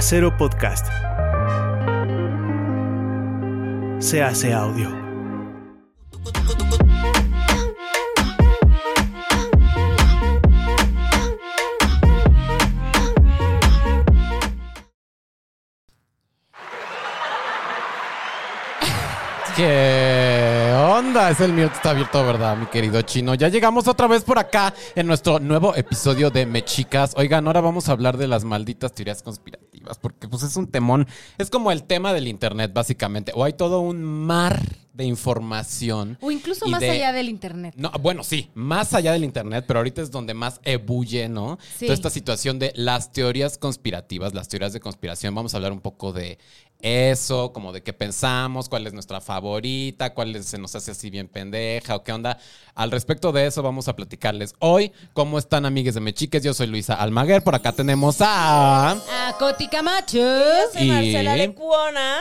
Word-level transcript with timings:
Casero 0.00 0.34
Podcast. 0.34 0.86
Se 3.98 4.22
hace 4.22 4.50
audio. 4.54 4.88
¿Qué 19.54 20.72
onda? 20.74 21.28
Es 21.28 21.40
el 21.40 21.52
mío 21.52 21.66
está 21.66 21.90
abierto, 21.90 22.24
¿verdad, 22.24 22.56
mi 22.56 22.64
querido 22.64 23.02
chino? 23.02 23.34
Ya 23.34 23.48
llegamos 23.48 23.86
otra 23.86 24.06
vez 24.06 24.24
por 24.24 24.38
acá 24.38 24.72
en 24.94 25.06
nuestro 25.06 25.38
nuevo 25.38 25.76
episodio 25.76 26.30
de 26.30 26.46
Mechicas. 26.46 27.12
Oigan, 27.18 27.46
ahora 27.46 27.60
vamos 27.60 27.90
a 27.90 27.92
hablar 27.92 28.16
de 28.16 28.26
las 28.26 28.44
malditas 28.44 28.94
teorías 28.94 29.22
conspirativas, 29.22 29.69
porque 29.98 30.28
pues 30.28 30.42
es 30.42 30.56
un 30.56 30.66
temón, 30.66 31.06
es 31.38 31.50
como 31.50 31.72
el 31.72 31.84
tema 31.84 32.12
del 32.12 32.28
internet, 32.28 32.72
básicamente. 32.72 33.32
O 33.34 33.44
hay 33.44 33.52
todo 33.52 33.80
un 33.80 34.02
mar 34.02 34.60
de 34.92 35.04
información. 35.04 36.18
O 36.20 36.30
incluso 36.30 36.66
más 36.66 36.80
de- 36.80 36.90
allá 36.90 37.12
del 37.12 37.28
internet. 37.28 37.74
No, 37.76 37.90
bueno, 38.00 38.24
sí, 38.24 38.50
más 38.54 38.92
allá 38.94 39.12
del 39.12 39.24
internet, 39.24 39.64
pero 39.66 39.78
ahorita 39.80 40.02
es 40.02 40.10
donde 40.10 40.34
más 40.34 40.60
ebulle, 40.64 41.28
¿no? 41.28 41.58
Sí. 41.78 41.86
Toda 41.86 41.94
esta 41.94 42.10
situación 42.10 42.58
de 42.58 42.72
las 42.74 43.12
teorías 43.12 43.56
conspirativas, 43.56 44.34
las 44.34 44.48
teorías 44.48 44.72
de 44.72 44.80
conspiración. 44.80 45.34
Vamos 45.34 45.54
a 45.54 45.58
hablar 45.58 45.72
un 45.72 45.80
poco 45.80 46.12
de 46.12 46.38
eso, 46.82 47.52
como 47.52 47.72
de 47.72 47.82
qué 47.82 47.92
pensamos, 47.92 48.68
cuál 48.68 48.86
es 48.86 48.92
nuestra 48.94 49.20
favorita, 49.20 50.14
cuál 50.14 50.42
se 50.42 50.58
nos 50.58 50.74
hace 50.74 50.90
así 50.92 51.10
bien 51.10 51.28
pendeja 51.28 51.94
o 51.94 52.02
qué 52.02 52.12
onda. 52.12 52.38
Al 52.74 52.90
respecto 52.90 53.32
de 53.32 53.46
eso, 53.46 53.62
vamos 53.62 53.86
a 53.88 53.94
platicarles 53.96 54.54
hoy. 54.60 54.90
¿Cómo 55.12 55.38
están, 55.38 55.66
amigues 55.66 55.94
de 55.94 56.00
Mechiques? 56.00 56.42
Yo 56.42 56.54
soy 56.54 56.66
Luisa 56.68 56.94
Almaguer. 56.94 57.42
Por 57.44 57.54
acá 57.54 57.72
tenemos 57.72 58.16
a. 58.20 58.90
A 58.92 59.36
Coti 59.38 59.68
Camacho. 59.68 60.18
Y- 60.78 60.88
Marcela 60.88 61.34
de 61.34 61.54
Cuona. 61.54 62.18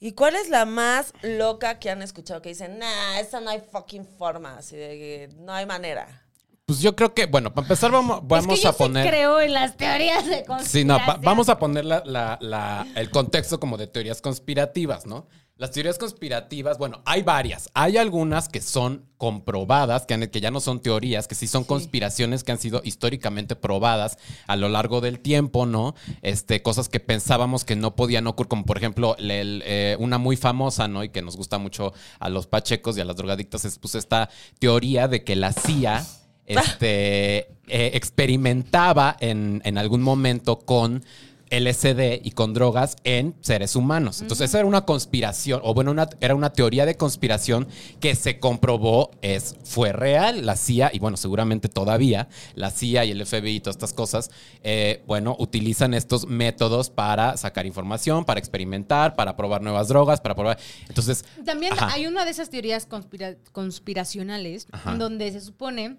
¿Y 0.00 0.12
cuál 0.12 0.36
es 0.36 0.48
la 0.48 0.64
más 0.64 1.12
loca 1.22 1.78
que 1.78 1.90
han 1.90 2.02
escuchado? 2.02 2.40
Que 2.40 2.50
dicen, 2.50 2.78
nah, 2.78 3.18
esa 3.18 3.40
no 3.40 3.50
hay 3.50 3.60
fucking 3.72 4.04
forma. 4.06 4.56
Así 4.58 4.76
de 4.76 4.88
que 4.90 5.28
no 5.38 5.52
hay 5.52 5.66
manera. 5.66 6.24
Pues 6.66 6.80
yo 6.80 6.94
creo 6.94 7.14
que, 7.14 7.26
bueno, 7.26 7.52
para 7.54 7.64
empezar, 7.64 7.90
vamos, 7.90 8.20
vamos 8.24 8.54
es 8.54 8.60
que 8.60 8.64
yo 8.64 8.68
a 8.68 8.72
poner. 8.74 9.02
sí 9.04 9.08
creo 9.10 9.40
en 9.40 9.54
las 9.54 9.76
teorías 9.76 10.26
de 10.26 10.44
conspiración. 10.44 10.68
Sí, 10.68 10.84
no, 10.84 10.98
va- 10.98 11.18
vamos 11.22 11.48
a 11.48 11.58
poner 11.58 11.84
la- 11.84 12.02
la- 12.04 12.36
la- 12.42 12.86
el 12.94 13.10
contexto 13.10 13.58
como 13.58 13.76
de 13.78 13.86
teorías 13.86 14.20
conspirativas, 14.20 15.06
¿no? 15.06 15.26
Las 15.58 15.72
teorías 15.72 15.98
conspirativas, 15.98 16.78
bueno, 16.78 17.02
hay 17.04 17.22
varias. 17.22 17.68
Hay 17.74 17.96
algunas 17.96 18.48
que 18.48 18.60
son 18.60 19.04
comprobadas, 19.16 20.06
que, 20.06 20.14
han- 20.14 20.28
que 20.28 20.40
ya 20.40 20.52
no 20.52 20.60
son 20.60 20.78
teorías, 20.80 21.26
que 21.26 21.34
sí 21.34 21.48
son 21.48 21.64
conspiraciones 21.64 22.44
que 22.44 22.52
han 22.52 22.58
sido 22.60 22.80
históricamente 22.84 23.56
probadas 23.56 24.18
a 24.46 24.54
lo 24.54 24.68
largo 24.68 25.00
del 25.00 25.18
tiempo, 25.18 25.66
¿no? 25.66 25.96
Este, 26.22 26.62
cosas 26.62 26.88
que 26.88 27.00
pensábamos 27.00 27.64
que 27.64 27.74
no 27.74 27.96
podían 27.96 28.28
ocurrir, 28.28 28.48
como 28.48 28.64
por 28.66 28.76
ejemplo, 28.78 29.16
el- 29.18 29.32
el, 29.32 29.62
eh, 29.66 29.96
una 29.98 30.16
muy 30.18 30.36
famosa, 30.36 30.86
¿no? 30.86 31.02
Y 31.02 31.08
que 31.08 31.22
nos 31.22 31.36
gusta 31.36 31.58
mucho 31.58 31.92
a 32.20 32.28
los 32.28 32.46
pachecos 32.46 32.96
y 32.96 33.00
a 33.00 33.04
las 33.04 33.16
drogadictas, 33.16 33.64
es 33.64 33.80
pues 33.80 33.96
esta 33.96 34.28
teoría 34.60 35.08
de 35.08 35.24
que 35.24 35.34
la 35.34 35.52
CIA 35.52 36.06
este, 36.46 37.38
eh, 37.66 37.90
experimentaba 37.94 39.16
en, 39.20 39.60
en 39.64 39.76
algún 39.76 40.02
momento 40.02 40.60
con 40.60 41.04
LSD 41.50 42.20
y 42.22 42.30
con 42.32 42.54
drogas 42.54 42.96
en 43.04 43.34
seres 43.40 43.76
humanos. 43.76 44.20
Entonces, 44.20 44.50
esa 44.50 44.58
era 44.58 44.66
una 44.68 44.82
conspiración, 44.84 45.60
o 45.64 45.74
bueno, 45.74 45.90
una- 45.90 46.08
era 46.20 46.34
una 46.34 46.52
teoría 46.52 46.86
de 46.86 46.96
conspiración 46.96 47.66
que 48.00 48.14
se 48.14 48.38
comprobó, 48.38 49.10
es, 49.22 49.56
fue 49.64 49.92
real. 49.92 50.44
La 50.46 50.56
CIA, 50.56 50.90
y 50.92 50.98
bueno, 50.98 51.16
seguramente 51.16 51.68
todavía, 51.68 52.28
la 52.54 52.70
CIA 52.70 53.04
y 53.04 53.10
el 53.12 53.24
FBI 53.26 53.56
y 53.56 53.60
todas 53.60 53.76
estas 53.76 53.92
cosas, 53.92 54.30
eh, 54.62 55.02
bueno, 55.06 55.36
utilizan 55.38 55.94
estos 55.94 56.26
métodos 56.26 56.90
para 56.90 57.36
sacar 57.36 57.66
información, 57.66 58.24
para 58.24 58.40
experimentar, 58.40 59.16
para 59.16 59.36
probar 59.36 59.62
nuevas 59.62 59.88
drogas, 59.88 60.20
para 60.20 60.34
probar. 60.34 60.58
Entonces, 60.88 61.24
También 61.44 61.72
ajá. 61.74 61.92
hay 61.94 62.06
una 62.06 62.24
de 62.24 62.30
esas 62.30 62.50
teorías 62.50 62.86
conspira- 62.88 63.36
conspiracionales 63.52 64.66
Ajá. 64.72 64.94
donde 64.96 65.32
se 65.32 65.40
supone 65.40 65.96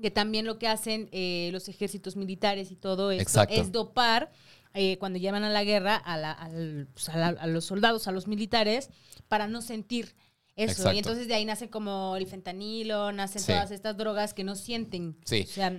que 0.00 0.10
también 0.12 0.46
lo 0.46 0.58
que 0.58 0.68
hacen 0.68 1.08
eh, 1.10 1.50
los 1.52 1.68
ejércitos 1.68 2.14
militares 2.14 2.70
y 2.70 2.76
todo 2.76 3.10
esto 3.10 3.22
Exacto. 3.22 3.54
es 3.54 3.72
dopar 3.72 4.30
eh, 4.74 4.98
cuando 4.98 5.18
llevan 5.18 5.44
a 5.44 5.50
la 5.50 5.64
guerra 5.64 5.96
a, 5.96 6.16
la- 6.16 6.86
pues, 6.92 7.08
a 7.08 7.16
la- 7.16 7.28
a 7.40 7.46
los 7.46 7.64
soldados, 7.64 8.08
a 8.08 8.12
los 8.12 8.26
militares, 8.26 8.90
para 9.28 9.46
no 9.48 9.62
sentir 9.62 10.14
eso. 10.56 10.72
Exacto. 10.72 10.92
Y 10.94 10.98
entonces 10.98 11.28
de 11.28 11.34
ahí 11.34 11.44
nace 11.44 11.70
como 11.70 12.16
el 12.16 12.26
fentanilo, 12.26 13.12
nacen 13.12 13.40
Sí. 13.42 13.48
todas 13.52 13.70
estas 13.70 13.96
drogas 13.96 14.34
que 14.34 14.44
no 14.44 14.54
sienten. 14.56 15.16
Sí. 15.24 15.42
O 15.42 15.46
sea, 15.46 15.72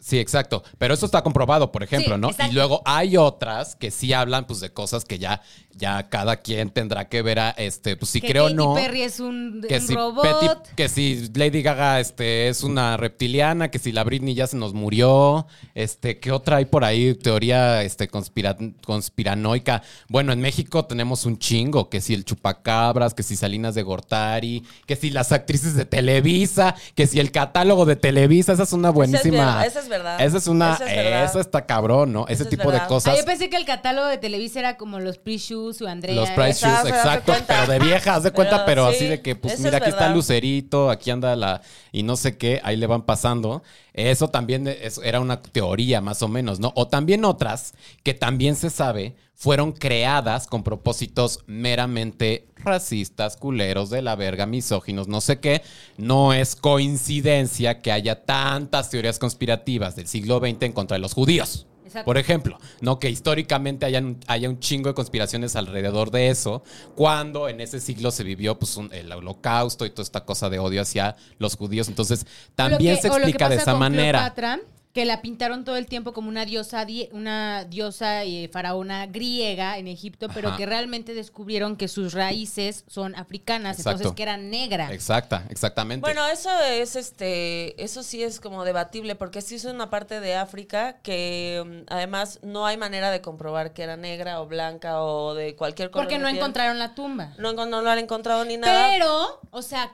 Sí, 0.00 0.18
exacto. 0.18 0.62
Pero 0.78 0.94
eso 0.94 1.06
está 1.06 1.22
comprobado, 1.22 1.72
por 1.72 1.82
ejemplo, 1.82 2.14
Sí, 2.14 2.20
¿no? 2.20 2.30
exacto. 2.30 2.52
Y 2.52 2.54
luego 2.54 2.82
hay 2.84 3.16
otras 3.16 3.74
que 3.76 3.90
sí 3.90 4.12
hablan, 4.12 4.46
pues, 4.46 4.60
de 4.60 4.70
cosas 4.72 5.04
que 5.04 5.18
ya, 5.18 5.42
ya 5.74 6.08
cada 6.08 6.36
quien 6.36 6.70
tendrá 6.70 7.08
que 7.08 7.20
ver 7.20 7.40
a, 7.40 7.50
este, 7.50 7.96
pues, 7.96 8.10
si 8.12 8.20
que 8.20 8.28
creo 8.28 8.46
o 8.46 8.50
no. 8.50 8.74
Perry 8.74 9.02
es 9.02 9.18
un, 9.18 9.64
Que 9.68 9.78
un 9.78 9.86
si, 9.86 9.94
robot. 9.94 10.72
Que 10.76 10.88
si 10.88 11.28
Lady 11.34 11.62
Gaga 11.62 11.98
este, 11.98 12.48
es 12.48 12.62
una 12.62 12.96
reptiliana, 12.96 13.70
que 13.72 13.80
si 13.80 13.90
la 13.90 14.04
Britney 14.04 14.34
ya 14.34 14.46
se 14.46 14.56
nos 14.56 14.72
murió, 14.72 15.46
este, 15.74 16.20
¿qué 16.20 16.30
otra 16.30 16.58
hay 16.58 16.66
por 16.66 16.84
ahí? 16.84 17.14
Teoría 17.14 17.82
este, 17.82 18.08
conspira- 18.08 18.56
conspiranoica. 18.86 19.82
Bueno, 20.08 20.32
en 20.32 20.40
México 20.40 20.84
tenemos 20.84 21.24
un 21.26 21.38
chingo, 21.38 21.88
que 21.90 22.00
si 22.00 22.14
el 22.14 22.24
chupacabras, 22.24 23.14
que 23.14 23.22
si 23.24 23.34
Salinas 23.36 23.74
de 23.74 23.82
Gortari, 23.82 24.62
que 24.86 24.94
si 24.96 25.10
las 25.10 25.32
actrices 25.32 25.74
de 25.74 25.84
Televisa, 25.84 26.74
que 26.94 27.06
si 27.06 27.18
el 27.20 27.32
catálogo 27.32 27.84
de 27.84 27.96
Televisa, 27.96 28.52
esa 28.52 28.62
es 28.62 28.72
una 28.72 28.90
buenísima. 28.90 29.64
esa 29.66 29.80
es 29.80 29.87
verdad. 29.88 30.20
Esa 30.20 30.38
es 30.38 30.46
una, 30.46 30.74
es 30.74 31.30
eso 31.30 31.40
está 31.40 31.66
cabrón, 31.66 32.12
¿no? 32.12 32.24
Ese 32.24 32.34
Eso 32.34 32.42
es 32.44 32.48
tipo 32.50 32.64
de 32.64 32.68
verdad. 32.72 32.84
Ah, 32.84 32.88
cosas. 32.88 33.18
yo 33.18 33.24
pensé 33.24 33.50
que 33.50 33.56
el 33.56 33.64
catálogo 33.64 34.06
de 34.08 34.18
Televisa 34.18 34.58
era 34.60 34.76
como 34.76 35.00
los 35.00 35.18
pre-shoes 35.18 35.80
o 35.82 35.88
Andrea. 35.88 36.14
Los 36.14 36.30
price 36.30 36.50
Esa, 36.50 36.68
shoes, 36.68 36.82
se 36.82 36.90
da 36.90 36.96
exacto, 36.98 37.32
pero 37.46 37.66
de 37.66 37.78
vieja, 37.78 38.14
haz 38.14 38.22
de 38.22 38.30
cuenta, 38.30 38.64
pero, 38.64 38.82
Pero 38.82 38.86
así 38.86 38.98
sí, 39.00 39.06
de 39.06 39.22
que, 39.22 39.34
pues 39.36 39.58
mira, 39.58 39.70
es 39.78 39.82
aquí 39.82 39.90
está 39.90 40.00
verdad. 40.02 40.14
Lucerito, 40.16 40.90
aquí 40.90 41.10
anda 41.10 41.34
la, 41.36 41.60
y 41.92 42.02
no 42.02 42.16
sé 42.16 42.36
qué, 42.36 42.60
ahí 42.64 42.76
le 42.76 42.86
van 42.86 43.02
pasando. 43.02 43.62
Eso 43.94 44.28
también 44.28 44.66
es- 44.68 45.00
era 45.02 45.20
una 45.20 45.40
teoría, 45.42 46.00
más 46.00 46.22
o 46.22 46.28
menos, 46.28 46.60
¿no? 46.60 46.72
O 46.76 46.86
también 46.88 47.24
otras 47.24 47.74
que 48.02 48.14
también 48.14 48.54
se 48.56 48.70
sabe 48.70 49.16
fueron 49.40 49.70
creadas 49.70 50.48
con 50.48 50.64
propósitos 50.64 51.44
meramente 51.46 52.48
racistas, 52.56 53.36
culeros 53.36 53.88
de 53.88 54.02
la 54.02 54.16
verga, 54.16 54.46
misóginos, 54.46 55.06
no 55.06 55.20
sé 55.20 55.38
qué. 55.38 55.62
No 55.96 56.32
es 56.32 56.56
coincidencia 56.56 57.80
que 57.80 57.92
haya 57.92 58.24
tantas 58.24 58.90
teorías 58.90 59.20
conspirativas 59.20 59.94
del 59.94 60.08
siglo 60.08 60.40
XX 60.40 60.62
en 60.62 60.72
contra 60.72 60.96
de 60.96 61.00
los 61.00 61.14
judíos. 61.14 61.66
Exacto. 61.84 62.04
Por 62.04 62.18
ejemplo, 62.18 62.58
no 62.82 62.98
que 62.98 63.08
históricamente 63.08 63.86
hayan, 63.86 64.18
haya 64.26 64.50
un 64.50 64.58
chingo 64.58 64.88
de 64.90 64.94
conspiraciones 64.94 65.54
alrededor 65.56 66.10
de 66.10 66.28
eso, 66.28 66.62
cuando 66.96 67.48
en 67.48 67.60
ese 67.62 67.80
siglo 67.80 68.10
se 68.10 68.24
vivió 68.24 68.58
pues, 68.58 68.76
un- 68.76 68.92
el 68.92 69.10
holocausto 69.10 69.86
y 69.86 69.90
toda 69.90 70.02
esta 70.02 70.24
cosa 70.24 70.50
de 70.50 70.58
odio 70.58 70.82
hacia 70.82 71.16
los 71.38 71.56
judíos. 71.56 71.88
Entonces, 71.88 72.26
también 72.56 72.96
que- 72.96 73.02
se 73.02 73.08
explica 73.08 73.48
de 73.48 73.54
esa 73.56 73.74
manera. 73.74 74.18
Cleopatra, 74.34 74.60
que 74.98 75.04
la 75.04 75.22
pintaron 75.22 75.64
todo 75.64 75.76
el 75.76 75.86
tiempo 75.86 76.12
como 76.12 76.28
una 76.28 76.44
diosa, 76.44 76.84
die- 76.84 77.08
una 77.12 77.62
diosa 77.64 78.24
y 78.24 78.48
faraona 78.48 79.06
griega 79.06 79.78
en 79.78 79.86
Egipto, 79.86 80.26
pero 80.34 80.48
Ajá. 80.48 80.56
que 80.56 80.66
realmente 80.66 81.14
descubrieron 81.14 81.76
que 81.76 81.86
sus 81.86 82.14
raíces 82.14 82.82
son 82.88 83.14
africanas, 83.14 83.78
Exacto. 83.78 83.90
entonces 83.98 84.16
que 84.16 84.22
era 84.24 84.36
negra. 84.36 84.92
Exacta, 84.92 85.44
exactamente. 85.50 86.00
Bueno, 86.00 86.26
eso 86.26 86.50
es 86.64 86.96
este, 86.96 87.80
eso 87.80 88.02
sí 88.02 88.24
es 88.24 88.40
como 88.40 88.64
debatible, 88.64 89.14
porque 89.14 89.40
sí 89.40 89.54
es 89.54 89.64
una 89.66 89.88
parte 89.88 90.18
de 90.18 90.34
África 90.34 90.96
que 91.04 91.62
mm, 91.64 91.92
además 91.92 92.40
no 92.42 92.66
hay 92.66 92.76
manera 92.76 93.12
de 93.12 93.20
comprobar 93.20 93.72
que 93.74 93.84
era 93.84 93.96
negra 93.96 94.40
o 94.40 94.46
blanca 94.48 95.00
o 95.00 95.34
de 95.34 95.54
cualquier 95.54 95.92
color. 95.92 96.06
porque 96.06 96.16
de 96.16 96.22
no 96.24 96.28
piel. 96.28 96.38
encontraron 96.38 96.80
la 96.80 96.96
tumba. 96.96 97.34
No, 97.38 97.52
no 97.52 97.82
lo 97.82 97.88
han 97.88 98.00
encontrado 98.00 98.44
ni 98.44 98.56
nada. 98.56 98.90
Pero, 98.90 99.40
o 99.52 99.62
sea, 99.62 99.92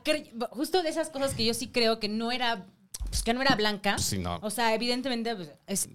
justo 0.53 0.83
de 0.83 0.89
esas 0.89 1.11
cosas 1.11 1.35
que 1.35 1.45
yo 1.45 1.53
sí 1.53 1.69
creo 1.69 2.01
que 2.01 2.09
no 2.09 2.33
era, 2.33 2.65
pues 3.15 3.23
que 3.23 3.33
no 3.35 3.41
era 3.43 3.55
blanca. 3.55 3.93
Pues 3.95 4.07
sí, 4.07 4.19
no. 4.19 4.39
O 4.43 4.51
sea, 4.51 4.75
evidentemente 4.75 5.35
pues, 5.37 5.51
es 5.67 5.89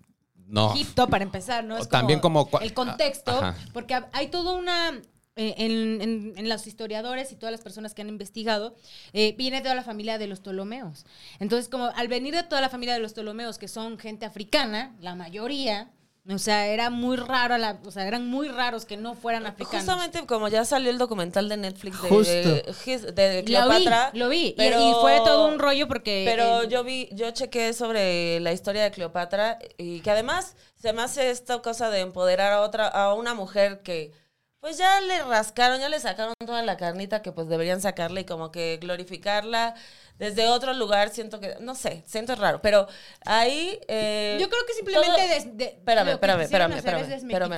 no. 0.47 0.73
Egipto 0.73 1.07
para 1.07 1.23
empezar, 1.23 1.63
¿no? 1.63 1.85
También 1.85 2.19
como 2.21 2.49
el 2.61 2.73
contexto, 2.73 3.31
Ajá. 3.31 3.55
porque 3.73 3.99
hay 4.13 4.27
toda 4.29 4.53
una 4.53 4.99
eh, 5.35 5.53
en, 5.57 6.01
en- 6.01 6.33
en 6.37 6.49
los 6.49 6.65
historiadores 6.67 7.31
y 7.31 7.35
todas 7.35 7.51
las 7.51 7.61
personas 7.61 7.93
que 7.93 8.01
han 8.01 8.09
investigado, 8.09 8.75
eh, 9.13 9.35
viene 9.37 9.61
toda 9.61 9.73
la 9.75 9.83
familia 9.83 10.17
de 10.17 10.27
los 10.27 10.39
Ptolomeos. 10.41 11.05
Entonces, 11.39 11.69
como 11.69 11.85
al 11.95 12.07
venir 12.09 12.33
de 12.35 12.43
toda 12.43 12.59
la 12.61 12.69
familia 12.69 12.93
de 12.93 12.99
los 12.99 13.13
Ptolomeos, 13.13 13.57
que 13.57 13.67
son 13.69 13.97
gente 13.99 14.25
africana, 14.25 14.95
la 14.99 15.15
mayoría, 15.15 15.91
o 16.31 16.37
sea, 16.37 16.67
era 16.67 16.89
muy 16.89 17.17
raro, 17.17 17.57
la- 17.57 17.79
o 17.85 17.91
sea, 17.91 18.07
eran 18.07 18.27
muy 18.27 18.49
raros 18.49 18.85
que 18.85 18.97
no 18.97 19.15
fueran 19.15 19.45
africanos. 19.47 19.81
Justamente 19.85 20.25
como 20.25 20.47
ya 20.47 20.63
salió 20.65 20.89
el 20.91 20.97
documental 20.97 21.49
de 21.49 21.57
Netflix 21.57 22.01
de, 22.03 22.09
Justo. 22.09 22.31
de, 22.33 23.11
de 23.13 23.35
lo 23.37 23.39
vi, 23.41 23.45
Cleopatra. 23.45 24.11
lo 24.13 24.29
vi. 24.29 24.47
Y- 24.47 24.53
pero- 24.57 24.79
y, 24.79 24.93
fue 25.01 25.17
todo 25.25 25.47
un 25.47 25.57
rollo 25.59 25.87
porque... 25.87 26.23
Pero 26.27 26.63
eh, 26.63 26.67
yo 26.69 26.83
vi, 26.83 27.09
yo 27.13 27.31
chequé 27.31 27.73
sobre 27.73 28.39
la 28.41 28.51
historia 28.53 28.83
de 28.83 28.91
Cleopatra 28.91 29.57
y 29.77 30.01
que 30.01 30.11
además 30.11 30.55
se 30.75 30.93
me 30.93 31.01
hace 31.01 31.29
esta 31.31 31.61
cosa 31.61 31.89
de 31.89 32.01
empoderar 32.01 32.53
a 32.53 32.61
otra, 32.61 32.87
a 32.87 33.13
una 33.13 33.33
mujer 33.33 33.81
que 33.81 34.11
pues 34.61 34.77
ya 34.77 34.99
le 35.01 35.21
rascaron, 35.23 35.79
ya 35.79 35.89
le 35.89 35.99
sacaron 35.99 36.33
toda 36.45 36.61
la 36.63 36.77
carnita 36.77 37.21
que 37.21 37.31
pues 37.31 37.47
deberían 37.47 37.81
sacarle 37.81 38.21
y 38.21 38.25
como 38.25 38.51
que 38.51 38.77
glorificarla 38.81 39.75
desde 40.17 40.47
otro 40.49 40.73
lugar, 40.73 41.09
siento 41.11 41.39
que, 41.39 41.55
no 41.61 41.75
sé, 41.75 42.03
siento 42.05 42.35
raro, 42.35 42.61
pero 42.61 42.87
ahí... 43.25 43.79
eh, 43.87 44.37
Yo 44.41 44.49
creo 44.49 44.65
que 44.67 44.73
simplemente 44.73 45.07
todo- 45.15 45.27
des- 45.29 45.57
de- 45.57 45.65
espérame, 45.77 46.07
espérame, 46.43 46.71
espérame, 46.77 47.01
espérame. 47.33 47.51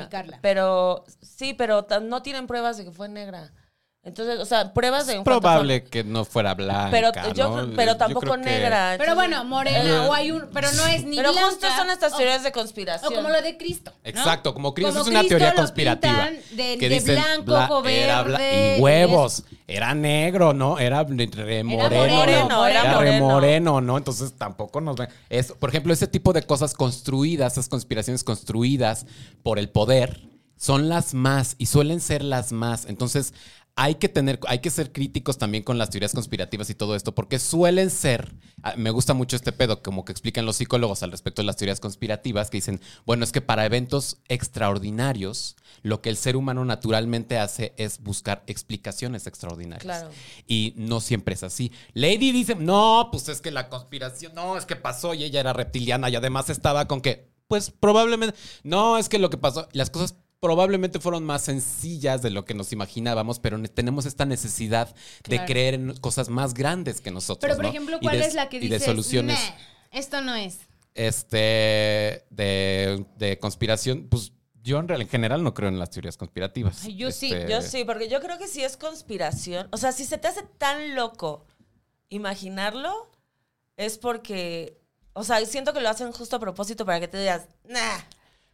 Pero, 0.43 1.03
sí, 1.21 1.55
pero 1.55 1.87
no 2.03 2.21
tienen 2.21 2.45
pruebas 2.45 2.77
de 2.77 2.85
que 2.85 2.91
fue 2.91 3.09
negra. 3.09 3.51
Entonces, 4.03 4.39
o 4.39 4.45
sea, 4.45 4.73
pruebas 4.73 5.05
de... 5.05 5.13
Es 5.13 5.17
en 5.19 5.23
cuanto 5.23 5.41
probable 5.41 5.83
que 5.83 6.03
no 6.03 6.25
fuera 6.25 6.55
blanca. 6.55 6.89
Pero, 6.89 7.33
yo, 7.35 7.67
¿no? 7.67 7.75
pero 7.75 7.91
Yo 7.91 7.97
tampoco 7.97 8.31
que- 8.31 8.37
negra. 8.39 8.95
Pero 8.97 9.11
entonces- 9.11 9.15
bueno, 9.15 9.45
morena, 9.45 10.07
o 10.09 10.13
hay 10.13 10.31
un, 10.31 10.47
pero 10.51 10.71
no 10.71 10.87
es 10.87 11.03
ni 11.03 11.17
Pero 11.17 11.31
blanca, 11.33 11.49
justo 11.49 11.67
son 11.77 11.89
estas 11.91 12.13
o- 12.13 12.17
teorías 12.17 12.41
de 12.41 12.49
O, 12.49 12.51
conspiración. 12.51 13.13
como 13.13 13.29
lo 13.29 13.39
de 13.43 13.57
Cristo. 13.57 13.91
¿no? 13.91 14.09
Exacto, 14.09 14.55
como 14.55 14.73
Cristo 14.73 14.91
Como 14.93 15.01
es 15.03 15.07
una 15.07 15.19
Cristo 15.19 15.37
teoría 15.37 15.53
conspirativa. 15.53 16.29
de- 16.49 16.77
que 16.79 16.89
de 16.89 16.95
dicen, 16.95 17.23
blanco, 17.45 17.83
bla- 17.83 17.91
era 17.91 18.23
bla- 18.23 18.77
y 18.77 18.81
huevos. 18.81 19.43
Era 19.67 19.93
negro, 19.93 20.53
¿no? 20.53 20.79
Era 20.79 21.03
re 21.03 21.63
moreno. 21.63 22.15
moreno, 22.17 22.49
¿no? 22.49 22.65
era 22.65 22.81
Era 22.81 22.97
re 22.97 23.19
moreno. 23.19 23.25
moreno, 23.29 23.81
¿no? 23.81 23.97
Entonces 23.99 24.33
tampoco 24.33 24.81
nos 24.81 24.95
ven. 24.95 25.09
Es, 25.29 25.51
por 25.51 25.69
ejemplo, 25.69 25.93
ese 25.93 26.07
tipo 26.07 26.33
de 26.33 26.41
cosas 26.41 26.73
construidas, 26.73 27.53
esas 27.53 27.69
conspiraciones 27.69 28.23
construidas 28.23 29.05
por 29.43 29.59
el 29.59 29.69
poder, 29.69 30.21
son 30.57 30.89
las 30.89 31.13
más 31.13 31.55
y 31.59 31.67
suelen 31.67 32.01
ser 32.01 32.23
las 32.23 32.51
más. 32.51 32.85
Entonces, 32.85 33.33
hay 33.75 33.95
que 33.95 34.09
tener, 34.09 34.39
hay 34.47 34.59
que 34.59 34.69
ser 34.69 34.91
críticos 34.91 35.37
también 35.37 35.63
con 35.63 35.77
las 35.77 35.89
teorías 35.89 36.13
conspirativas 36.13 36.69
y 36.69 36.75
todo 36.75 36.95
esto, 36.95 37.15
porque 37.15 37.39
suelen 37.39 37.89
ser, 37.89 38.35
ah, 38.63 38.73
me 38.77 38.91
gusta 38.91 39.13
mucho 39.13 39.35
este 39.35 39.51
pedo, 39.51 39.81
como 39.81 40.03
que 40.03 40.11
explican 40.11 40.45
los 40.45 40.57
psicólogos 40.57 41.03
al 41.03 41.11
respecto 41.11 41.41
de 41.41 41.45
las 41.45 41.55
teorías 41.55 41.79
conspirativas, 41.79 42.49
que 42.49 42.57
dicen, 42.57 42.81
bueno, 43.05 43.23
es 43.23 43.31
que 43.31 43.41
para 43.41 43.65
eventos 43.65 44.17
extraordinarios, 44.27 45.55
lo 45.83 46.01
que 46.01 46.09
el 46.09 46.17
ser 46.17 46.35
humano 46.35 46.65
naturalmente 46.65 47.37
hace 47.37 47.73
es 47.77 47.99
buscar 48.01 48.43
explicaciones 48.47 49.25
extraordinarias. 49.25 49.83
Claro. 49.83 50.09
Y 50.47 50.73
no 50.75 50.99
siempre 50.99 51.33
es 51.33 51.43
así. 51.43 51.71
Lady 51.93 52.31
dice, 52.31 52.55
no, 52.55 53.07
pues 53.11 53.29
es 53.29 53.41
que 53.41 53.51
la 53.51 53.69
conspiración, 53.69 54.35
no, 54.35 54.57
es 54.57 54.65
que 54.65 54.75
pasó 54.75 55.13
y 55.13 55.23
ella 55.23 55.39
era 55.39 55.53
reptiliana 55.53 56.09
y 56.09 56.15
además 56.15 56.49
estaba 56.49 56.87
con 56.87 57.01
que, 57.01 57.31
pues 57.47 57.71
probablemente, 57.71 58.37
no, 58.63 58.97
es 58.97 59.09
que 59.09 59.17
lo 59.17 59.29
que 59.29 59.37
pasó, 59.37 59.67
las 59.71 59.89
cosas 59.89 60.15
probablemente 60.51 60.99
fueron 60.99 61.23
más 61.23 61.43
sencillas 61.43 62.21
de 62.23 62.31
lo 62.31 62.43
que 62.45 62.53
nos 62.55 62.73
imaginábamos, 62.73 63.39
pero 63.39 63.57
ne- 63.59 63.67
tenemos 63.69 64.05
esta 64.07 64.25
necesidad 64.25 64.93
de 65.27 65.45
creer 65.45 65.75
en 65.75 65.95
cosas 65.97 66.29
más 66.29 66.53
grandes 66.55 66.99
que 66.99 67.11
nosotros. 67.11 67.41
Pero, 67.41 67.55
por 67.55 67.63
¿no? 67.65 67.69
ejemplo, 67.69 67.97
Y 68.01 68.05
¿cuál 68.05 68.19
de- 68.19 68.25
es 68.25 68.33
la 68.33 68.49
que 68.49 68.57
y 68.57 68.61
de 68.61 68.65
dices, 68.75 68.83
soluciones 68.83 69.39
"Nah, 69.39 69.55
esto 69.99 70.19
no 70.21 70.35
es? 70.35 70.57
este 70.95 72.25
de, 72.31 73.05
de 73.17 73.37
conspiración, 73.39 74.07
pues 74.09 74.33
yo 74.63 74.79
en, 74.79 74.87
real- 74.87 75.01
en 75.01 75.09
general 75.09 75.43
no 75.43 75.53
creo 75.53 75.69
en 75.69 75.77
las 75.77 75.91
teorías 75.91 76.17
conspirativas. 76.17 76.83
Ay, 76.85 76.95
yo 76.95 77.11
sí, 77.11 77.31
Este, 77.31 77.49
Yo 77.51 77.61
sí, 77.61 77.83
porque 77.85 78.09
yo 78.09 78.19
creo 78.19 78.37
que 78.39 78.47
si 78.47 78.63
es 78.63 78.77
conspiración. 78.77 79.67
O 79.71 79.77
sea, 79.77 79.91
si 79.91 80.05
se 80.05 80.17
te 80.17 80.27
hace 80.27 80.41
tan 80.57 80.95
loco 80.95 81.45
imaginarlo, 82.09 83.11
es 83.77 83.97
porque. 83.99 84.79
O 85.13 85.23
sea, 85.23 85.45
siento 85.45 85.71
que 85.73 85.81
lo 85.81 85.89
hacen 85.89 86.11
justo 86.13 86.35
a 86.37 86.39
propósito 86.39 86.85
para 86.85 86.99
que 86.99 87.07
te 87.07 87.19
digas, 87.19 87.47
nah. 87.65 87.99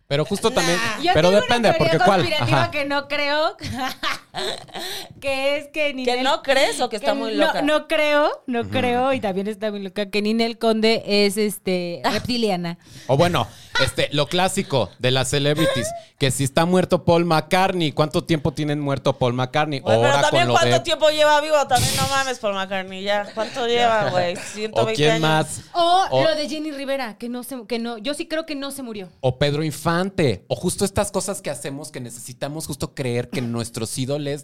Pero 0.08 0.24
justo 0.24 0.52
también, 0.52 0.80
Yo 1.04 1.12
pero 1.14 1.30
tengo 1.30 1.42
depende, 1.42 1.70
una 1.70 1.78
teoría 1.78 1.92
porque 1.94 2.06
cuál. 2.06 2.22
conspirativa 2.22 2.62
Ajá. 2.62 2.72
que 2.72 2.86
no 2.86 3.08
creo, 3.10 3.58
que 5.20 5.58
es 5.58 5.66
que 5.68 5.88
¿Que 5.88 5.94
Ninel- 5.94 6.24
no 6.24 6.42
crees 6.42 6.80
o 6.82 6.90
que 6.90 6.96
está 6.98 7.14
que 7.14 7.18
muy 7.18 7.36
loca? 7.36 7.62
No, 7.62 7.88
creo, 7.88 8.44
no 8.48 8.68
creo, 8.70 9.14
y 9.14 9.20
también 9.20 9.48
está 9.48 9.72
muy 9.72 9.82
loca, 9.82 10.10
que 10.10 10.22
Ninel 10.22 10.58
Conde 10.58 11.04
es 11.06 11.38
este 11.38 12.02
reptiliana. 12.04 12.78
O 13.08 13.18
bueno, 13.18 13.48
este, 13.84 14.10
lo 14.12 14.28
clásico 14.28 14.90
de 15.00 15.12
las 15.12 15.30
celebrities, 15.30 15.88
que 16.18 16.32
si 16.32 16.44
está 16.44 16.66
muerto 16.66 17.06
Paul 17.06 17.26
McCartney, 17.26 17.92
¿cuánto 17.92 18.24
tiempo 18.24 18.52
tienen 18.54 18.80
muerto 18.80 19.14
Paul 19.18 19.34
McCartney? 19.34 19.80
Güey, 19.80 19.96
pero 19.98 20.08
Ahora 20.10 20.22
también 20.22 20.44
con 20.46 20.54
lo 20.54 20.60
cuánto 20.60 20.76
de- 20.78 20.84
tiempo 20.84 21.10
lleva 21.10 21.40
vivo, 21.42 21.68
también 21.68 21.96
no 21.96 22.08
mames 22.10 22.40
por 22.40 22.54
McCartney, 22.54 23.04
ya. 23.04 23.28
¿Cuánto 23.34 23.68
lleva, 23.68 24.10
güey? 24.10 24.36
120 24.36 24.82
¿O 24.82 24.96
quién 24.96 25.12
años. 25.12 25.22
más? 25.22 25.62
O, 25.74 26.06
O- 26.12 26.24
lo 26.24 26.36
de 26.36 26.50
Jenny 26.50 26.72
Rivera, 26.72 27.18
que 27.18 27.30
no 27.30 27.44
se, 27.44 27.66
que 27.68 27.80
no, 27.80 27.98
yo 27.98 28.14
sí 28.14 28.28
creo 28.28 28.46
que 28.46 28.56
no 28.56 28.72
se 28.72 28.84
murió. 28.84 29.10
O 29.22 29.38
Pedro 29.38 29.64
Infante. 29.64 30.44
O 30.48 30.56
justo 30.56 30.86
estas 30.86 31.12
cosas 31.12 31.42
que 31.42 31.50
hacemos 31.50 31.92
que 31.92 32.00
necesitamos 32.00 32.66
justo 32.68 32.94
creer 32.96 33.30
que 33.30 33.42
nuestros 33.42 33.90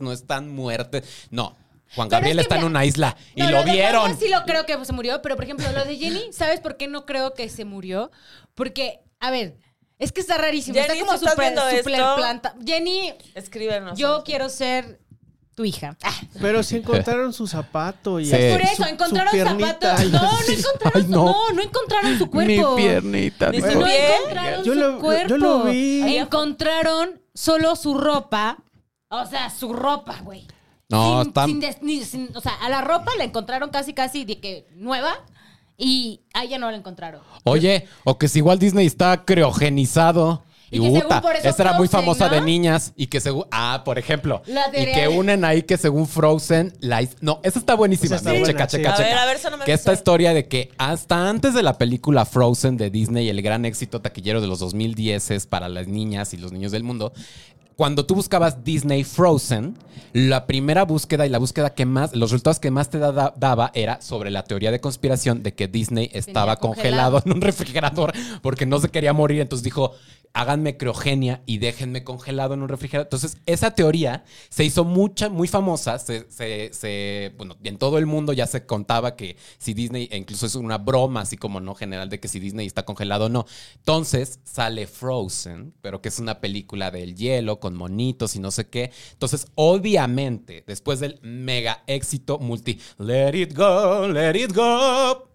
no 0.02 0.12
están 0.12 0.50
muertos. 0.54 1.02
No. 1.30 1.56
Juan 1.96 2.10
Gabriel 2.10 2.40
es 2.40 2.48
que 2.48 2.54
está 2.54 2.58
en 2.60 2.64
una 2.72 2.86
isla 2.86 3.16
y 3.36 3.42
No, 3.42 3.52
lo 3.52 3.58
de 3.58 3.64
Juan 3.66 3.74
vieron. 3.76 4.20
Sí 4.20 4.28
lo 4.30 4.44
creo 4.46 4.66
que 4.66 4.84
se 4.84 4.94
murió, 4.94 5.22
pero 5.22 5.36
por 5.36 5.44
ejemplo, 5.44 5.72
lo 5.72 5.86
de 5.86 5.96
Jenny, 5.98 6.34
¿sabes 6.34 6.60
por 6.60 6.76
qué 6.76 6.88
no 6.88 7.06
creo 7.06 7.36
que 7.36 7.50
se 7.50 7.66
murió? 7.66 8.10
Porque, 8.56 9.00
a 9.20 9.30
ver, 9.30 9.58
es 10.00 10.12
que 10.12 10.20
está 10.22 10.38
rarísimo. 10.40 10.74
Jenny, 10.76 10.88
está 11.00 11.06
como 11.06 11.18
si 11.20 11.26
esto- 11.76 12.16
planta. 12.18 12.56
Jenny, 12.66 13.14
Escríbenos. 13.36 13.98
yo 14.00 14.24
quiero 14.26 14.50
ser 14.50 15.00
tu 15.56 15.66
hija. 15.66 15.96
Ah, 16.02 16.12
Pero 16.42 16.64
si 16.64 16.78
encontraron 16.78 17.32
su 17.32 17.46
zapato 17.46 18.20
y 18.20 18.26
Sí. 18.26 18.32
Por 18.32 18.62
eso, 18.62 18.84
su- 18.84 18.90
encontraron 18.90 19.30
su 19.30 19.36
piernita 19.38 19.98
zapatos. 19.98 20.04
y 20.04 20.10
No, 20.12 20.22
no 20.24 20.40
encontraron, 20.50 20.92
Ay, 20.96 21.04
su- 21.04 21.10
no. 21.12 21.26
no. 21.26 21.52
no, 21.54 21.62
encontraron 21.62 22.18
su 22.18 22.30
cuerpo. 22.32 22.76
piernita. 22.76 23.52
Ni 23.52 23.60
no. 23.60 23.68
No 23.68 23.86
encontraron 23.88 24.64
Yo 24.64 24.74
su 24.74 24.80
lo- 24.80 25.00
cuerpo. 25.00 25.30
yo 25.30 25.38
lo 25.38 25.64
vi. 25.66 26.18
Encontraron 26.18 27.22
solo 27.36 27.76
su 27.76 27.96
ropa. 28.00 28.58
O 29.22 29.26
sea, 29.28 29.50
su 29.50 29.74
ropa, 29.74 30.18
güey. 30.24 30.46
No, 30.90 31.20
Sin- 31.22 31.28
está- 31.30 31.46
sin 31.46 31.60
des- 31.60 31.82
ni- 31.82 32.04
sin- 32.04 32.30
o 32.36 32.42
sea, 32.42 32.54
a 32.62 32.70
la 32.70 32.82
ropa 32.82 33.12
la 33.18 33.24
encontraron 33.24 33.70
casi, 33.70 33.94
casi 33.94 34.26
de 34.26 34.40
que 34.40 34.68
nueva. 34.76 35.14
Y 35.78 36.22
a 36.34 36.44
ella 36.44 36.60
no 36.60 36.70
la 36.70 36.78
encontraron. 36.78 37.22
Oye, 37.46 37.88
o 38.04 38.18
que 38.20 38.28
si 38.28 38.40
igual 38.40 38.60
Disney 38.60 38.86
está 38.86 39.26
criogenizado. 39.26 40.44
Y 40.70 40.78
Y, 40.78 40.80
que 40.80 40.86
según 40.88 41.02
puta, 41.04 41.22
por 41.22 41.36
eso 41.36 41.48
esa 41.50 41.64
era 41.64 41.74
muy 41.74 41.88
famosa 41.88 42.28
¿no? 42.30 42.34
de 42.36 42.42
niñas. 42.42 42.94
Y 42.96 43.06
que 43.08 43.20
según. 43.22 43.46
Ah, 43.52 43.84
por 43.86 44.00
ejemplo. 44.00 44.42
La 44.48 44.70
y 44.70 44.72
teoría 44.72 44.94
que 44.96 45.02
de- 45.02 45.08
unen 45.10 45.46
ahí 45.46 45.62
que 45.64 45.78
según 45.78 46.08
Frozen. 46.08 46.74
La, 46.80 47.08
no, 47.22 47.40
esa 47.44 47.60
está 47.60 47.76
buenísima. 47.76 48.16
Esa 48.16 48.16
está 48.16 48.32
buena, 48.32 48.46
checa, 48.48 48.70
sí. 48.70 48.78
checa, 48.78 48.94
A 48.94 48.98
checa. 48.98 49.08
ver, 49.10 49.18
a 49.20 49.26
ver, 49.26 49.36
eso 49.38 49.50
no 49.52 49.58
me 49.58 49.66
Que 49.66 49.74
esta 49.74 49.94
historia 49.94 50.34
de 50.34 50.48
que 50.48 50.72
hasta 50.80 51.30
antes 51.30 51.54
de 51.54 51.62
la 51.62 51.78
película 51.78 52.26
Frozen 52.26 52.78
de 52.78 52.90
Disney, 52.90 53.30
el 53.30 53.42
gran 53.44 53.66
éxito 53.66 54.02
taquillero 54.02 54.42
de 54.42 54.48
los 54.48 54.58
2010 54.60 55.30
es 55.32 55.46
para 55.46 55.70
las 55.70 55.88
niñas 55.88 56.34
y 56.34 56.38
los 56.38 56.52
niños 56.52 56.72
del 56.72 56.84
mundo. 56.84 57.14
Cuando 57.76 58.06
tú 58.06 58.16
buscabas 58.16 58.64
Disney 58.64 59.04
Frozen, 59.04 59.76
la 60.14 60.46
primera 60.46 60.84
búsqueda 60.86 61.26
y 61.26 61.30
la 61.30 61.40
búsqueda 61.40 61.74
que 61.74 61.86
más, 61.86 62.16
los 62.16 62.32
resultados 62.32 62.60
que 62.60 62.70
más 62.70 62.90
te 62.90 63.00
da- 63.00 63.34
daba 63.36 63.72
era 63.74 64.00
sobre 64.02 64.30
la 64.30 64.44
teoría 64.44 64.70
de 64.72 64.80
conspiración 64.80 65.42
de 65.42 65.54
que 65.54 65.68
Disney 65.68 66.10
estaba 66.14 66.58
congelado. 66.58 67.14
congelado 67.18 67.24
en 67.26 67.32
un 67.34 67.42
refrigerador 67.50 68.14
porque 68.42 68.66
no 68.68 68.80
se 68.80 68.90
quería 68.90 69.14
morir. 69.14 69.42
Entonces 69.42 69.64
dijo, 69.64 69.94
háganme 70.34 70.78
criogenia 70.78 71.44
y 71.46 71.60
déjenme 71.60 72.04
congelado 72.04 72.54
en 72.56 72.64
un 72.64 72.70
refrigerador. 72.70 73.06
Entonces, 73.06 73.38
esa 73.46 73.72
teoría 73.72 74.24
se 74.50 74.64
hizo 74.64 74.84
mucha, 74.84 75.30
muy 75.30 75.48
famosa. 75.48 76.00
Se, 76.00 76.26
se- 76.30 76.72
se- 76.74 77.34
bueno, 77.38 77.56
en 77.64 77.78
todo 77.78 77.98
el 78.00 78.06
mundo 78.08 78.34
ya 78.34 78.48
se 78.48 78.66
contaba 78.66 79.16
que 79.16 79.38
si 79.60 79.74
Disney, 79.74 80.08
e 80.12 80.18
incluso 80.18 80.46
es 80.46 80.56
una 80.56 80.78
broma, 80.80 81.22
así 81.22 81.38
como 81.38 81.60
no 81.60 81.76
general, 81.76 82.10
de 82.10 82.20
que 82.20 82.28
si 82.28 82.40
Disney 82.40 82.66
está 82.68 82.84
congelado 82.84 83.26
o 83.26 83.30
no. 83.30 83.46
Entonces, 83.76 84.40
sale 84.44 84.88
Frozen, 84.88 85.74
pero 85.82 86.02
que 86.02 86.10
es 86.10 86.20
una 86.20 86.40
película 86.42 86.92
del 86.92 87.16
hielo 87.16 87.60
con 87.60 87.76
monitos 87.76 88.36
y 88.36 88.40
no 88.40 88.52
sé 88.52 88.68
qué. 88.70 88.92
Entonces, 89.12 89.48
obviamente, 89.56 90.64
después 90.66 91.00
del 91.00 91.20
mega 91.22 91.84
éxito 91.88 92.40
multi, 92.40 92.80
let 92.98 93.36
it 93.40 93.56
go, 93.56 94.08
let 94.08 94.36
it 94.40 94.54
go. 94.56 95.33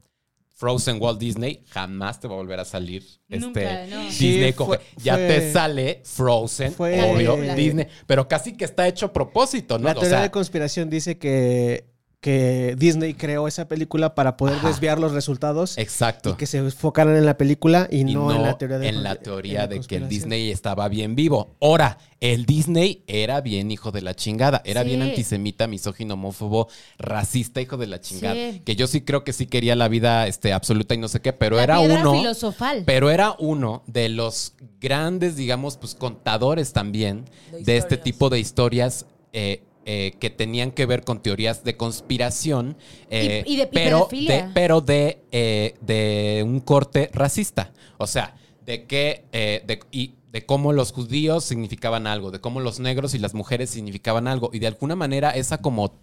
Frozen 0.58 0.98
Walt 1.00 1.20
Disney 1.20 1.62
jamás 1.70 2.18
te 2.18 2.26
va 2.26 2.34
a 2.34 2.36
volver 2.38 2.58
a 2.58 2.64
salir. 2.64 3.04
Nunca, 3.28 3.84
este, 3.84 3.94
no. 3.94 4.02
Disney 4.06 4.52
Sí, 4.52 4.52
fue- 4.58 4.80
ya 4.96 5.14
fue- 5.14 5.28
te 5.28 5.52
sale 5.52 6.02
Frozen, 6.04 6.72
fue- 6.72 7.00
obvio, 7.00 7.36
La- 7.36 7.54
Disney, 7.54 7.86
pero 8.08 8.26
casi 8.26 8.56
que 8.56 8.64
está 8.64 8.88
hecho 8.88 9.06
a 9.06 9.12
propósito, 9.12 9.78
¿no? 9.78 9.84
La 9.84 9.92
O 9.92 9.94
teoría 9.94 10.10
sea, 10.10 10.22
de 10.22 10.30
conspiración 10.32 10.90
dice 10.90 11.16
que, 11.16 11.84
que 12.20 12.74
Disney 12.76 13.14
creó 13.14 13.46
esa 13.46 13.68
película 13.68 14.16
para 14.16 14.36
poder 14.36 14.56
Ajá. 14.56 14.68
desviar 14.68 14.98
los 14.98 15.12
resultados 15.12 15.78
exacto. 15.78 16.30
y 16.30 16.34
que 16.34 16.46
se 16.46 16.58
enfocaran 16.58 17.16
en 17.16 17.24
la 17.24 17.38
película 17.38 17.86
y, 17.92 18.00
y 18.00 18.04
no, 18.04 18.34
en 18.34 18.42
la 18.42 18.58
teoría 18.58 18.78
de 18.78 18.88
en 18.88 19.02
la 19.04 19.14
teoría 19.14 19.64
en 19.64 19.70
la 19.70 19.74
de 19.76 19.80
que 19.80 19.96
el. 19.96 20.08
Disney 20.08 20.50
estaba 20.50 20.88
bien 20.88 21.14
vivo. 21.14 21.54
Ahora, 21.60 21.98
el 22.20 22.44
Disney 22.44 23.04
era 23.06 23.40
bien 23.40 23.70
hijo 23.70 23.92
de 23.92 24.02
la 24.02 24.14
chingada, 24.14 24.62
era 24.64 24.82
bien 24.82 25.00
antisemita, 25.02 25.68
misógino, 25.68 26.14
homófobo, 26.14 26.68
racista, 26.98 27.60
hijo 27.60 27.76
de 27.76 27.86
la 27.86 28.00
chingada. 28.00 28.34
Sí. 28.34 28.62
Que 28.64 28.74
yo 28.74 28.88
sí 28.88 29.02
creo 29.02 29.22
que 29.22 29.32
sí 29.32 29.46
quería 29.46 29.76
la 29.76 29.86
vida 29.86 30.26
este, 30.26 30.52
absoluta 30.52 30.94
y 30.94 30.98
no 30.98 31.06
sé 31.06 31.20
qué, 31.20 31.32
pero 31.32 31.56
La 31.56 31.62
era 31.62 31.78
uno. 31.78 32.14
filosofal. 32.14 32.82
Pero 32.84 33.10
era 33.10 33.36
uno 33.38 33.84
de 33.86 34.08
los 34.08 34.54
grandes, 34.80 35.36
digamos, 35.36 35.76
pues 35.76 35.94
contadores 35.94 36.72
también 36.72 37.26
De 37.52 37.62
de, 37.62 37.76
este 37.76 37.96
tipo 37.96 38.28
de 38.28 38.40
historias 38.40 39.06
eh, 39.32 39.62
eh, 39.90 40.12
que 40.20 40.28
tenían 40.28 40.70
que 40.70 40.84
ver 40.84 41.02
con 41.02 41.22
teorías 41.22 41.64
de 41.64 41.78
conspiración, 41.78 42.76
eh, 43.08 43.42
Y- 43.46 43.54
y 43.54 43.56
de- 43.56 43.66
pero, 43.68 44.06
de, 44.10 44.50
pero 44.52 44.80
de, 44.82 45.22
eh, 45.32 45.76
de 45.80 46.42
un 46.44 46.60
corte 46.60 47.08
racista. 47.14 47.72
O 47.96 48.06
sea, 48.06 48.36
de 48.66 48.84
que 48.84 49.24
eh, 49.32 49.62
de, 49.66 49.80
y 49.90 50.12
de 50.30 50.44
cómo 50.44 50.74
los 50.74 50.92
judíos 50.92 51.42
significaban 51.44 52.06
algo, 52.06 52.30
de 52.30 52.38
cómo 52.38 52.60
los 52.60 52.80
negros 52.80 53.14
y 53.14 53.18
las 53.18 53.32
mujeres 53.32 53.70
significaban 53.70 54.28
algo. 54.28 54.50
Y 54.52 54.58
de 54.58 54.66
alguna 54.66 54.94
manera 54.94 55.30
esa 55.30 55.56
como 55.58 55.94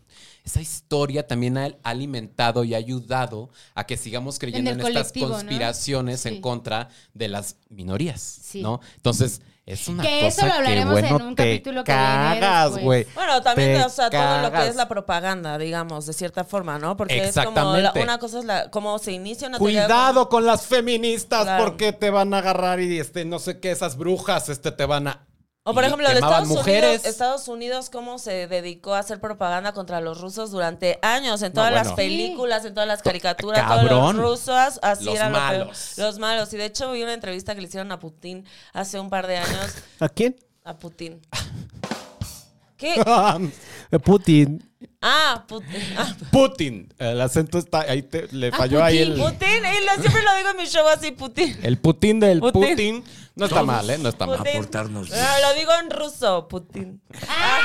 esa 0.44 0.62
historia 0.62 1.27
también 1.27 1.56
ha 1.60 1.75
alimentado 1.84 2.63
y 2.63 2.74
ha 2.74 2.77
ayudado 2.77 3.50
a 3.75 3.86
que 3.86 3.98
sigamos 3.98 4.39
creyendo 4.39 4.72
En 4.72 4.80
estas 4.82 5.12
conspiraciones 5.13 6.22
Sí. 6.22 6.30
en 6.30 6.42
contra 6.42 6.89
de 7.13 7.27
las 7.27 7.58
minorías, 7.70 8.22
Sí. 8.22 8.62
¿no? 8.63 8.80
Entonces, 8.96 9.42
es 9.65 9.88
una 9.88 10.03
Que 10.03 10.27
eso 10.27 10.41
cosa 10.41 10.48
lo 10.48 10.53
hablaremos 10.53 10.95
que, 10.95 11.01
bueno, 11.01 11.15
en 11.17 11.25
un 11.25 11.36
te 11.36 11.43
capítulo 11.43 11.84
que 11.84 11.91
viene 11.91 12.05
cagas, 12.39 12.63
después. 12.65 12.84
güey. 12.84 13.07
Bueno, 13.15 13.41
también, 13.41 13.74
Te 13.79 13.84
o 13.86 13.89
sea, 13.89 14.10
todo 14.12 14.41
lo 14.43 14.51
que 14.51 14.67
es 14.67 14.75
la 14.75 14.88
propaganda, 14.88 15.57
digamos, 15.57 16.05
de 16.05 16.13
cierta 16.13 16.43
forma, 16.43 16.77
¿no? 16.77 16.95
Porque 16.95 17.17
es 17.17 17.34
como, 17.36 17.45
la- 17.74 17.79
Exactamente. 17.79 18.03
una 18.03 18.17
cosa 18.19 18.39
es 18.39 18.45
la, 18.45 18.69
cómo 18.69 19.00
se 19.00 19.12
inicia 19.13 19.48
una 19.48 19.57
Cuidado 19.57 20.29
con 20.29 20.45
las 20.45 20.67
feministas 20.67 21.43
Claro. 21.43 21.63
porque 21.65 21.93
te 21.93 22.10
van 22.12 22.34
a 22.34 22.38
agarrar 22.39 22.79
y 22.79 23.00
este 23.00 23.25
no 23.25 23.39
sé 23.39 23.60
qué 23.60 23.72
esas 23.72 23.98
brujas 23.98 24.50
este 24.50 24.72
te 24.72 24.86
van 24.86 25.07
a 25.07 25.25
O 25.67 25.74
por 25.74 25.84
ejemplo, 25.84 26.07
de 26.07 26.13
Estados 26.13 26.48
mujeres. 26.48 26.84
Unidos, 26.89 27.05
Estados 27.07 27.48
Unidos, 27.48 27.89
cómo 27.89 28.19
se 28.19 28.45
dedicó 28.48 28.93
a 28.93 29.00
hacer 29.00 29.19
propaganda 29.19 29.74
contra 29.74 30.00
los 30.00 30.22
rusos 30.22 30.51
durante 30.51 31.00
años, 31.01 31.41
en 31.41 31.48
No, 31.50 31.53
todas 31.55 31.72
bueno. 31.72 31.86
las 31.86 31.93
películas, 31.95 32.65
en 32.65 32.75
todas 32.75 32.88
las 32.88 33.01
caricaturas, 33.01 33.62
Cabrón. 33.62 33.89
todos 33.89 34.15
los 34.15 34.24
rusos, 34.45 34.79
así 34.84 35.05
Los 35.05 35.15
eran 35.15 35.31
malos. 35.31 35.93
los 35.98 36.19
malos. 36.19 36.53
Y 36.53 36.57
de 36.57 36.65
hecho 36.65 36.91
vi 36.91 37.01
una 37.01 37.13
entrevista 37.13 37.55
que 37.55 37.62
le 37.62 37.67
hicieron 37.67 37.91
a 37.91 37.98
Putin 37.98 38.45
hace 38.74 39.00
un 39.00 39.10
par 39.10 39.25
de 39.25 39.38
años. 39.38 39.74
¿A 40.00 40.07
quién? 40.07 40.36
A 40.63 40.75
Putin. 40.77 41.19
¿Qué? 42.77 43.01
Putin. 44.03 44.72
Ah, 45.01 45.45
Putin. 45.48 45.81
Ah, 45.98 46.15
Putin. 46.31 46.93
El 47.00 47.22
acento 47.22 47.57
está 47.57 47.81
ahí 47.81 48.03
te- 48.03 48.27
le 48.31 48.50
Ah, 48.50 48.57
falló 48.57 48.84
ahí 48.84 49.00
Putin. 49.00 49.13
el 49.13 49.31
Putin, 49.31 49.50
y 49.81 49.86
lo- 49.86 50.01
siempre 50.01 50.22
lo 50.24 50.36
digo 50.36 50.50
en 50.51 50.57
mi 50.57 50.65
show 50.67 50.88
así, 50.89 51.12
Putin. 51.12 51.57
el 51.63 51.77
Putin 51.79 52.19
del 52.19 52.39
Putin. 52.39 52.62
Putin. 52.69 53.03
No 53.36 53.46
está 53.48 53.63
mal, 53.63 53.89
¿eh? 53.89 53.98
No 53.98 54.08
está 54.10 54.25
mal. 54.25 54.38
Putin. 54.38 54.54
portarnos 54.56 55.10
bien. 55.10 55.20
Ah, 55.22 55.38
lo 55.42 55.54
digo 55.60 55.72
en 55.82 55.89
ruso, 55.89 56.48
Putin. 56.48 57.01
Ah, 57.27 57.60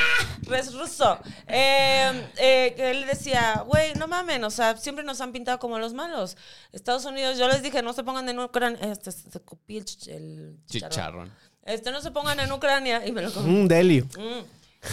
es 0.52 0.74
ruso. 0.74 1.18
Eh, 1.46 2.28
eh, 2.38 2.74
que 2.76 2.90
él 2.90 3.06
decía, 3.06 3.62
güey, 3.66 3.94
no 3.94 4.08
mamen, 4.08 4.42
o 4.44 4.50
sea, 4.50 4.76
siempre 4.76 5.04
nos 5.04 5.20
han 5.20 5.30
pintado 5.32 5.58
como 5.60 5.78
los 5.78 5.94
malos. 5.94 6.36
Estados 6.72 7.04
Unidos, 7.04 7.38
yo 7.38 7.46
les 7.46 7.62
dije, 7.62 7.82
no 7.82 7.92
se 7.92 8.02
pongan 8.02 8.28
en 8.28 8.40
Ucrania. 8.40 8.80
Este, 8.90 9.12
se 9.12 9.40
copié 9.40 9.78
el, 9.78 9.84
chich- 9.84 10.08
el 10.08 10.56
chicharrón. 10.66 10.90
Chicharrón. 10.90 11.32
Este, 11.62 11.92
no 11.92 12.00
se 12.00 12.10
pongan 12.10 12.40
en 12.40 12.50
Ucrania. 12.50 13.06
Y 13.06 13.12
me 13.12 13.22
lo 13.22 13.32
comí. 13.32 13.48
Mm, 13.48 13.68
Delhi. 13.68 14.00
Mm, 14.02 14.44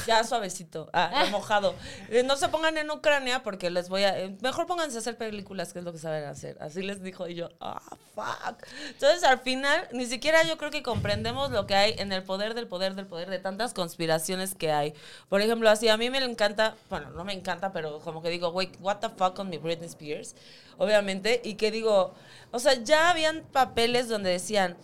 ya 0.06 0.24
suavecito, 0.24 0.90
ah, 0.94 1.24
remojado. 1.26 1.74
Eh, 2.10 2.24
no 2.24 2.36
se 2.36 2.50
pongan 2.50 2.78
en 2.78 2.92
Ucrania 2.92 3.42
porque 3.44 3.70
les 3.70 3.88
voy 3.90 4.04
a. 4.04 4.20
eh, 4.20 4.38
mejor 4.42 4.68
pónganse 4.68 4.98
a 4.98 5.00
hacer 5.00 5.18
películas, 5.18 5.72
que 5.72 5.80
es 5.80 5.86
lo 5.86 5.94
que 5.94 5.98
saben 6.00 6.26
hacer. 6.26 6.58
Así 6.60 6.82
les 6.82 7.02
dijo 7.02 7.28
y 7.28 7.36
yo, 7.36 7.50
ah, 7.62 7.82
fuck. 8.14 8.68
Entonces, 8.90 9.24
al 9.24 9.40
final, 9.40 9.88
ni 9.94 10.06
siquiera 10.06 10.44
yo 10.44 10.58
creo 10.58 10.72
que 10.72 10.84
comprendemos 10.84 11.52
lo 11.52 11.66
que 11.68 11.76
hay 11.76 11.96
en 11.98 12.12
el 12.12 12.24
poder 12.24 12.54
del 12.54 12.68
poder 12.68 12.96
del 12.96 13.08
poder 13.08 13.30
de 13.30 13.40
tantas 13.40 13.74
conspiraciones 13.74 14.56
que 14.56 14.72
hay. 14.72 14.94
Por 15.30 15.42
ejemplo, 15.42 15.70
así, 15.70 15.88
a 15.88 15.98
mí 15.98 16.10
me 16.10 16.18
encanta, 16.18 16.76
bueno, 16.90 17.10
no 17.12 17.24
me 17.24 17.34
encanta, 17.34 17.72
pero 17.72 18.00
como 18.00 18.22
que 18.22 18.30
digo, 18.30 18.52
güey, 18.52 18.70
what 18.82 18.98
the 18.98 19.10
fuck 19.10 19.36
con 19.36 19.50
mi 19.50 19.58
Britney 19.58 19.88
Spears, 19.88 20.36
obviamente, 20.78 21.42
y 21.44 21.56
que 21.56 21.72
digo, 21.72 22.14
o 22.52 22.60
sea, 22.60 22.74
ya 22.84 23.10
habían 23.10 23.44
papeles 23.52 24.10
donde 24.10 24.32
decían. 24.32 24.78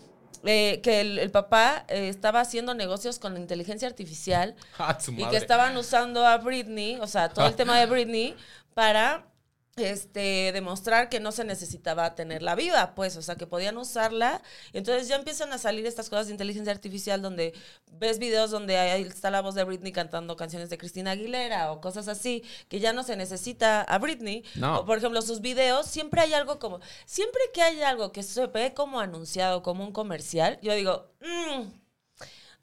Eh, 0.46 0.82
que 0.84 1.02
el, 1.02 1.20
el 1.20 1.32
papá 1.32 1.86
eh, 1.88 2.10
estaba 2.10 2.42
haciendo 2.42 2.74
negocios 2.74 3.20
con 3.20 3.34
la 3.34 3.40
inteligencia 3.40 3.88
artificial 3.88 4.56
Ah, 4.80 4.98
y 5.08 5.26
que 5.26 5.38
estaban 5.38 5.76
usando 5.78 6.26
a 6.26 6.38
Britney, 6.38 6.98
o 7.00 7.08
sea, 7.08 7.30
todo 7.30 7.48
el 7.48 7.56
tema 7.58 7.80
de 7.80 7.86
Britney, 7.86 8.36
para 8.74 9.26
este 9.76 10.52
demostrar 10.54 11.10
que 11.10 11.20
no 11.20 11.32
se 11.32 11.44
necesitaba 11.44 12.14
tenerla 12.14 12.54
viva, 12.54 12.94
pues, 12.94 13.18
o 13.18 13.22
sea, 13.24 13.36
que 13.36 13.48
podían 13.48 13.76
usarla. 13.78 14.42
Y 14.72 14.78
entonces 14.78 15.08
ya 15.08 15.16
empiezan 15.16 15.52
a 15.52 15.58
salir 15.58 15.86
estas 15.88 16.10
cosas 16.10 16.28
de 16.28 16.34
inteligencia 16.34 16.72
artificial 16.72 17.22
donde 17.22 17.54
ves 17.92 18.20
videos 18.20 18.52
donde 18.52 18.78
ahí 18.78 19.02
está 19.02 19.32
la 19.32 19.42
voz 19.42 19.56
de 19.56 19.64
Britney 19.64 19.92
cantando 19.92 20.36
canciones 20.36 20.70
de 20.70 20.78
Cristina 20.78 21.12
Aguilera 21.12 21.72
o 21.72 21.82
cosas 21.82 22.08
así, 22.08 22.44
que 22.70 22.80
ya 22.80 22.94
no 22.94 23.04
se 23.04 23.16
necesita 23.16 23.82
a 23.82 23.98
Britney. 23.98 24.44
No. 24.56 24.82
O, 24.82 24.86
por 24.86 24.98
ejemplo, 25.00 25.22
sus 25.24 25.42
videos, 25.42 25.88
siempre 25.88 26.22
hay 26.22 26.34
algo 26.34 26.60
como, 26.60 26.80
siempre 27.06 27.42
que 27.54 27.62
hay 27.64 27.82
algo 27.82 28.12
que 28.12 28.22
se 28.22 28.46
ve 28.48 28.74
como 28.76 29.00
anunciado, 29.00 29.64
como 29.64 29.84
un 29.84 29.92
comercial, 29.92 30.60
yo 30.62 30.74
digo, 30.76 31.12
mmm, 31.22 31.64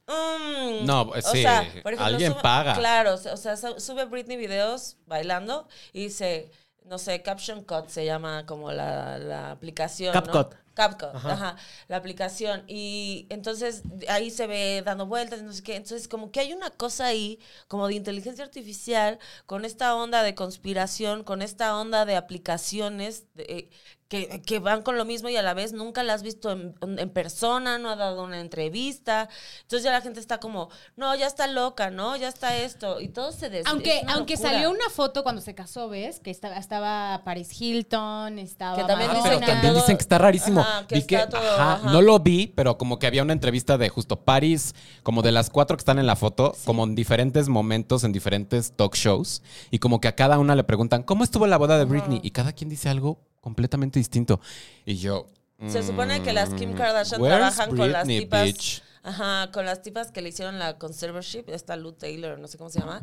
Mm, 0.07 0.87
No, 0.87 1.02
o 1.02 1.14
sí, 1.23 1.43
sea, 1.43 1.61
por 1.85 1.93
ejemplo, 1.93 2.05
alguien 2.07 2.33
sube- 2.33 2.43
paga. 2.43 2.75
Claro, 2.75 3.14
o 3.14 3.37
sea, 3.37 3.57
sube 3.57 4.05
Britney 4.07 4.37
videos 4.37 4.97
bailando 5.07 5.69
y 5.93 6.05
dice, 6.05 6.50
no 6.91 6.99
sé, 6.99 7.23
Caption 7.23 7.63
Cut 7.63 7.87
se 7.87 8.05
llama 8.05 8.45
como 8.47 8.73
la, 8.73 9.17
la 9.17 9.53
aplicación. 9.53 10.13
¿no? 10.13 10.21
CapCut. 10.21 10.57
CapCut, 10.75 11.15
ajá. 11.15 11.57
la 11.87 11.97
aplicación. 11.97 12.65
Y 12.67 13.27
entonces 13.31 13.83
ahí 14.09 14.31
se 14.31 14.49
ve 14.49 14.83
dando 14.85 15.07
vueltas, 15.07 15.41
no 15.43 15.53
sé 15.53 15.63
qué. 15.63 15.77
Entonces, 15.77 16.09
como 16.09 16.33
que 16.33 16.41
hay 16.41 16.53
una 16.53 16.71
cosa 16.71 17.07
ahí, 17.07 17.39
como 17.69 17.87
de 17.87 17.95
inteligencia 17.95 18.45
artificial, 18.45 19.21
con 19.47 19.65
esta 19.65 19.95
onda 19.95 20.25
de 20.25 20.35
conspiración, 20.35 21.23
con 21.23 21.43
esta 21.43 21.79
onda 21.79 22.05
de 22.07 22.17
aplicaciones 22.17 23.33
de, 23.35 23.45
eh, 23.45 23.71
que, 24.11 24.43
que 24.45 24.59
van 24.59 24.83
con 24.83 24.99
lo 24.99 25.05
mismo 25.05 25.29
y 25.29 25.37
a 25.37 25.43
la 25.43 25.55
vez 25.55 25.73
nunca 25.73 26.02
la 26.02 26.14
has 26.14 26.25
visto 26.25 26.50
en, 26.50 26.75
en 26.81 27.11
persona, 27.11 27.79
no 27.79 27.90
ha 27.90 27.95
dado 27.97 28.25
una 28.25 28.40
entrevista. 28.40 29.29
Entonces 29.62 29.85
ya 29.85 29.93
la 29.93 30.00
gente 30.00 30.19
está 30.19 30.38
como, 30.40 30.69
no, 30.97 31.14
ya 31.14 31.29
está 31.29 31.47
loca, 31.47 31.90
¿no? 31.90 32.17
Ya 32.17 32.26
está 32.26 32.57
esto. 32.57 33.00
Y 33.00 33.09
todo 33.09 33.31
se 33.31 33.49
des 33.50 33.64
Aunque, 33.69 34.02
aunque 34.09 34.35
locura. 34.35 34.50
salió 34.50 34.71
una 34.71 34.90
foto 34.90 35.23
cuando 35.23 35.40
se 35.40 35.55
casó, 35.55 35.88
¿ves? 35.88 36.19
Que 36.19 36.33
estaba, 36.33 36.57
estaba 36.57 37.23
Paris 37.25 37.50
Hilton, 37.61 38.40
estaba 38.40 38.76
Que 38.76 38.83
también 38.85 39.11
Ah, 39.11 39.14
Madonna. 39.14 39.31
dicen 39.31 39.40
que 39.40 39.47
también 39.52 39.73
todo- 39.75 39.81
dicen 39.83 39.97
que 39.97 40.02
está 40.02 40.19
rarísimo. 40.19 40.61
Ajá, 40.61 40.87
que 40.88 40.95
Vi 40.97 41.02
que, 41.07 41.14
está 41.14 41.29
todo- 41.29 41.40
ajá, 41.55 41.73
ajá. 41.75 41.93
no 41.93 42.02
lo 42.02 42.19
vi, 42.19 42.49
pero 42.49 42.76
como 42.79 42.99
que 42.99 43.07
había 43.07 43.23
una 43.23 43.33
entrevista 43.33 43.79
de 43.79 43.88
justo 43.90 44.25
Paris, 44.25 44.75
como 45.05 45.23
de 45.23 45.31
las 45.31 45.50
cuatro 45.50 45.76
que 45.76 45.83
están 45.83 46.00
en 46.00 46.07
la 46.09 46.17
foto, 46.17 46.57
como 46.64 46.83
en 46.83 46.97
diferentes 46.97 47.49
momentos, 47.49 48.02
en 48.02 48.11
diferentes 48.11 48.73
talk 48.73 48.97
shows, 48.97 49.40
y 49.71 49.79
como 49.79 50.00
que 50.00 50.09
a 50.09 50.17
cada 50.17 50.40
una 50.40 50.57
le 50.57 50.64
preguntan, 50.64 51.05
¿cómo 51.05 51.23
estuvo 51.23 51.47
la 51.47 51.59
boda 51.59 51.79
de 51.79 51.85
Britney? 51.85 52.19
Y 52.25 52.33
cada 52.33 52.52
quien 52.52 52.69
dice 52.71 52.88
algo 52.88 53.21
completamente 53.41 53.99
distinto. 53.99 54.41
Y 54.85 54.97
yo... 54.97 55.27
Se 55.69 55.83
supone 55.83 56.23
que 56.23 56.33
las 56.33 56.55
Kim 56.55 56.73
mm, 56.73 56.75
Kardashian 56.75 57.23
trabajan 57.23 57.77
con 57.77 57.93
las 57.93 58.07
tipas. 58.07 58.45
bitch? 58.47 58.83
Ajá, 59.03 59.51
con 59.53 59.67
las 59.67 59.83
tipas 59.83 60.11
que 60.11 60.23
le 60.23 60.31
hicieron 60.31 60.59
la 60.59 60.79
conservatorship, 60.79 61.45
esta 61.49 61.77
Lou 61.77 61.93
Taylor, 61.93 62.39
no 62.39 62.49
sé 62.49 62.57
cómo 62.57 62.71
se 62.71 62.81
llama. 62.81 63.03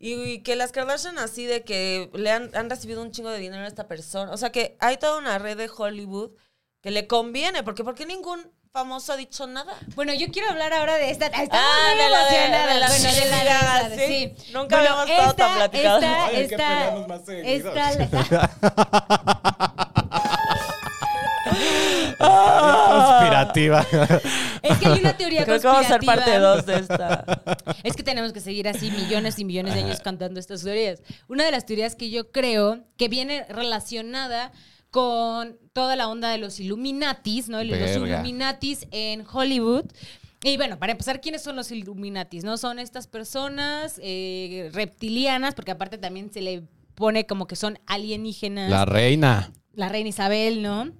Y, 0.00 0.14
y 0.14 0.38
que 0.40 0.56
las 0.56 0.72
Kardashian 0.72 1.18
así 1.18 1.46
de 1.46 1.62
que 1.62 2.10
le 2.14 2.30
han, 2.32 2.50
han 2.56 2.68
recibido 2.68 3.02
un 3.02 3.12
chingo 3.12 3.30
de 3.30 3.38
dinero 3.38 3.62
a 3.62 3.68
esta 3.68 3.86
persona. 3.86 4.32
O 4.32 4.36
sea 4.36 4.50
que 4.50 4.76
hay 4.80 4.96
toda 4.96 5.18
una 5.18 5.38
red 5.38 5.56
de 5.56 5.70
Hollywood 5.74 6.32
que 6.80 6.90
le 6.90 7.06
conviene, 7.06 7.62
porque 7.62 7.84
¿por 7.84 7.94
qué 7.94 8.04
ningún 8.04 8.50
famoso 8.72 9.12
ha 9.12 9.16
dicho 9.18 9.46
nada? 9.46 9.74
Bueno, 9.94 10.14
yo 10.14 10.28
quiero 10.32 10.48
hablar 10.48 10.72
ahora 10.72 10.94
de 10.96 11.10
esta. 11.10 11.26
Estamos 11.26 11.50
Ah, 11.52 11.88
muy 11.94 12.02
de 12.04 12.10
la 12.10 12.18
de- 12.18 12.24
emocionadas. 12.24 12.74
de 12.74 12.80
la 12.80 12.88
bueno, 12.88 13.12
de 13.12 13.26
la 13.30 13.44
Gaga, 13.44 13.80
esa, 13.80 13.96
sí. 13.96 14.32
sí. 14.38 14.52
Nunca 14.54 14.76
Bueno, 14.78 14.98
habíamos 15.00 15.10
estado 15.10 15.34
tan 15.34 15.50
esta- 15.50 15.56
platicados. 15.70 16.02
Esta, 16.02 16.24
Ay, 16.24 16.34
que 16.34 16.42
esta, 16.44 16.56
pelearnos 16.56 17.08
más. 17.08 17.22
Conspirativa. 22.18 23.86
es 24.62 24.78
que 24.78 24.86
hay 24.86 25.00
una 25.00 25.16
teoría 25.16 25.44
Creo 25.44 25.60
que 25.60 25.66
vamos 25.66 25.84
a 25.84 25.88
ser 25.88 25.98
conspirativa. 26.04 26.24
parte 26.24 26.38
2 26.38 26.66
de 26.66 26.76
esta. 26.76 27.24
Es 27.82 27.96
que 27.96 28.02
tenemos 28.02 28.32
que 28.32 28.40
seguir 28.40 28.68
así 28.68 28.90
millones 28.90 29.38
y 29.38 29.44
millones 29.44 29.74
de 29.74 29.80
años 29.80 30.00
cantando 30.00 30.40
estas 30.40 30.62
teorías. 30.62 31.00
Una 31.28 31.44
de 31.44 31.50
las 31.52 31.66
teorías 31.66 31.96
que 31.96 32.10
yo 32.10 32.30
creo 32.30 32.80
que 32.96 33.08
viene 33.08 33.44
relacionada 33.48 34.52
con 34.92 35.58
toda 35.72 35.96
la 35.96 36.06
onda 36.06 36.30
de 36.30 36.38
los 36.38 36.60
Illuminatis, 36.60 37.48
¿no? 37.48 37.64
Los 37.64 37.76
Verga. 37.78 37.96
Illuminatis 38.14 38.86
en 38.92 39.24
Hollywood. 39.26 39.86
Y 40.44 40.56
bueno, 40.58 40.78
para 40.78 40.92
empezar, 40.92 41.20
¿quiénes 41.20 41.42
son 41.42 41.56
los 41.56 41.70
Illuminatis? 41.72 42.44
¿No? 42.44 42.56
Son 42.58 42.78
estas 42.78 43.06
personas 43.08 43.98
eh, 44.02 44.70
reptilianas, 44.72 45.54
porque 45.54 45.70
aparte 45.70 45.98
también 45.98 46.30
se 46.32 46.42
le 46.42 46.62
pone 46.94 47.26
como 47.26 47.46
que 47.46 47.56
son 47.56 47.78
alienígenas 47.86 48.68
La 48.70 48.84
reina. 48.84 49.50
la 49.72 49.88
reina 49.88 50.10
Isabel, 50.10 50.62
¿no? 50.62 50.92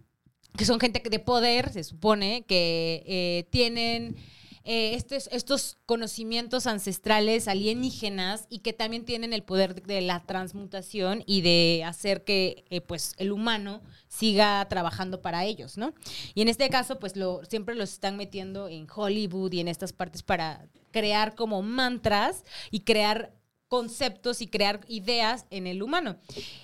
Que 0.57 0.65
son 0.65 0.81
gente 0.81 1.03
de 1.09 1.19
poder, 1.19 1.71
se 1.71 1.85
supone, 1.85 2.45
que 2.49 3.03
eh, 3.07 3.47
tienen 3.51 4.17
eh, 4.65 4.95
estos, 4.95 5.29
estos 5.33 5.79
conocimientos 5.87 6.67
ancestrales 6.67 7.49
alienígenas 7.49 8.47
y 8.49 8.61
que 8.61 8.73
también 8.73 9.05
tienen 9.05 9.33
el 9.33 9.43
poder 9.43 9.83
de, 9.83 10.01
la 10.01 10.21
transmutación 10.21 11.25
y 11.27 11.41
de 11.43 11.83
hacer 11.85 12.25
que 12.25 12.65
eh, 12.71 12.81
pues 12.81 13.15
el 13.19 13.33
humano 13.33 13.83
siga 14.09 14.67
trabajando 14.69 15.21
para 15.21 15.45
ellos, 15.45 15.79
¿no? 15.79 15.95
Y 16.35 16.43
en 16.43 16.49
este 16.49 16.69
caso, 16.69 16.99
pues 16.99 17.17
lo, 17.17 17.45
siempre 17.45 17.75
los 17.75 17.93
están 17.93 18.17
metiendo 18.17 18.69
en 18.69 18.87
Hollywood 18.95 19.53
y 19.53 19.61
en 19.61 19.69
estas 19.69 19.93
partes 19.93 20.23
para 20.23 20.69
crear 20.93 21.35
como 21.35 21.63
mantras 21.63 22.45
y 22.71 22.81
crear 22.81 23.33
conceptos 23.73 24.43
y 24.43 24.49
crear 24.49 24.81
ideas 24.87 25.47
en 25.49 25.67
el 25.67 25.83
humano. 25.83 26.19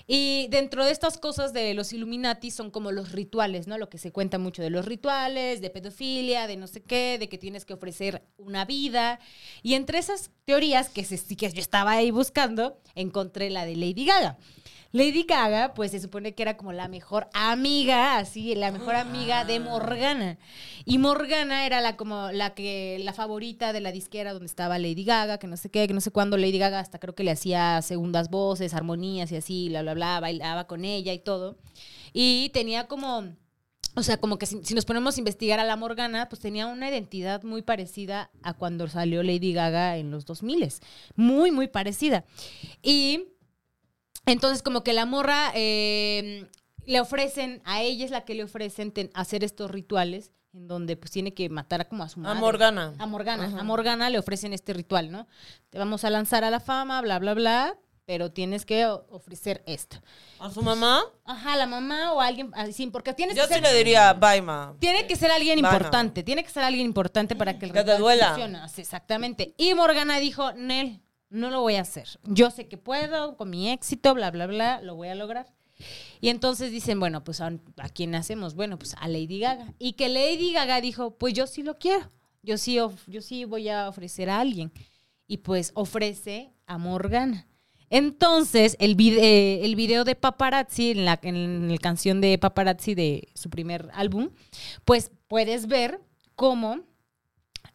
Y 0.06 0.46
dentro 0.50 0.84
de 0.84 0.92
estas 0.92 1.16
cosas 1.16 1.54
de 1.54 1.72
los 1.72 1.94
Illuminati 1.94 2.50
son 2.50 2.70
como 2.70 2.92
los 2.92 3.12
rituales, 3.12 3.66
¿no? 3.66 3.78
Lo 3.78 3.88
que 3.88 3.96
se 3.96 4.12
cuenta 4.12 4.36
mucho 4.36 4.60
de 4.60 4.68
los 4.68 4.84
rituales, 4.84 5.62
de 5.62 5.70
pedofilia, 5.70 6.46
de 6.46 6.58
no 6.58 6.66
sé 6.66 6.82
qué, 6.82 7.16
de 7.18 7.30
que 7.30 7.38
tienes 7.38 7.64
que 7.64 7.72
ofrecer 7.72 8.20
una 8.36 8.66
vida. 8.66 9.20
Y 9.62 9.72
entre 9.72 9.96
esas 9.96 10.30
teorías 10.44 10.90
que, 10.90 11.02
se, 11.02 11.16
que 11.34 11.50
yo 11.50 11.62
estaba 11.62 11.92
ahí 11.92 12.10
buscando, 12.10 12.78
encontré 12.94 13.48
la 13.48 13.64
de 13.64 13.76
Lady 13.76 14.04
Gaga. 14.04 14.36
Lady 14.90 15.22
Gaga, 15.22 15.74
pues 15.74 15.92
se 15.92 16.00
supone 16.00 16.34
que 16.34 16.42
era 16.42 16.56
como 16.56 16.72
la 16.72 16.88
mejor 16.88 17.28
amiga, 17.32 18.18
así, 18.18 18.54
la 18.54 18.72
mejor 18.72 18.96
amiga 18.96 19.44
de 19.44 19.60
Morgana. 19.60 20.38
Y 20.84 20.98
Morgana 20.98 21.64
era 21.66 21.80
la 21.80 21.96
como 21.96 22.32
la 22.32 22.54
que 22.54 22.98
la 23.02 23.12
favorita 23.12 23.72
de 23.72 23.80
la 23.80 23.92
disquera 23.92 24.32
donde 24.32 24.46
estaba 24.46 24.78
Lady 24.78 25.04
Gaga, 25.04 25.38
que 25.38 25.46
no 25.46 25.56
sé 25.56 25.70
qué, 25.70 25.86
que 25.86 25.94
no 25.94 26.00
sé 26.00 26.10
cuándo 26.10 26.36
Lady 26.36 26.58
Gaga 26.58 26.80
hasta 26.80 26.88
hasta 26.88 26.98
creo 26.98 27.14
que 27.14 27.22
le 27.22 27.30
hacía 27.30 27.82
segundas 27.82 28.30
voces, 28.30 28.72
armonías 28.72 29.30
y 29.30 29.36
así, 29.36 29.68
bla, 29.68 29.82
bla, 29.82 29.94
bla, 29.94 30.20
bailaba 30.20 30.66
con 30.66 30.84
ella 30.84 31.12
y 31.12 31.18
todo. 31.18 31.58
Y 32.14 32.50
tenía 32.54 32.86
como, 32.86 33.34
o 33.94 34.02
sea, 34.02 34.18
como 34.18 34.38
que 34.38 34.46
si, 34.46 34.64
si 34.64 34.74
nos 34.74 34.86
ponemos 34.86 35.16
a 35.16 35.20
investigar 35.20 35.60
a 35.60 35.64
la 35.64 35.76
Morgana, 35.76 36.28
pues 36.30 36.40
tenía 36.40 36.66
una 36.66 36.88
identidad 36.88 37.42
muy 37.42 37.62
parecida 37.62 38.30
a 38.42 38.54
cuando 38.54 38.88
salió 38.88 39.22
Lady 39.22 39.52
Gaga 39.52 39.98
en 39.98 40.10
los 40.10 40.24
2000. 40.24 40.72
Muy, 41.16 41.50
muy 41.50 41.68
parecida. 41.68 42.24
Y 42.82 43.28
entonces 44.32 44.62
como 44.62 44.82
que 44.84 44.92
la 44.92 45.06
morra 45.06 45.50
eh, 45.54 46.46
le 46.86 47.00
ofrecen, 47.00 47.60
a 47.64 47.82
ella 47.82 48.04
es 48.04 48.10
la 48.10 48.24
que 48.24 48.34
le 48.34 48.44
ofrecen 48.44 48.92
ten- 48.92 49.10
hacer 49.14 49.44
estos 49.44 49.70
rituales 49.70 50.30
en 50.54 50.66
donde 50.68 50.96
pues 50.96 51.10
tiene 51.10 51.34
que 51.34 51.48
matar 51.50 51.82
a 51.82 51.88
como 51.88 52.02
a 52.04 52.08
su 52.08 52.20
A 52.20 52.22
madre. 52.22 52.40
Morgana. 52.40 52.94
A 52.98 53.06
Morgana. 53.06 53.44
Ajá. 53.46 53.60
A 53.60 53.62
Morgana 53.64 54.08
le 54.10 54.18
ofrecen 54.18 54.52
este 54.54 54.72
ritual, 54.72 55.10
¿no? 55.10 55.26
Te 55.70 55.78
vamos 55.78 56.04
a 56.04 56.10
lanzar 56.10 56.42
a 56.44 56.50
la 56.50 56.60
fama, 56.60 57.00
bla, 57.02 57.18
bla, 57.18 57.34
bla, 57.34 57.76
pero 58.06 58.32
tienes 58.32 58.64
que 58.64 58.86
ofrecer 58.86 59.62
esto. 59.66 59.98
¿A 60.40 60.50
su 60.50 60.62
mamá? 60.62 61.02
Ajá, 61.26 61.56
la 61.56 61.66
mamá 61.66 62.14
o 62.14 62.20
alguien 62.22 62.50
así, 62.54 62.86
porque 62.86 63.12
tienes 63.12 63.36
Yo 63.36 63.42
que 63.42 63.48
sí 63.48 63.60
ser, 63.60 63.62
le 63.62 63.76
diría, 63.76 64.14
bye, 64.14 64.40
ma. 64.40 64.74
tiene 64.78 65.06
que 65.06 65.14
ser 65.16 65.30
alguien 65.30 65.58
importante, 65.58 66.22
tiene 66.22 66.42
que 66.42 66.48
ser 66.50 66.62
alguien 66.64 66.86
importante 66.86 67.36
para 67.36 67.58
que 67.58 67.66
el 67.66 67.72
Que 67.72 67.84
te 67.84 67.98
duela. 67.98 68.28
funcione. 68.30 68.60
Exactamente. 68.78 69.52
Y 69.58 69.74
Morgana 69.74 70.18
dijo, 70.18 70.52
Nel, 70.54 71.02
no 71.30 71.50
lo 71.50 71.60
voy 71.60 71.74
a 71.76 71.82
hacer. 71.82 72.08
Yo 72.24 72.50
sé 72.50 72.68
que 72.68 72.76
puedo, 72.78 73.36
con 73.36 73.50
mi 73.50 73.70
éxito, 73.70 74.14
bla, 74.14 74.30
bla, 74.30 74.46
bla, 74.46 74.80
lo 74.82 74.94
voy 74.94 75.08
a 75.08 75.14
lograr. 75.14 75.52
Y 76.20 76.28
entonces 76.30 76.72
dicen, 76.72 76.98
bueno, 76.98 77.22
pues 77.22 77.40
¿a, 77.40 77.52
a 77.76 77.88
quién 77.88 78.14
hacemos? 78.14 78.54
Bueno, 78.54 78.78
pues 78.78 78.94
a 78.98 79.06
Lady 79.08 79.38
Gaga. 79.38 79.74
Y 79.78 79.92
que 79.92 80.08
Lady 80.08 80.52
Gaga 80.52 80.80
dijo, 80.80 81.16
pues 81.16 81.34
yo 81.34 81.46
sí 81.46 81.62
lo 81.62 81.78
quiero. 81.78 82.10
Yo 82.42 82.56
sí, 82.58 82.78
yo 83.06 83.20
sí 83.20 83.44
voy 83.44 83.68
a 83.68 83.88
ofrecer 83.88 84.28
a 84.30 84.40
alguien. 84.40 84.72
Y 85.26 85.38
pues 85.38 85.70
ofrece 85.74 86.52
a 86.66 86.78
Morgana. 86.78 87.46
Entonces, 87.90 88.76
el, 88.80 88.96
vide- 88.96 89.64
el 89.64 89.74
video 89.76 90.04
de 90.04 90.14
Paparazzi, 90.14 90.90
en 90.90 91.04
la, 91.04 91.18
en 91.22 91.70
la 91.70 91.78
canción 91.78 92.20
de 92.20 92.36
Paparazzi 92.38 92.94
de 92.94 93.28
su 93.34 93.48
primer 93.48 93.88
álbum, 93.94 94.30
pues 94.84 95.10
puedes 95.26 95.68
ver 95.68 96.00
cómo 96.34 96.80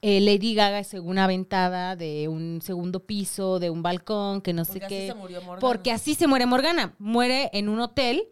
eh, 0.05 0.19
Lady 0.19 0.53
Gaga 0.53 0.79
es 0.79 0.87
según 0.87 1.17
aventada 1.17 1.95
de 1.95 2.27
un 2.27 2.59
segundo 2.61 3.05
piso, 3.05 3.59
de 3.59 3.69
un 3.69 3.81
balcón, 3.81 4.41
que 4.41 4.51
no 4.51 4.65
sé 4.65 4.73
Porque 4.81 4.85
así 4.85 4.95
qué. 4.95 5.07
se 5.07 5.13
murió 5.13 5.41
Morgana. 5.41 5.59
Porque 5.61 5.91
así 5.93 6.13
se 6.13 6.27
muere 6.27 6.45
Morgana. 6.45 6.93
Muere 6.99 7.49
en 7.53 7.69
un 7.69 7.79
hotel 7.79 8.25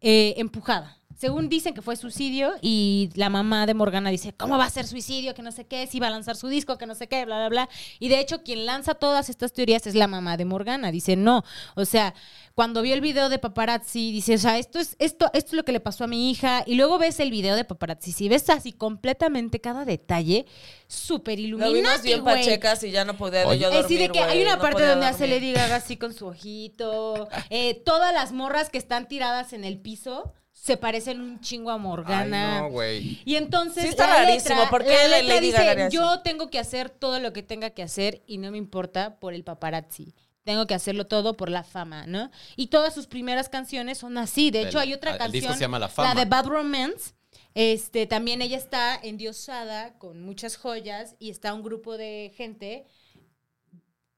eh, 0.00 0.34
empujada. 0.38 0.97
Según 1.18 1.48
dicen 1.48 1.74
que 1.74 1.82
fue 1.82 1.96
suicidio 1.96 2.54
y 2.62 3.10
la 3.14 3.28
mamá 3.28 3.66
de 3.66 3.74
Morgana 3.74 4.10
dice, 4.10 4.32
¿cómo 4.32 4.56
va 4.56 4.66
a 4.66 4.70
ser 4.70 4.86
suicidio? 4.86 5.34
Que 5.34 5.42
no 5.42 5.50
sé 5.50 5.66
qué, 5.66 5.88
si 5.88 5.98
va 5.98 6.06
a 6.06 6.10
lanzar 6.10 6.36
su 6.36 6.46
disco, 6.46 6.78
que 6.78 6.86
no 6.86 6.94
sé 6.94 7.08
qué, 7.08 7.24
bla, 7.24 7.38
bla, 7.38 7.48
bla. 7.48 7.68
Y 7.98 8.08
de 8.08 8.20
hecho 8.20 8.44
quien 8.44 8.66
lanza 8.66 8.94
todas 8.94 9.28
estas 9.28 9.52
teorías 9.52 9.84
es 9.88 9.96
la 9.96 10.06
mamá 10.06 10.36
de 10.36 10.44
Morgana. 10.44 10.92
Dice, 10.92 11.16
no, 11.16 11.42
o 11.74 11.84
sea, 11.84 12.14
cuando 12.54 12.82
vio 12.82 12.94
el 12.94 13.00
video 13.00 13.28
de 13.30 13.40
paparazzi, 13.40 14.12
dice, 14.12 14.34
o 14.34 14.38
sea, 14.38 14.58
esto 14.58 14.78
es, 14.78 14.94
esto, 15.00 15.28
esto 15.32 15.48
es 15.48 15.52
lo 15.54 15.64
que 15.64 15.72
le 15.72 15.80
pasó 15.80 16.04
a 16.04 16.06
mi 16.06 16.30
hija. 16.30 16.62
Y 16.64 16.76
luego 16.76 16.98
ves 17.00 17.18
el 17.18 17.32
video 17.32 17.56
de 17.56 17.64
paparazzi, 17.64 18.12
si 18.12 18.28
ves 18.28 18.48
así 18.48 18.70
completamente 18.70 19.60
cada 19.60 19.84
detalle, 19.84 20.46
súper 20.86 21.40
Lo 21.40 21.46
iluminado. 21.46 21.72
vimos 21.72 22.02
bien 22.02 22.22
pachecas 22.22 22.84
y 22.84 22.92
ya 22.92 23.04
no 23.04 23.16
podía 23.16 23.44
Oye. 23.44 23.58
yo 23.58 23.68
Es 23.70 23.74
dormir, 23.74 23.98
decir, 23.98 24.06
de 24.06 24.12
que 24.12 24.20
hay 24.20 24.40
una 24.42 24.54
no 24.54 24.62
parte 24.62 24.86
donde 24.86 25.06
hace. 25.06 25.26
Lady 25.26 25.52
Gaga 25.52 25.76
así 25.76 25.96
con 25.96 26.14
su 26.14 26.26
ojito. 26.28 27.28
Eh, 27.50 27.74
todas 27.84 28.14
las 28.14 28.30
morras 28.30 28.70
que 28.70 28.78
están 28.78 29.08
tiradas 29.08 29.52
en 29.52 29.64
el 29.64 29.78
piso 29.78 30.32
se 30.62 30.76
parecen 30.76 31.20
un 31.20 31.40
chingo 31.40 31.70
a 31.70 31.78
Morgana. 31.78 32.56
Ay, 32.56 32.62
no, 32.62 32.70
güey. 32.70 33.22
Y 33.24 33.36
entonces 33.36 33.84
Sí 33.84 33.88
está 33.90 34.06
la 34.06 34.24
rarísimo, 34.24 34.56
letra, 34.56 34.70
¿por 34.70 34.84
qué 34.84 34.90
la 35.08 35.16
de 35.16 35.22
letra 35.22 35.34
Lady 35.36 35.46
dice, 35.46 35.64
Gaga 35.64 35.88
yo 35.88 36.20
tengo 36.20 36.50
que 36.50 36.58
hacer 36.58 36.90
todo 36.90 37.20
lo 37.20 37.32
que 37.32 37.42
tenga 37.42 37.70
que 37.70 37.82
hacer 37.82 38.22
y 38.26 38.38
no 38.38 38.50
me 38.50 38.58
importa 38.58 39.18
por 39.18 39.34
el 39.34 39.44
paparazzi. 39.44 40.14
Tengo 40.44 40.66
que 40.66 40.74
hacerlo 40.74 41.06
todo 41.06 41.36
por 41.36 41.50
la 41.50 41.62
fama, 41.62 42.06
¿no? 42.06 42.30
Y 42.56 42.68
todas 42.68 42.94
sus 42.94 43.06
primeras 43.06 43.48
canciones 43.48 43.98
son 43.98 44.16
así. 44.18 44.50
De 44.50 44.62
hecho, 44.62 44.78
El- 44.78 44.88
hay 44.88 44.94
otra 44.94 45.12
el 45.12 45.18
canción. 45.18 45.40
disco 45.42 45.54
se 45.54 45.60
llama 45.60 45.78
La 45.78 45.88
Fama. 45.88 46.14
de 46.14 46.24
Bad 46.24 46.46
Romance. 46.46 47.12
Este, 47.54 48.06
también 48.06 48.40
ella 48.40 48.56
está 48.56 48.98
endiosada 49.02 49.98
con 49.98 50.22
muchas 50.22 50.56
joyas 50.56 51.16
y 51.18 51.30
está 51.30 51.52
un 51.54 51.62
grupo 51.62 51.96
de 51.98 52.32
gente 52.36 52.86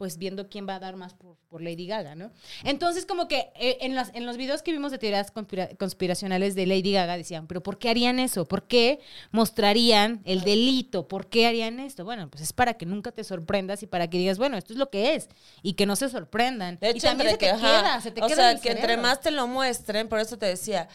pues 0.00 0.16
viendo 0.16 0.49
quién 0.49 0.66
va 0.66 0.76
a 0.76 0.78
dar 0.78 0.97
más 0.97 1.12
por, 1.12 1.37
por 1.50 1.61
Lady 1.61 1.87
Gaga, 1.87 2.14
¿no? 2.14 2.33
Entonces, 2.64 3.04
como 3.04 3.28
que 3.28 3.52
eh, 3.54 3.76
en, 3.83 3.95
las, 3.95 4.11
en 4.14 4.25
los 4.25 4.38
videos 4.38 4.62
que 4.62 4.73
vimos 4.73 4.92
de 4.92 4.97
teorías 4.97 5.30
conspira- 5.30 5.76
conspiracionales 5.76 6.54
de 6.54 6.64
Lady 6.64 6.92
Gaga 6.92 7.19
decían, 7.19 7.47
pero 7.47 7.62
¿por 7.62 7.78
qué 7.78 7.90
harían 7.90 8.19
eso? 8.19 8.49
¿Por 8.49 8.66
qué 8.66 9.00
mostrarían 9.30 10.23
el 10.25 10.40
delito? 10.40 11.07
¿Por 11.07 11.28
qué 11.28 11.47
harían 11.47 11.80
esto? 11.80 12.02
Bueno, 12.07 12.30
pues 12.30 12.42
es 12.42 12.54
para 12.54 12.73
que 12.75 12.87
nunca 12.87 13.12
te 13.12 13.25
sorprendas 13.25 13.83
y 13.83 13.87
para 13.87 14.09
que 14.09 14.16
digas, 14.16 14.38
bueno, 14.38 14.57
esto 14.57 14.73
es 14.73 14.78
lo 14.78 14.88
que 14.88 15.14
es 15.16 15.28
y 15.63 15.75
que 15.75 15.84
no 15.84 15.97
se 15.97 16.08
sorprendan. 16.08 16.78
De 16.80 16.89
y 16.89 16.91
hecho, 16.93 17.08
también 17.08 17.32
se 17.32 17.36
te 17.36 17.45
que, 17.45 17.50
ajá, 17.50 17.60
queda, 17.60 18.00
se 18.00 18.10
te 18.10 18.23
o 18.23 18.26
queda 18.26 18.36
sea, 18.36 18.50
en 18.52 18.56
el 18.56 18.63
que 18.63 18.71
entre 18.71 18.97
más 18.97 19.21
te 19.21 19.30
lo 19.30 19.47
muestren, 19.47 20.08
por 20.08 20.19
eso 20.19 20.39
te 20.39 20.47
decía, 20.47 20.89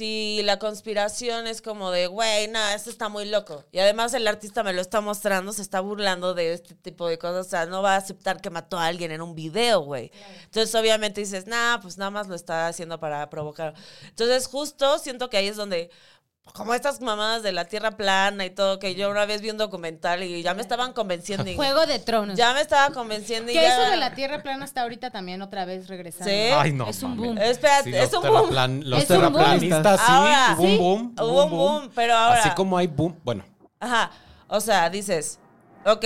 si 0.00 0.40
la 0.44 0.58
conspiración 0.58 1.46
es 1.46 1.60
como 1.60 1.90
de, 1.90 2.06
güey, 2.06 2.48
no, 2.48 2.58
esto 2.70 2.88
está 2.88 3.10
muy 3.10 3.26
loco. 3.26 3.66
Y 3.70 3.80
además 3.80 4.14
el 4.14 4.26
artista 4.26 4.62
me 4.62 4.72
lo 4.72 4.80
está 4.80 5.02
mostrando, 5.02 5.52
se 5.52 5.60
está 5.60 5.80
burlando 5.80 6.32
de 6.32 6.54
este 6.54 6.74
tipo 6.74 7.06
de 7.06 7.18
cosas. 7.18 7.46
O 7.46 7.50
sea, 7.50 7.66
no 7.66 7.82
va 7.82 7.96
a 7.96 7.96
aceptar 7.98 8.40
que 8.40 8.48
mató 8.48 8.78
a 8.78 8.86
alguien 8.86 9.12
en 9.12 9.20
un 9.20 9.34
video, 9.34 9.80
güey. 9.80 10.10
Entonces, 10.44 10.74
obviamente 10.74 11.20
dices, 11.20 11.46
nah, 11.46 11.80
pues 11.82 11.98
nada 11.98 12.10
más 12.10 12.28
lo 12.28 12.34
está 12.34 12.68
haciendo 12.68 12.98
para 12.98 13.28
provocar. 13.28 13.74
Entonces, 14.08 14.46
justo 14.46 14.98
siento 14.98 15.28
que 15.28 15.36
ahí 15.36 15.48
es 15.48 15.56
donde 15.56 15.90
como 16.52 16.74
estas 16.74 17.00
mamadas 17.00 17.42
de 17.42 17.52
la 17.52 17.64
tierra 17.64 17.92
plana 17.92 18.44
y 18.44 18.50
todo, 18.50 18.78
que 18.78 18.94
yo 18.94 19.10
una 19.10 19.24
vez 19.26 19.40
vi 19.40 19.50
un 19.50 19.56
documental 19.58 20.22
y 20.22 20.42
ya 20.42 20.54
me 20.54 20.62
estaban 20.62 20.92
convenciendo. 20.92 21.48
y- 21.50 21.56
Juego 21.56 21.86
de 21.86 21.98
Tronos. 21.98 22.36
Ya 22.36 22.52
me 22.54 22.60
estaba 22.60 22.92
convenciendo 22.92 23.50
y 23.50 23.54
que 23.54 23.62
ya- 23.62 23.80
eso 23.82 23.90
de 23.90 23.96
la 23.96 24.14
Tierra 24.14 24.42
plana 24.42 24.64
está 24.64 24.82
ahorita 24.82 25.10
también 25.10 25.40
otra 25.42 25.64
vez 25.64 25.88
regresando. 25.88 26.30
Sí. 26.30 26.36
Ay, 26.54 26.72
no. 26.72 26.86
Es 26.88 27.02
un 27.02 27.16
boom. 27.16 27.38
Espérate, 27.38 27.90
Sí, 27.90 27.96
es 27.96 28.12
un 28.12 28.22
boom. 28.22 28.50
Los 28.84 29.06
boom. 29.06 29.06
terraplanistas, 29.06 30.00
sí, 30.00 30.06
Ahora, 30.08 30.54
hubo 30.58 30.62
un 30.64 30.70
sí, 30.70 30.76
boom. 30.78 31.14
hubo 31.20 31.44
un 31.44 31.50
boom, 31.50 31.90
pero 31.94 32.14
ahora- 32.16 32.40
Así 32.40 32.50
como 32.50 32.76
hay 32.76 32.86
boom, 32.86 33.18
bueno, 33.24 33.44
Ajá, 33.78 34.10
o 34.48 34.60
sea, 34.60 34.90
dices, 34.90 35.38
ok, 35.86 36.04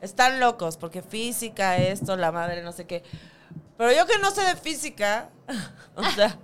están 0.00 0.40
locos 0.40 0.76
porque 0.76 1.02
física, 1.02 1.76
esto, 1.76 2.16
la 2.16 2.32
madre, 2.32 2.62
no 2.62 2.72
sé 2.72 2.86
qué. 2.86 3.04
Pero 3.78 3.92
yo 3.92 4.06
que 4.06 4.18
no 4.18 4.30
sé 4.32 4.42
de 4.42 4.56
física, 4.56 5.30
o 5.96 6.02
sea, 6.16 6.36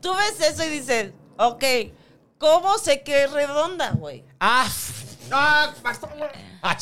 tú 0.00 0.14
ves 0.14 0.40
eso 0.48 0.62
y 0.64 0.68
dices, 0.68 1.12
ok, 1.38 1.64
¿cómo 2.40 2.78
sé 2.78 3.02
que 3.02 3.28
redonda, 3.28 3.92
güey? 3.92 4.24
¡Ah! 4.40 4.66
¡Ah! 5.32 5.72
¡Ah! 6.62 6.76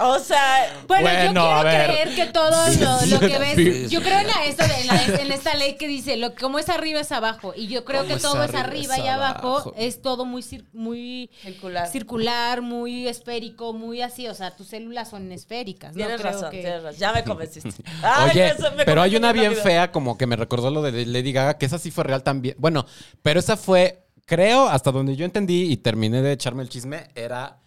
O 0.00 0.18
sea, 0.18 0.82
Bueno, 0.88 1.02
Bueno, 1.04 1.22
yo 1.22 1.62
quiero 1.62 1.62
ver. 1.64 1.90
creer 1.90 2.14
que 2.16 2.26
todo 2.32 2.50
lo, 2.50 3.06
lo 3.06 3.20
que 3.20 3.38
ves, 3.38 3.90
yo 3.90 4.00
creo 4.02 4.18
en, 4.18 4.26
la, 4.26 4.44
esto 4.46 4.66
de- 4.66 4.80
en, 4.80 4.86
la- 4.88 5.04
en 5.04 5.30
esta 5.32 5.54
ley 5.54 5.76
que 5.76 5.86
dice, 5.86 6.16
lo 6.16 6.34
como 6.34 6.58
es 6.58 6.68
arriba 6.70 7.00
es 7.00 7.12
abajo, 7.12 7.52
y 7.54 7.68
yo 7.68 7.84
creo 7.84 8.04
que 8.06 8.14
es 8.14 8.22
todo 8.22 8.42
es 8.42 8.54
arriba 8.54 8.98
y 8.98 9.06
abajo, 9.06 9.48
abajo. 9.58 9.74
es 9.76 10.02
todo 10.02 10.24
muy 10.24 10.42
cir- 10.42 10.64
muy 10.72 11.30
Circular. 11.42 11.86
circular, 11.88 12.62
muy 12.62 13.06
esférico, 13.06 13.74
muy 13.74 14.02
así, 14.02 14.26
o 14.26 14.34
sea, 14.34 14.50
tus 14.56 14.68
células 14.68 15.08
son 15.10 15.30
esféricas, 15.30 15.90
¿no? 15.92 15.98
tienes 15.98 16.20
Creo 16.20 16.32
razón, 16.32 16.50
que- 16.50 16.60
tienes 16.62 16.82
razón, 16.82 16.98
ya 16.98 17.12
me 17.12 17.22
convenciste. 17.24 17.70
Ay, 18.02 18.30
Oye, 18.30 18.54
me 18.76 18.84
pero 18.84 19.02
hay 19.02 19.14
una 19.14 19.32
bien 19.32 19.54
fea, 19.54 19.92
como 19.92 20.18
que 20.18 20.26
me 20.26 20.34
recordó 20.36 20.70
lo 20.70 20.82
de 20.82 21.06
Lady 21.06 21.32
Gaga, 21.32 21.58
que 21.58 21.66
esa 21.66 21.78
sí 21.78 21.90
fue 21.92 22.02
real 22.04 22.22
también. 22.24 22.56
Bueno, 22.58 22.86
pero 23.22 23.38
esa 23.38 23.56
fue, 23.56 24.02
creo, 24.32 24.66
hasta 24.66 24.90
donde 24.90 25.14
yo 25.14 25.26
entendí 25.26 25.70
y 25.70 25.76
terminé 25.76 26.22
de 26.22 26.32
echarme 26.32 26.62
el 26.62 26.70
chisme, 26.70 27.10
era 27.14 27.60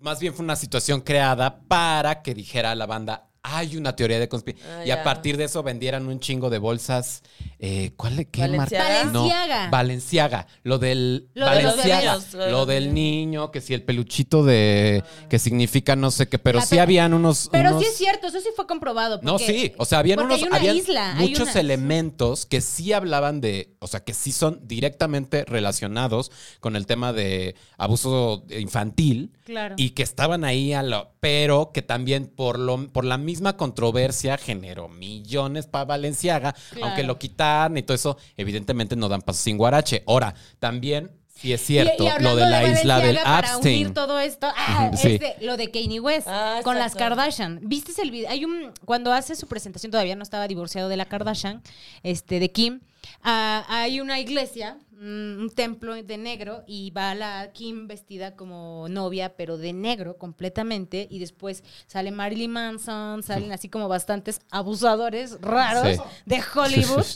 más 0.00 0.20
bien 0.20 0.34
fue 0.34 0.44
una 0.44 0.54
situación 0.54 1.00
creada 1.00 1.60
para 1.60 2.20
que 2.20 2.34
dijera 2.34 2.74
la 2.74 2.84
banda. 2.84 3.29
Hay 3.42 3.78
una 3.78 3.96
teoría 3.96 4.18
de 4.20 4.28
conspiración. 4.28 4.70
Ah, 4.80 4.84
y 4.86 4.90
a 4.90 5.02
partir 5.02 5.38
de 5.38 5.44
eso 5.44 5.62
vendieran 5.62 6.06
un 6.06 6.20
chingo 6.20 6.50
de 6.50 6.58
bolsas. 6.58 7.22
eh, 7.58 7.92
¿Cuál? 7.96 8.26
¿Qué 8.30 8.42
Valenciaga. 8.42 8.84
marca? 8.88 9.04
No, 9.12 9.20
Valenciaga. 9.22 9.70
Valenciaga. 9.70 10.46
Lo 10.62 10.78
del. 10.78 11.28
Lo 11.32 11.48
de 11.48 11.62
los 11.62 11.76
Valenciaga. 11.78 12.18
Lo 12.50 12.66
del 12.66 12.92
niño, 12.92 13.50
que 13.50 13.62
si 13.62 13.72
el 13.72 13.82
peluchito 13.82 14.44
de. 14.44 15.02
que 15.30 15.38
significa 15.38 15.96
no 15.96 16.10
sé 16.10 16.28
qué. 16.28 16.38
Pero 16.38 16.58
La 16.58 16.66
sí 16.66 16.74
pe- 16.74 16.80
habían 16.82 17.14
unos. 17.14 17.48
Pero 17.50 17.70
unos- 17.70 17.82
sí 17.82 17.88
es 17.88 17.96
cierto, 17.96 18.26
eso 18.26 18.40
sí 18.40 18.48
fue 18.54 18.66
comprobado. 18.66 19.20
no, 19.22 19.38
sí. 19.38 19.72
O 19.78 19.86
sea, 19.86 20.00
habían 20.00 20.20
unos. 20.20 20.36
hay 20.38 20.44
una 20.46 20.56
habían 20.56 20.76
isla, 20.76 21.16
hay 21.16 21.28
muchos 21.30 21.48
una- 21.52 21.60
elementos 21.60 22.44
que 22.44 22.60
sí 22.60 22.92
hablaban 22.92 23.40
de. 23.40 23.74
O 23.78 23.86
sea, 23.86 24.00
que 24.00 24.12
sí 24.12 24.32
son 24.32 24.60
directamente 24.68 25.46
relacionados 25.46 26.30
con 26.60 26.76
el 26.76 26.84
tema 26.84 27.14
de 27.14 27.54
abuso 27.78 28.44
infantil. 28.50 29.32
Claro. 29.46 29.76
Y 29.78 29.90
que 29.90 30.02
estaban 30.02 30.44
ahí 30.44 30.74
a 30.74 30.82
lo. 30.82 31.12
Pero 31.20 31.70
que 31.72 31.80
también 31.82 32.26
por 32.26 32.58
lo, 32.58 32.86
por 32.88 33.04
la 33.06 33.16
misma 33.16 33.29
controversia 33.56 34.36
generó 34.38 34.88
millones 34.88 35.66
para 35.66 35.84
Valenciaga. 35.84 36.54
Claro. 36.70 36.86
Aunque 36.86 37.02
lo 37.04 37.18
quitaran 37.18 37.76
y 37.76 37.82
todo 37.82 37.94
eso, 37.94 38.16
evidentemente 38.36 38.96
no 38.96 39.08
dan 39.08 39.22
paso 39.22 39.42
sin 39.42 39.56
guarache. 39.56 40.02
Ahora, 40.06 40.34
también. 40.58 41.10
Sí 41.40 41.54
es 41.54 41.62
cierto, 41.64 42.04
y 42.04 42.22
lo 42.22 42.36
de 42.36 42.44
la 42.44 42.68
isla 42.68 43.00
del 43.00 43.16
Para 43.16 43.48
Epstein. 43.48 43.80
unir 43.86 43.94
todo 43.94 44.20
esto, 44.20 44.46
ah, 44.54 44.90
sí. 44.94 45.12
este, 45.12 45.36
lo 45.40 45.56
de 45.56 45.70
Kanye 45.70 45.98
West 45.98 46.28
Ah, 46.30 46.60
con 46.62 46.78
las. 46.78 46.94
Kardashian. 46.94 47.60
¿Viste 47.62 47.92
el 48.02 48.10
video? 48.10 48.28
Hay 48.28 48.44
un 48.44 48.72
cuando 48.84 49.10
hace 49.10 49.34
su 49.34 49.46
presentación 49.46 49.90
todavía 49.90 50.16
no 50.16 50.22
estaba 50.22 50.46
divorciado 50.48 50.90
de 50.90 50.98
la 50.98 51.06
Kardashian, 51.06 51.62
este 52.02 52.40
de 52.40 52.52
Kim. 52.52 52.80
ah, 53.22 53.64
hay 53.70 54.00
una 54.02 54.20
iglesia, 54.20 54.76
un, 55.00 55.50
templo 55.54 55.94
de 55.94 56.18
negro 56.18 56.62
y 56.66 56.90
va 56.90 57.14
la 57.14 57.50
Kim 57.52 57.86
vestida 57.88 58.36
como 58.36 58.86
novia, 58.88 59.34
pero 59.36 59.56
de 59.56 59.72
negro 59.72 60.16
completamente. 60.18 61.06
Y 61.10 61.18
después 61.18 61.64
sale 61.86 62.10
Marilyn 62.10 62.50
Manson, 62.50 63.22
salen 63.22 63.52
así 63.52 63.68
como 63.68 63.88
bastantes 63.88 64.40
abusadores 64.50 65.38
raros 65.40 65.96
Sí. 65.96 66.02
de 66.26 66.40
Hollywood. 66.54 67.06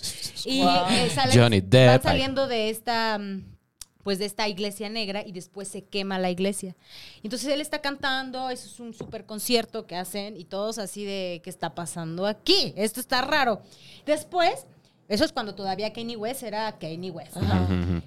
y 0.47 0.63
Wow. 0.63 0.71
eh, 0.91 1.11
salen- 1.15 1.39
Johnny 1.39 1.61
van 1.61 1.71
Depp. 1.71 2.03
saliendo 2.03 2.47
de 2.49 2.71
esta 2.71 3.19
mm, 3.19 3.55
pues 4.03 4.19
de 4.19 4.27
esta 4.27 4.47
iglesia 4.49 4.91
negra 4.91 5.23
y 5.27 5.33
después 5.33 5.67
se 5.67 5.83
quema 5.87 6.19
la 6.19 6.31
iglesia. 6.31 6.77
Entonces 7.23 7.49
él 7.49 7.63
está 7.63 7.81
cantando, 7.81 8.51
eso 8.51 8.67
es 8.67 8.79
un 8.79 8.93
super 8.93 9.25
concierto 9.25 9.87
que 9.87 9.97
hacen 9.97 10.37
y 10.37 10.45
todos 10.45 10.77
así 10.77 11.07
de 11.07 11.41
¿qué 11.43 11.49
está 11.49 11.75
pasando 11.75 12.27
aquí? 12.27 12.75
Esto 12.77 13.01
está 13.01 13.23
raro. 13.23 13.63
Después, 14.05 14.67
eso 15.09 15.25
es 15.25 15.33
cuando 15.33 15.55
todavía 15.55 15.93
Kanye 15.93 16.17
West 16.17 16.43
era 16.43 16.79
Kanye 16.79 17.11
West. 17.11 17.37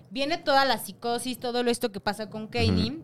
Viene 0.09 0.37
toda 0.37 0.65
la 0.65 0.77
psicosis, 0.77 1.39
todo 1.39 1.63
lo 1.63 1.71
esto 1.71 1.91
que 1.91 1.99
pasa 1.99 2.29
con 2.29 2.47
Kanye 2.47 2.99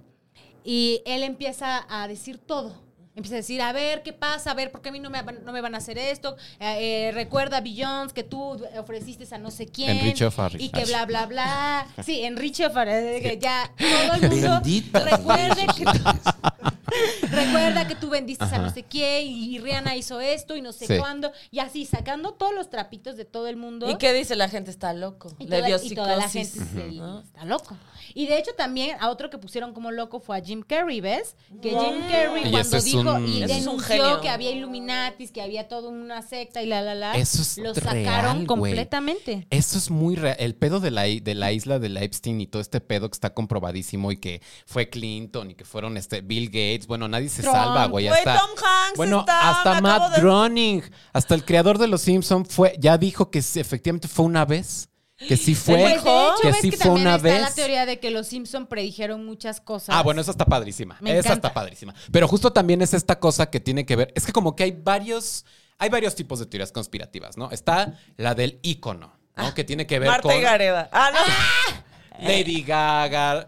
y 0.64 1.02
él 1.06 1.24
empieza 1.24 1.86
a 1.90 2.08
decir 2.08 2.38
todo. 2.38 2.82
Empieza 3.16 3.36
a 3.36 3.38
decir, 3.38 3.62
a 3.62 3.72
ver, 3.74 4.02
¿qué 4.02 4.12
pasa? 4.12 4.52
A 4.52 4.54
ver, 4.56 4.72
¿por 4.72 4.82
qué 4.82 4.90
a 4.90 4.92
mí 4.92 5.00
no 5.00 5.10
me, 5.12 5.22
van- 5.22 5.44
no 5.46 5.52
me 5.52 5.62
van 5.62 5.76
a 5.76 5.78
hacer 5.78 5.98
esto? 6.00 6.36
Eh, 6.60 7.10
eh, 7.10 7.12
recuerda, 7.14 7.62
Beyoncé, 7.62 8.14
que 8.16 8.24
tú 8.24 8.60
ofreciste 8.80 9.24
a 9.34 9.38
no 9.38 9.52
sé 9.52 9.68
quién. 9.68 9.98
Enrique 9.98 10.26
O'Farrill. 10.26 10.62
Y 10.62 10.70
que 10.70 10.84
bla, 10.86 11.06
bla, 11.06 11.26
bla. 11.28 11.88
Sí, 12.04 12.24
Enrique 12.24 12.66
O'Farrill, 12.66 13.22
que 13.22 13.38
ya 13.40 13.72
todo 13.78 14.14
el 14.16 14.30
mundo 14.32 14.62
recuerde 14.94 15.66
que 15.78 15.86
recuerda 17.30 17.88
que 17.88 17.96
tú 17.96 18.10
vendiste 18.10 18.46
a 18.46 18.58
no 18.60 18.70
sé 18.70 18.84
qué 18.84 19.22
y 19.24 19.58
Rihanna 19.60 19.96
hizo 19.96 20.20
esto 20.20 20.56
y 20.56 20.62
no 20.62 20.72
sé 20.74 20.88
Sí. 20.88 20.98
cuándo. 20.98 21.32
Y 21.52 21.60
así, 21.60 21.86
sacando 21.86 22.34
todos 22.34 22.54
los 22.54 22.70
trapitos 22.70 23.16
de 23.16 23.26
todo 23.26 23.48
el 23.48 23.56
mundo. 23.58 23.90
¿Y 23.90 23.96
qué 23.98 24.14
dice 24.14 24.36
la 24.36 24.50
gente? 24.50 24.70
Está 24.72 24.94
loco. 24.94 25.34
Y 25.40 25.46
Le 25.48 25.58
toda, 25.58 25.68
dio 25.68 25.80
y 25.84 25.96
toda 25.96 26.16
la 26.16 26.30
gente 26.30 26.60
está 26.60 27.46
loco. 27.46 27.78
Y 28.14 28.28
de 28.28 28.38
hecho 28.38 28.52
también 28.56 28.98
a 29.00 29.10
otro 29.10 29.30
que 29.30 29.38
pusieron 29.38 29.74
como 29.74 29.92
loco 29.92 30.20
fue 30.20 30.38
a 30.38 30.42
Jim 30.44 30.62
Carrey, 30.62 31.02
¿ves? 31.02 31.36
Que 31.62 31.70
Jim 31.70 32.02
Carrey 32.12 32.52
cuando 32.52 32.78
es 32.78 32.84
dijo 33.04 33.20
y 33.28 33.44
es 33.44 33.52
un 33.52 33.58
denunció 33.58 33.88
genio. 33.88 34.22
que 34.22 34.30
había 34.30 34.52
Illuminatis, 34.52 35.32
que 35.32 35.42
había 35.42 35.68
toda 35.68 35.90
una 35.90 36.22
secta 36.22 36.62
y 36.62 36.66
la 36.66 36.82
la 36.82 36.96
la, 36.96 37.14
Eso 37.14 37.42
es 37.42 37.58
lo 37.58 37.74
sacaron 37.74 38.46
completamente. 38.46 39.48
Eso 39.50 39.78
es 39.78 39.90
muy 39.90 40.16
real. 40.16 40.36
El 40.40 40.56
pedo 40.56 40.80
de 40.80 40.92
la, 40.92 41.04
de 41.04 41.36
la 41.36 41.52
isla 41.52 41.80
de 41.80 41.88
Epstein 42.04 42.42
y 42.42 42.48
todo 42.48 42.62
este 42.62 42.82
pedo 42.82 43.10
que 43.10 43.14
está 43.16 43.34
comprobadísimo 43.34 44.12
y 44.12 44.18
que 44.18 44.42
fue 44.66 44.90
Clinton 44.90 45.52
y 45.52 45.56
que 45.56 45.66
fueron 45.66 45.98
este 45.98 46.22
Bill 46.22 46.48
Gates. 46.48 46.88
Bueno, 46.88 47.08
nadie 47.08 47.30
se 47.30 47.42
Trump. 47.42 47.56
salva, 47.58 47.86
güey. 47.88 48.08
Hasta, 48.08 48.40
Tom 48.40 48.50
Hanks 48.52 48.98
bueno, 48.98 49.20
está, 49.22 49.50
hasta 49.52 49.82
Matt 49.82 50.16
de- 50.16 50.22
Groening, 50.22 50.82
hasta 51.14 51.36
el 51.36 51.46
creador 51.46 51.78
de 51.78 51.88
Los 51.88 52.02
Simpsons 52.02 52.48
fue, 52.50 52.76
ya 52.80 52.98
dijo 52.98 53.30
que 53.32 53.40
efectivamente 53.40 54.08
fue 54.08 54.26
una 54.26 54.46
vez. 54.46 54.90
Que 55.28 55.38
sí 55.38 55.56
fue. 55.56 55.76
Pues 55.76 56.04
de 56.04 56.10
hecho, 56.10 56.36
que 56.42 56.54
sí 56.54 56.70
que 56.72 56.78
fue 56.78 56.92
una 56.92 57.16
está 57.16 57.28
la 57.28 57.40
vez. 57.46 57.56
teoría 57.56 57.86
de 57.86 58.00
que 58.00 58.12
los 58.12 58.28
Simpson 58.28 58.68
predijeron 58.68 59.26
muchas 59.26 59.62
cosas. 59.62 59.96
Ah, 59.96 60.02
bueno, 60.04 60.22
esa 60.22 60.32
está 60.32 60.46
padrísima. 60.46 60.98
Me 61.02 61.12
esa 61.12 61.30
encanta. 61.30 61.48
está 61.48 61.54
padrísima. 61.54 61.94
Pero 62.12 62.28
justo 62.28 62.52
también 62.54 62.82
es 62.82 62.94
esta 62.94 63.20
cosa 63.20 63.50
que 63.50 63.60
tiene 63.60 63.86
que 63.86 63.96
ver. 63.96 64.12
Es 64.16 64.26
que 64.26 64.32
como 64.32 64.56
que 64.56 64.64
hay 64.64 64.72
varios. 64.72 65.46
Hay 65.80 65.90
varios 65.90 66.16
tipos 66.16 66.40
de 66.40 66.46
teorías 66.46 66.72
conspirativas, 66.72 67.36
¿no? 67.38 67.52
Está 67.52 68.00
la 68.16 68.36
del 68.36 68.60
ícono, 68.62 69.14
¿no? 69.36 69.54
Que 69.54 69.64
tiene 69.64 69.88
que 69.88 70.00
ver 70.00 70.08
Marta 70.10 70.30
con 70.30 70.38
y 70.38 70.42
Gareda. 70.42 70.90
Ah, 70.92 71.12
no. 71.14 72.28
Lady 72.28 72.62
Gaga, 72.62 73.46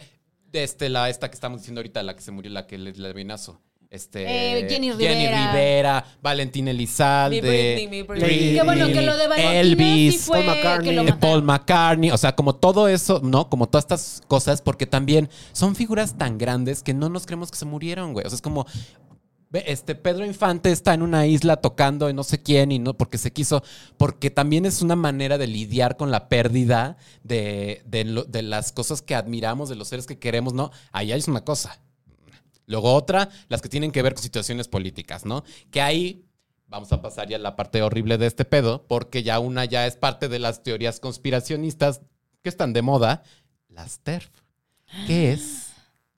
este, 0.51 0.89
la, 0.89 1.09
esta 1.09 1.29
que 1.29 1.35
estamos 1.35 1.61
diciendo 1.61 1.79
ahorita, 1.79 2.01
la 2.03 2.15
que 2.15 2.21
se 2.21 2.31
murió, 2.31 2.51
la 2.51 2.65
que 2.67 2.77
le 2.77 2.93
le 2.93 3.13
venazo. 3.13 3.61
Este, 3.95 4.59
Eh, 4.59 4.67
Jenny 4.69 4.91
Rivera. 4.91 5.51
Rivera, 5.51 6.05
Valentín 6.21 6.67
Elizalde. 6.67 7.41
Mi 7.41 7.47
Britney, 7.47 7.87
mi 7.87 8.01
Britney. 8.03 8.29
Britney, 8.29 8.53
Qué 8.55 8.63
bueno 8.63 8.87
que 8.87 9.01
lo 9.01 9.17
de 9.17 9.27
Valentina 9.27 9.59
Elvis, 9.61 10.13
sí 10.13 10.19
fue 10.19 10.43
Paul 10.43 10.55
McCartney. 10.55 10.89
que 10.89 10.95
lo 10.95 11.07
eh. 11.07 11.13
Paul 11.19 11.43
McCartney, 11.43 12.11
o 12.11 12.17
sea, 12.17 12.35
como 12.35 12.55
todo 12.55 12.87
eso, 12.87 13.21
¿no? 13.23 13.49
Como 13.49 13.67
todas 13.67 13.85
estas 13.85 14.21
cosas, 14.27 14.61
porque 14.61 14.85
también 14.85 15.29
son 15.53 15.75
figuras 15.75 16.17
tan 16.17 16.37
grandes 16.37 16.83
que 16.83 16.93
no 16.93 17.09
nos 17.09 17.25
creemos 17.25 17.51
que 17.51 17.57
se 17.57 17.65
murieron, 17.65 18.13
güey. 18.13 18.25
O 18.25 18.29
sea, 18.29 18.35
es 18.35 18.41
como. 18.41 18.65
ve, 19.49 19.63
Este 19.67 19.95
Pedro 19.95 20.25
Infante 20.25 20.71
está 20.71 20.93
en 20.93 21.01
una 21.01 21.25
isla 21.27 21.55
tocando 21.57 22.09
en 22.09 22.15
no 22.17 22.23
sé 22.23 22.41
quién 22.41 22.71
y 22.73 22.79
no 22.79 22.95
porque 22.97 23.17
se 23.17 23.31
quiso, 23.31 23.63
porque 23.95 24.29
también 24.29 24.65
es 24.65 24.81
una 24.81 24.95
manera 24.97 25.37
de 25.37 25.47
lidiar 25.47 25.95
con 25.95 26.11
la 26.11 26.27
pérdida 26.27 26.97
de, 27.23 27.81
de 27.85 28.03
lo- 28.03 28.23
de 28.25 28.41
las 28.41 28.71
cosas 28.73 29.01
que 29.01 29.15
admiramos, 29.15 29.69
de 29.69 29.75
los 29.75 29.87
seres 29.87 30.05
que 30.07 30.19
queremos, 30.19 30.53
¿no? 30.53 30.71
Ahí 30.91 31.11
es 31.13 31.27
una 31.29 31.45
cosa. 31.45 31.79
Luego 32.67 32.93
otra, 32.93 33.29
las 33.49 33.61
que 33.61 33.69
tienen 33.69 33.91
que 33.91 34.01
ver 34.01 34.13
con 34.13 34.23
situaciones 34.23 34.67
políticas, 34.67 35.25
¿no? 35.25 35.43
Que 35.71 35.81
ahí 35.81 36.25
vamos 36.67 36.91
a 36.91 37.01
pasar 37.01 37.27
ya 37.29 37.35
a 37.37 37.39
la 37.39 37.55
parte 37.55 37.81
horrible 37.81 38.17
de 38.17 38.25
este 38.27 38.45
pedo, 38.45 38.85
porque 38.87 39.23
ya 39.23 39.39
una 39.39 39.65
ya 39.65 39.85
es 39.87 39.95
parte 39.95 40.27
de 40.29 40.39
las 40.39 40.63
teorías 40.63 40.99
conspiracionistas 40.99 42.01
que 42.41 42.49
están 42.49 42.73
de 42.73 42.81
moda, 42.81 43.23
las 43.69 43.99
TERF. 43.99 44.29
¿Qué 45.07 45.33
es 45.33 45.69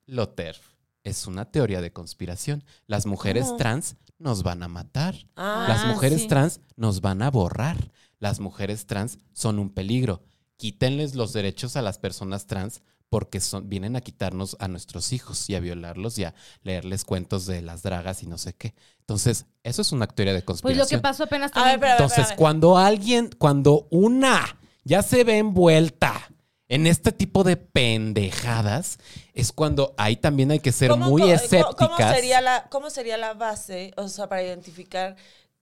lo 0.06 0.28
TERF? 0.28 0.60
Es 1.04 1.26
una 1.26 1.46
teoría 1.50 1.80
de 1.80 1.92
conspiración. 1.92 2.64
Las 2.86 3.06
mujeres 3.06 3.46
¿Cómo? 3.46 3.56
trans 3.56 3.96
nos 4.18 4.42
van 4.42 4.62
a 4.62 4.68
matar. 4.68 5.14
Ah, 5.36 5.64
Las 5.68 5.86
mujeres 5.86 6.22
sí. 6.22 6.28
trans 6.28 6.60
nos 6.76 7.00
van 7.00 7.22
a 7.22 7.30
borrar. 7.30 7.92
Las 8.18 8.40
mujeres 8.40 8.86
trans 8.86 9.18
son 9.32 9.58
un 9.58 9.70
peligro. 9.70 10.22
Quítenles 10.56 11.14
los 11.14 11.32
derechos 11.32 11.76
a 11.76 11.82
las 11.82 11.98
personas 11.98 12.46
trans 12.46 12.82
porque 13.10 13.40
son, 13.40 13.68
vienen 13.68 13.96
a 13.96 14.00
quitarnos 14.00 14.56
a 14.60 14.68
nuestros 14.68 15.12
hijos 15.12 15.48
y 15.48 15.54
a 15.54 15.60
violarlos 15.60 16.18
y 16.18 16.24
a 16.24 16.34
leerles 16.62 17.04
cuentos 17.04 17.46
de 17.46 17.62
las 17.62 17.82
dragas 17.82 18.22
y 18.22 18.26
no 18.26 18.36
sé 18.38 18.52
qué. 18.54 18.74
Entonces, 19.00 19.46
eso 19.62 19.80
es 19.82 19.92
una 19.92 20.06
teoría 20.06 20.34
de 20.34 20.40
Pues 20.42 20.60
conspiración. 20.60 20.78
lo 20.84 20.88
que 20.88 20.98
pasó 21.02 21.24
apenas 21.24 21.50
A 21.54 21.64
ver, 21.64 21.72
también. 21.72 21.92
espérame, 21.92 22.10
Entonces, 22.10 22.36
cuando 22.36 22.76
alguien, 22.76 23.30
cuando 23.38 23.86
una 23.90 24.58
ya 24.84 25.02
se 25.02 25.24
ve 25.24 25.38
envuelta 25.38 26.30
en 26.68 26.86
este 26.86 27.12
tipo 27.12 27.44
de 27.44 27.56
pendejadas, 27.56 28.98
es 29.34 29.52
cuando 29.52 29.94
ahí 29.96 30.16
también 30.16 30.50
hay 30.50 30.60
que 30.60 30.72
ser 30.72 30.90
¿Cómo- 30.90 31.08
muy 31.08 31.22
cómo- 31.22 31.32
escépticas. 31.34 31.74
¿cómo 31.88 31.96
sería, 31.96 32.40
la, 32.40 32.66
¿Cómo 32.70 32.90
sería 32.90 33.16
la 33.16 33.34
base, 33.34 33.92
o 33.96 34.08
sea, 34.08 34.28
para 34.28 34.42
identificar 34.42 35.16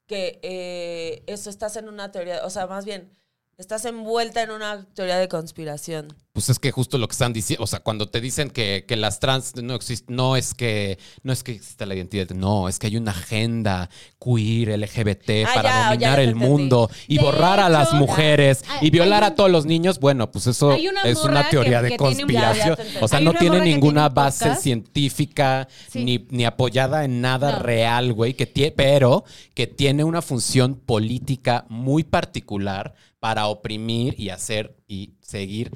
que 0.07 0.39
eh, 0.43 1.23
eso 1.27 1.51
estás 1.51 1.77
en 1.77 1.89
una 1.89 2.11
teoría, 2.11 2.45
o 2.45 2.51
sea, 2.51 2.67
más 2.67 2.85
bien, 2.85 3.11
estás 3.57 3.85
envuelta 3.85 4.43
en 4.43 4.51
una 4.51 4.85
teoría 4.95 5.19
de 5.19 5.29
conspiración? 5.29 6.09
Pues 6.37 6.51
es 6.51 6.59
que 6.59 6.71
justo 6.71 6.99
lo 6.99 7.09
que 7.09 7.13
están 7.13 7.33
diciendo, 7.33 7.65
o 7.65 7.67
sea, 7.67 7.81
cuando 7.81 8.11
te 8.11 8.21
dicen 8.21 8.51
que, 8.51 8.85
que 8.87 8.95
las 8.97 9.21
trans 9.21 9.57
no 9.57 9.75
existen, 9.75 10.15
no 10.17 10.37
es 10.37 10.53
que 10.53 10.99
no 11.23 11.33
es 11.33 11.43
que 11.43 11.53
exista 11.53 11.87
la 11.87 11.95
identidad, 11.95 12.29
no, 12.37 12.69
es 12.69 12.79
que 12.79 12.89
hay 12.89 12.99
una 12.99 13.13
agenda 13.13 13.89
queer, 14.23 14.79
LGBT 14.79 15.31
Ah, 15.47 15.51
para 15.55 15.69
ya, 15.71 15.89
dominar 15.89 16.21
el 16.21 16.35
mundo 16.35 16.91
y 17.09 17.17
De 17.17 17.23
borrar 17.25 17.59
a 17.59 17.71
las 17.71 17.95
mujeres 17.95 18.63
hay- 18.69 18.89
y 18.89 18.91
violar 18.91 19.25
a 19.25 19.35
todos 19.35 19.51
los 19.51 19.65
niños. 19.65 19.99
Bueno, 19.99 20.31
pues 20.31 20.47
eso 20.47 20.69
una 20.77 21.03
es 21.05 21.25
una 21.25 21.49
teoría 21.49 21.79
que- 21.79 21.85
de 21.85 21.91
que 21.93 21.97
tiene 21.97 22.13
un- 22.13 22.19
conspiración. 22.19 22.77
Ya, 22.77 23.01
o 23.05 23.09
sea, 23.09 23.21
no 23.21 23.33
tiene 23.33 23.61
ninguna 23.63 23.93
tiene 24.03 24.09
un 24.09 24.15
base 24.15 24.45
podcast. 24.45 24.63
científica 24.63 25.69
Sí. 25.89 26.05
ni, 26.05 26.27
ni 26.29 26.45
apoyada 26.45 27.07
en 27.07 27.23
nada 27.23 27.53
No. 27.53 27.59
real, 27.61 28.13
güey, 28.13 28.35
que 28.35 28.53
tie- 28.53 28.75
pero 28.77 29.25
que 29.55 29.67
tiene 29.67 30.05
una 30.05 30.21
función 30.21 30.75
política 30.75 31.65
muy 31.71 32.05
particular 32.05 32.95
para 33.21 33.47
oprimir 33.47 34.15
y 34.19 34.29
hacer 34.29 34.77
y 34.87 35.15
seguir 35.23 35.73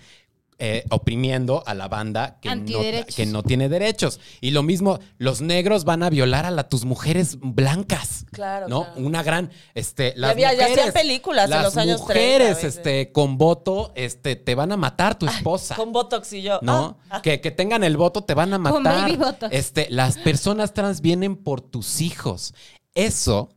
eh, 0.62 0.84
oprimiendo 0.90 1.62
a 1.66 1.74
la 1.74 1.88
banda 1.88 2.38
que 2.40 2.48
no, 2.50 2.52
Antiderechos. 2.52 3.16
que 3.16 3.26
no 3.26 3.42
tiene 3.42 3.68
derechos. 3.68 4.20
Y 4.40 4.50
lo 4.52 4.62
mismo, 4.62 4.98
los 5.18 5.40
negros 5.40 5.84
van 5.84 6.02
a 6.02 6.10
violar 6.10 6.44
a 6.46 6.50
la, 6.50 6.68
tus 6.68 6.84
mujeres 6.84 7.38
blancas. 7.40 8.26
Claro, 8.30 8.68
¿no? 8.68 8.84
claro. 8.84 9.00
Una 9.00 9.22
gran, 9.22 9.50
este, 9.74 10.12
las 10.16 10.32
había- 10.32 10.52
ya 10.52 10.64
hacían 10.66 10.70
mujeres, 10.86 10.92
películas 10.92 11.50
en 11.50 11.62
los 11.62 11.76
años 11.76 12.06
30, 12.06 12.14
mujeres, 12.14 12.48
¿viste? 12.62 12.68
este, 12.68 13.12
con 13.12 13.38
voto, 13.38 13.92
este, 13.96 14.36
te 14.36 14.54
van 14.54 14.70
a 14.72 14.76
matar 14.76 15.18
tu 15.18 15.26
esposa. 15.26 15.74
Con 15.76 15.92
Botox 15.92 16.32
y 16.34 16.42
yo. 16.42 16.58
¿no? 16.62 16.98
ah, 17.10 17.22
Que, 17.22 17.40
que 17.40 17.50
tengan 17.50 17.82
el 17.82 17.96
voto 17.96 18.22
te 18.22 18.34
van 18.34 18.52
a 18.54 18.58
Con 18.70 18.82
matar. 18.82 19.02
baby 19.02 19.16
botox. 19.16 19.52
Este, 19.54 19.86
las 19.90 20.18
personas 20.18 20.74
trans 20.74 21.00
vienen 21.00 21.36
por 21.36 21.60
tus 21.62 22.00
hijos. 22.02 22.52
Eso, 22.94 23.56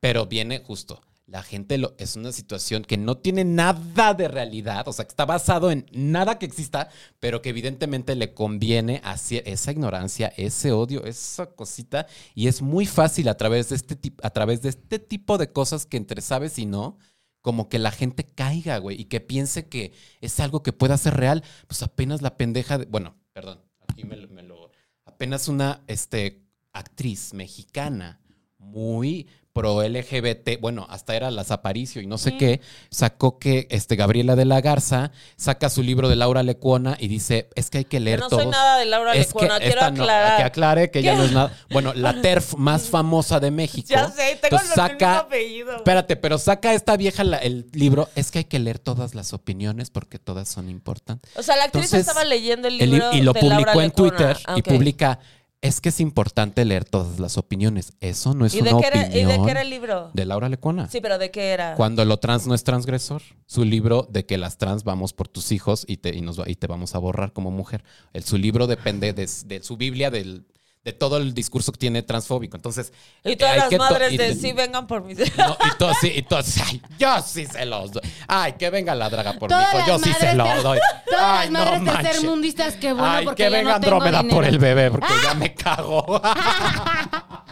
pero 0.00 0.26
viene 0.26 0.58
justo. 0.58 1.00
La 1.26 1.42
gente 1.42 1.78
lo, 1.78 1.94
es 1.98 2.16
una 2.16 2.32
situación 2.32 2.84
que 2.84 2.98
no 2.98 3.16
tiene 3.16 3.44
nada 3.44 4.12
de 4.12 4.28
realidad, 4.28 4.86
o 4.88 4.92
sea, 4.92 5.06
que 5.06 5.10
está 5.10 5.24
basado 5.24 5.70
en 5.70 5.86
nada 5.90 6.38
que 6.38 6.44
exista, 6.44 6.90
pero 7.18 7.40
que 7.40 7.48
evidentemente 7.48 8.14
le 8.14 8.34
conviene 8.34 9.00
hacia 9.04 9.40
esa 9.40 9.72
ignorancia, 9.72 10.32
ese 10.36 10.72
odio, 10.72 11.04
esa 11.04 11.46
cosita, 11.46 12.06
y 12.34 12.48
es 12.48 12.60
muy 12.60 12.84
fácil 12.84 13.28
a 13.28 13.36
través 13.36 13.70
de 13.70 13.76
este 13.76 13.96
tipo, 13.96 14.24
a 14.26 14.30
través 14.30 14.60
de 14.60 14.68
este 14.68 14.98
tipo 14.98 15.38
de 15.38 15.50
cosas 15.50 15.86
que 15.86 15.96
entre 15.96 16.20
sabes 16.20 16.58
y 16.58 16.66
no, 16.66 16.98
como 17.40 17.70
que 17.70 17.78
la 17.78 17.90
gente 17.90 18.24
caiga, 18.24 18.76
güey, 18.78 19.00
y 19.00 19.06
que 19.06 19.20
piense 19.20 19.68
que 19.68 19.92
es 20.20 20.40
algo 20.40 20.62
que 20.62 20.72
pueda 20.72 20.98
ser 20.98 21.14
real, 21.14 21.42
pues 21.66 21.82
apenas 21.82 22.20
la 22.20 22.36
pendeja 22.36 22.76
de, 22.76 22.84
bueno, 22.84 23.16
perdón, 23.32 23.62
aquí 23.88 24.04
me 24.04 24.16
lo, 24.16 24.70
apenas 25.06 25.48
una, 25.48 25.82
este, 25.86 26.44
actriz 26.74 27.32
mexicana 27.32 28.20
muy 28.58 29.28
pro 29.54 29.82
LGBT, 29.88 30.60
bueno, 30.60 30.84
hasta 30.90 31.14
era 31.14 31.30
las 31.30 31.52
Aparicio 31.52 32.02
y 32.02 32.06
no 32.08 32.18
sé 32.18 32.36
qué, 32.36 32.60
sacó 32.90 33.38
que 33.38 33.68
este 33.70 33.94
Gabriela 33.94 34.34
de 34.34 34.44
la 34.44 34.60
Garza 34.60 35.12
saca 35.36 35.70
su 35.70 35.84
libro 35.84 36.08
de 36.08 36.16
Laura 36.16 36.42
Lecuona 36.42 36.96
y 36.98 37.06
dice, 37.06 37.48
es 37.54 37.70
que 37.70 37.78
hay 37.78 37.84
que 37.84 38.00
leer 38.00 38.18
no 38.18 38.28
todos. 38.28 38.42
soy 38.42 38.50
nada 38.50 38.78
de 38.78 38.84
Laura 38.86 39.12
Es 39.14 39.28
Lecuona, 39.28 39.58
que 39.60 39.66
quiero 39.66 39.80
esta 39.80 39.90
no- 39.92 40.02
aclarar. 40.02 40.36
que 40.38 40.42
aclare 40.42 40.90
que 40.90 40.98
ella 40.98 41.14
no 41.14 41.22
es 41.22 41.30
nada. 41.32 41.52
Bueno, 41.70 41.94
la 41.94 42.20
TERF 42.20 42.54
más 42.56 42.88
famosa 42.88 43.38
de 43.38 43.52
México. 43.52 43.86
Ya 43.88 44.10
sé, 44.10 44.36
tengo 44.42 44.56
el 44.60 44.68
mismo 44.90 45.06
apellido. 45.06 45.76
Espérate, 45.76 46.16
pero 46.16 46.36
saca 46.38 46.74
esta 46.74 46.96
vieja 46.96 47.22
la- 47.22 47.38
el 47.38 47.66
libro. 47.72 48.08
Es 48.16 48.32
que 48.32 48.38
hay 48.40 48.44
que 48.46 48.58
leer 48.58 48.80
todas 48.80 49.14
las 49.14 49.32
opiniones 49.32 49.88
porque 49.90 50.18
todas 50.18 50.48
son 50.48 50.68
importantes. 50.68 51.30
O 51.36 51.44
sea, 51.44 51.54
la 51.54 51.64
actriz 51.64 51.84
Entonces, 51.84 52.08
estaba 52.08 52.24
leyendo 52.24 52.66
el 52.66 52.80
El 52.80 52.90
li- 52.90 52.96
libro 52.96 53.12
y 53.12 53.20
lo 53.20 53.32
de 53.32 53.42
Laura 53.42 53.72
publicó 53.72 53.80
en 53.82 53.86
Lecuona. 53.88 54.16
Twitter 54.16 54.36
Ah, 54.46 54.54
y 54.56 54.60
ok. 54.60 54.66
publica. 54.68 55.20
Es 55.64 55.80
que 55.80 55.88
es 55.88 55.98
importante 55.98 56.62
leer 56.66 56.84
todas 56.84 57.18
las 57.18 57.38
opiniones. 57.38 57.94
Eso 58.00 58.34
no 58.34 58.44
es 58.44 58.54
¿Y 58.54 58.60
una 58.60 58.74
de, 58.74 58.80
qué 58.82 58.86
era, 58.86 59.00
¿Y 59.00 59.08
opinión. 59.08 59.28
de 59.28 59.44
qué 59.46 59.50
era 59.50 59.62
el 59.62 59.70
libro? 59.70 60.10
de 60.12 60.26
Laura 60.26 60.50
Lecuona. 60.50 60.90
Sí, 60.90 61.00
pero 61.00 61.16
¿de 61.16 61.30
qué 61.30 61.52
era? 61.52 61.74
Cuando 61.74 62.04
lo 62.04 62.18
trans 62.18 62.46
no 62.46 62.54
es 62.54 62.64
transgresor. 62.64 63.22
Su 63.46 63.64
libro 63.64 64.06
de 64.10 64.26
que 64.26 64.36
las 64.36 64.58
trans 64.58 64.84
vamos 64.84 65.14
por 65.14 65.26
tus 65.26 65.52
hijos 65.52 65.86
y 65.88 65.96
te, 65.96 66.14
y 66.14 66.20
nos, 66.20 66.38
y 66.46 66.54
te 66.56 66.66
vamos 66.66 66.94
a 66.94 66.98
borrar 66.98 67.32
como 67.32 67.50
mujer. 67.50 67.82
El, 68.12 68.24
su 68.24 68.36
libro 68.36 68.66
depende 68.66 69.14
de, 69.14 69.26
de 69.46 69.62
su 69.62 69.78
Biblia, 69.78 70.10
del, 70.10 70.44
de 70.84 70.92
todo 70.92 71.16
el 71.16 71.32
discurso 71.32 71.72
que 71.72 71.78
tiene 71.78 72.02
transfóbico. 72.02 72.56
Entonces. 72.56 72.92
Y 73.24 73.36
todas 73.36 73.54
hay 73.54 73.60
las 73.60 73.68
que 73.70 73.78
madres 73.78 74.12
y 74.12 74.16
de 74.18 74.34
sí 74.34 74.52
vengan 74.52 74.86
por 74.86 75.02
mis... 75.02 75.18
No, 75.36 75.56
y 75.64 75.70
todos 75.78 75.96
sí, 76.00 76.12
y 76.14 76.22
todos, 76.22 76.46
ay, 76.68 76.82
yo 76.98 77.22
sí 77.22 77.46
se 77.46 77.64
los 77.64 77.92
doy. 77.92 78.02
Ay, 78.28 78.52
que 78.58 78.68
venga 78.68 78.94
la 78.94 79.08
draga 79.08 79.32
por 79.32 79.48
mi 79.50 79.56
Todas 79.56 79.74
hijo, 79.74 79.86
yo 79.86 79.98
sí 79.98 80.12
se 80.12 80.34
madres 80.34 80.36
lo 80.36 80.44
ter- 80.44 80.62
doy. 80.62 80.78
Todas 81.10 81.22
Ay, 81.22 81.50
las 81.50 81.52
madres 81.52 81.80
no 81.80 81.92
manches. 81.92 82.10
tercermundistas, 82.10 82.74
qué 82.76 82.92
bueno, 82.92 83.08
Ay, 83.08 83.24
porque 83.24 83.44
que 83.44 83.50
venga 83.50 83.70
no 83.70 83.76
Andrómeda 83.76 84.22
por 84.24 84.44
el 84.44 84.58
bebé, 84.58 84.90
porque 84.90 85.08
ya 85.22 85.34
me 85.34 85.54
cago. 85.54 86.20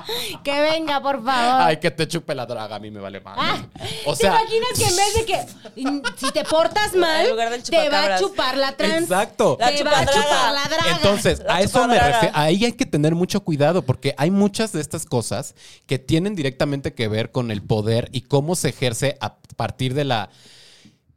Que 0.45 0.61
venga, 0.61 1.01
por 1.01 1.25
favor. 1.25 1.63
Ay, 1.63 1.77
que 1.79 1.91
te 1.91 2.09
chupe 2.09 2.35
la 2.35 2.47
draga, 2.47 2.77
a 2.77 2.79
mí 2.79 2.91
me 2.91 3.01
vale 3.01 3.21
mal. 3.21 3.35
Ah, 3.39 3.63
o 4.07 4.17
sea, 4.17 4.31
¿Te 4.31 4.57
imaginas 4.57 4.79
que 4.79 4.85
en 4.85 4.97
vez 4.97 5.15
de 5.15 5.25
que 5.25 6.17
si 6.17 6.33
te 6.33 6.45
portas 6.45 6.95
mal, 6.95 7.27
te 7.69 7.89
va 7.89 8.15
a 8.15 8.19
chupar 8.19 8.57
la 8.57 8.77
trans? 8.77 9.03
Exacto. 9.03 9.57
La 9.61 9.71
te 9.71 9.85
va 9.85 9.99
a 10.01 10.07
chupar 10.07 10.53
la 10.53 10.65
draga. 10.69 10.97
Entonces, 10.97 11.43
La 11.47 11.57
a 11.57 11.61
eso 11.61 11.87
me 11.87 11.99
refiero. 11.99 12.35
Ahí 12.35 12.65
hay 12.65 12.73
que 12.73 12.87
tener 12.87 13.15
mucho 13.15 13.41
cuidado 13.41 13.83
porque 13.83 14.15
hay 14.19 14.31
muchas 14.31 14.73
de 14.73 14.81
estas 14.81 15.05
cosas 15.05 15.55
que 15.87 15.99
tienen 15.99 16.35
directamente 16.35 16.95
que 16.95 17.09
ver 17.09 17.31
con 17.31 17.51
el 17.51 17.63
poder 17.63 18.09
y 18.13 18.23
cómo 18.23 18.55
se 18.55 18.71
ejerce 18.71 19.17
a 19.21 19.37
partir 19.57 19.95
de 19.95 20.05
la 20.05 20.31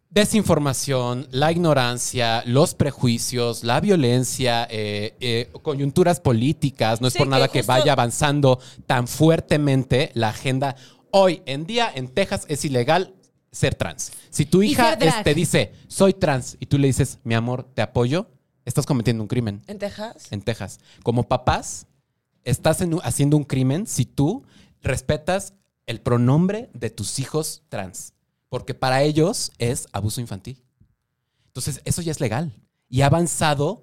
desinformación, 0.10 1.28
la 1.32 1.52
ignorancia, 1.52 2.44
los 2.46 2.74
prejuicios, 2.74 3.64
la 3.64 3.82
violencia, 3.82 4.68
eh, 4.70 5.16
eh, 5.20 5.50
coyunturas 5.62 6.20
políticas. 6.20 7.02
No 7.02 7.08
es 7.08 7.14
Sí, 7.14 7.20
por 7.20 7.28
nada 7.28 7.48
que 7.48 7.64
vaya 7.64 7.92
avanzando 7.94 8.60
tan 8.86 9.08
fuertemente 9.08 10.12
la 10.14 10.30
agenda. 10.30 10.76
Hoy 11.12 11.42
en 11.46 11.66
día 11.66 11.92
en 11.94 12.08
Texas 12.08 12.46
es 12.48 12.64
ilegal 12.66 13.14
ser 13.52 13.76
trans. 13.76 14.12
Si 14.30 14.46
tu 14.46 14.62
hija 14.62 14.94
este, 14.94 15.34
dice, 15.34 15.74
soy 15.88 16.14
trans, 16.14 16.58
y 16.60 16.66
tú 16.66 16.78
le 16.78 16.88
dices, 16.88 17.20
mi 17.24 17.36
amor, 17.36 17.64
te 17.74 17.82
apoyo, 17.82 18.28
estás 18.66 18.86
cometiendo 18.86 19.24
un 19.24 19.28
crimen 19.28 19.62
¿En 19.68 19.80
Texas? 19.80 20.32
en 20.32 20.42
Texas. 20.42 20.80
Como 21.04 21.28
papás, 21.28 21.88
estás 22.44 22.82
en 22.82 23.00
haciendo 23.04 23.38
un 23.38 23.44
crimen 23.44 23.88
si 23.88 24.06
tú 24.06 24.44
respetas 24.82 25.54
el 25.86 26.02
pronombre 26.02 26.70
de 26.74 26.90
tus 26.90 27.20
hijos 27.20 27.64
trans. 27.70 28.15
Porque 28.56 28.74
para 28.74 29.04
ellos 29.04 29.52
es 29.58 29.86
abuso 29.92 30.22
infantil. 30.22 30.64
Entonces, 31.48 31.82
eso 31.84 32.02
ya 32.02 32.14
es 32.14 32.22
legal. 32.22 32.54
Y 32.88 33.02
ha 33.02 33.08
avanzado 33.08 33.82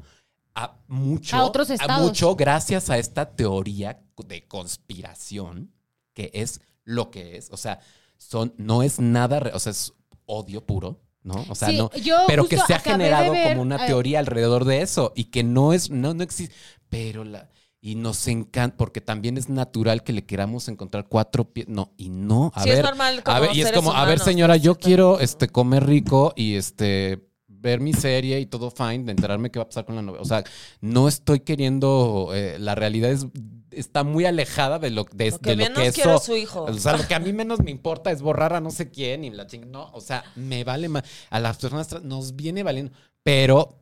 a 0.55 0.79
mucho, 0.87 1.37
A 1.37 1.45
otros 1.45 1.69
estados. 1.69 2.03
mucho 2.03 2.35
gracias 2.37 2.89
a 2.89 2.97
esta 2.97 3.37
teoría 3.37 4.01
de 4.27 4.49
conspiración, 4.49 5.75
que 6.15 6.31
es 6.33 6.63
lo 6.85 7.11
que 7.11 7.37
es. 7.37 7.51
O 7.51 7.59
sea, 7.59 7.81
son, 8.17 8.55
no 8.57 8.83
es 8.83 8.99
nada, 8.99 9.43
o 9.53 9.59
sea, 9.59 9.73
es 9.73 9.93
odio 10.25 10.65
puro. 10.65 11.03
¿No? 11.23 11.45
O 11.51 11.55
sea, 11.55 11.69
Sí, 11.69 11.77
no. 11.77 11.91
Pero 12.27 12.49
que 12.49 12.57
se 12.57 12.73
ha 12.73 12.79
generado 12.79 13.31
ver, 13.33 13.49
como 13.49 13.61
una 13.61 13.85
eh, 13.85 13.89
teoría 13.89 14.21
alrededor 14.21 14.65
de 14.65 14.81
eso 14.81 15.13
y 15.15 15.25
que 15.25 15.45
no 15.45 15.75
es, 15.75 15.91
no, 15.91 16.15
no 16.15 16.23
existe. 16.23 16.55
Pero 16.89 17.25
la. 17.25 17.51
Y 17.85 17.97
nos 17.97 18.29
encanta, 18.29 18.77
porque 18.77 19.01
también 19.01 19.37
es 19.37 19.49
natural 19.49 20.05
que 20.05 20.13
le 20.13 20.25
queramos 20.25 20.69
encontrar 20.69 21.09
cuatro 21.09 21.53
pies. 21.53 21.67
No, 21.69 21.93
y 21.97 22.11
no. 22.11 22.53
A 22.55 22.63
Sí, 22.63 22.71
es 22.71 22.77
ver, 22.77 22.85
normal 22.85 23.25
como 23.25 23.37
a 23.37 23.41
ver, 23.41 23.57
y 23.57 23.61
es 23.63 23.73
como, 23.73 23.93
a 23.93 24.05
ver, 24.07 24.21
señora, 24.21 24.57
yo 24.57 24.77
quiero 24.77 25.19
este, 25.19 25.49
comer 25.49 25.85
rico 25.85 26.33
y 26.37 26.55
este 26.55 27.27
ver 27.49 27.81
mi 27.81 27.93
serie 27.93 28.39
y 28.41 28.47
todo 28.47 28.71
fine, 28.71 29.05
de 29.05 29.11
enterarme 29.13 29.51
qué 29.51 29.59
va 29.59 29.65
a 29.65 29.69
pasar 29.69 29.85
con 29.85 29.97
la 29.97 30.03
novela. 30.03 30.23
O 30.23 30.25
sea, 30.25 30.45
no 30.81 31.09
estoy 31.09 31.41
queriendo. 31.41 32.31
eh, 32.35 32.57
la 32.61 32.77
realidad 32.77 33.11
es, 33.11 33.27
está 33.73 34.05
muy 34.05 34.27
alejada 34.27 34.79
de 34.79 34.91
lo, 34.91 35.05
de, 35.13 35.31
Lo 35.33 35.39
que 35.41 35.51
de 35.51 35.57
lo 35.57 35.63
menos 35.65 35.79
que 35.95 36.01
eso. 36.03 36.15
es 36.17 36.23
su 36.23 36.37
hijo. 36.37 36.63
O 36.65 36.75
sea, 36.75 36.97
lo 36.97 37.07
que 37.07 37.15
a 37.17 37.21
mí 37.21 37.33
menos 37.33 37.61
me 37.65 37.73
importa 37.73 38.13
es 38.13 38.23
borrar 38.23 38.55
a 38.55 38.61
no 38.61 38.71
sé 38.71 38.91
quién 38.91 39.25
y 39.25 39.31
la 39.31 39.49
ching. 39.49 39.71
No, 39.73 39.91
o 39.93 40.01
sea, 40.01 40.23
me 40.37 40.63
vale 40.63 40.89
más. 40.89 41.03
A 41.31 41.41
las 41.41 41.57
personas 41.59 42.01
nos 42.05 42.37
viene 42.37 42.63
valiendo. 42.63 42.93
Pero 43.25 43.82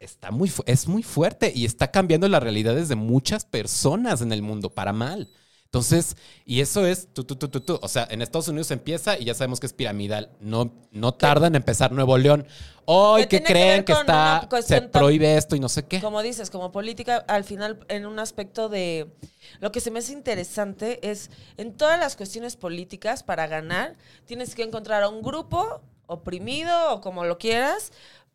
está 0.00 0.30
muy, 0.30 0.50
es 0.66 0.88
muy 0.88 1.02
fuerte 1.02 1.52
y 1.54 1.66
está 1.66 1.90
cambiando 1.90 2.26
las 2.26 2.42
realidades 2.42 2.88
de 2.88 2.96
muchas 2.96 3.44
personas 3.44 4.22
en 4.22 4.32
el 4.32 4.42
mundo 4.42 4.70
para 4.70 4.92
mal. 4.92 5.28
Entonces, 5.66 6.16
y 6.44 6.62
eso 6.62 6.84
es 6.84 7.06
tú, 7.12 7.22
tú, 7.22 7.36
tú, 7.36 7.48
tú, 7.48 7.60
tú. 7.60 7.78
O 7.80 7.86
sea, 7.86 8.08
en 8.10 8.22
Estados 8.22 8.48
Unidos 8.48 8.72
empieza 8.72 9.16
y 9.16 9.26
ya 9.26 9.34
sabemos 9.34 9.60
que 9.60 9.66
es 9.66 9.72
piramidal. 9.72 10.32
No, 10.40 10.72
no 10.90 11.14
tarda 11.14 11.46
en 11.46 11.54
empezar 11.54 11.92
Nuevo 11.92 12.18
León. 12.18 12.44
Hoy 12.86 13.26
Que 13.26 13.40
creen 13.40 13.84
que 13.84 13.92
está, 13.92 14.48
se 14.62 14.82
prohíbe 14.82 15.36
esto 15.36 15.54
y 15.54 15.60
no 15.60 15.68
sé 15.68 15.86
qué. 15.86 16.00
Como 16.00 16.22
dices, 16.22 16.50
como 16.50 16.72
política, 16.72 17.18
al 17.28 17.44
final, 17.44 17.86
en 17.86 18.04
un 18.06 18.18
aspecto 18.18 18.68
de. 18.68 19.12
Lo 19.60 19.70
que 19.70 19.80
se 19.80 19.92
me 19.92 20.00
hace 20.00 20.12
interesante 20.12 21.08
es, 21.08 21.30
en 21.56 21.76
todas 21.76 22.00
las 22.00 22.16
cuestiones 22.16 22.56
políticas, 22.56 23.22
para 23.22 23.46
ganar, 23.46 23.96
tienes 24.24 24.56
que 24.56 24.64
encontrar 24.64 25.04
a 25.04 25.08
un 25.08 25.22
grupo 25.22 25.82
oprimido 26.06 26.94
o 26.94 27.00
como 27.00 27.24
lo 27.24 27.38
quieras, 27.38 27.92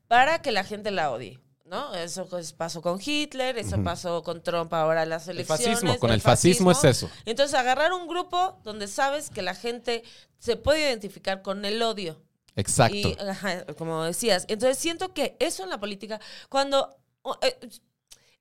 para 0.08 0.42
que 0.42 0.54
la 0.54 0.64
gente 0.64 0.90
la 0.90 1.12
odie. 1.12 1.42
¿No? 1.66 1.94
Eso 1.96 2.28
pues, 2.28 2.54
pasó 2.54 2.80
con 2.82 3.00
Hitler, 3.04 3.58
eso 3.58 3.84
pasó 3.84 4.22
con 4.22 4.44
Trump 4.44 4.72
ahora 4.74 5.02
en 5.04 5.10
las 5.10 5.28
El 5.28 5.38
elecciones. 5.38 5.66
fascismo, 5.80 6.00
con 6.00 6.12
el 6.12 6.22
fascismo 6.22 6.72
es 6.72 6.84
eso. 6.84 7.10
Entonces, 7.26 7.58
agarrar 7.58 7.92
un 7.92 8.08
grupo 8.08 8.60
donde 8.64 8.88
sabes 8.88 9.32
que 9.32 9.42
la 9.42 9.56
gente 9.56 10.04
se 10.38 10.58
puede 10.58 10.82
identificar 10.82 11.42
con 11.42 11.66
el 11.66 11.82
odio. 11.82 12.22
Exacto. 12.56 12.96
Y, 12.96 13.18
ajá, 13.20 13.66
como 13.78 14.04
decías. 14.04 14.46
Entonces 14.48 14.78
siento 14.78 15.14
que 15.14 15.36
eso 15.40 15.64
en 15.64 15.72
la 15.72 15.80
política, 15.80 16.22
cuando... 16.50 16.96
eh, 17.42 17.58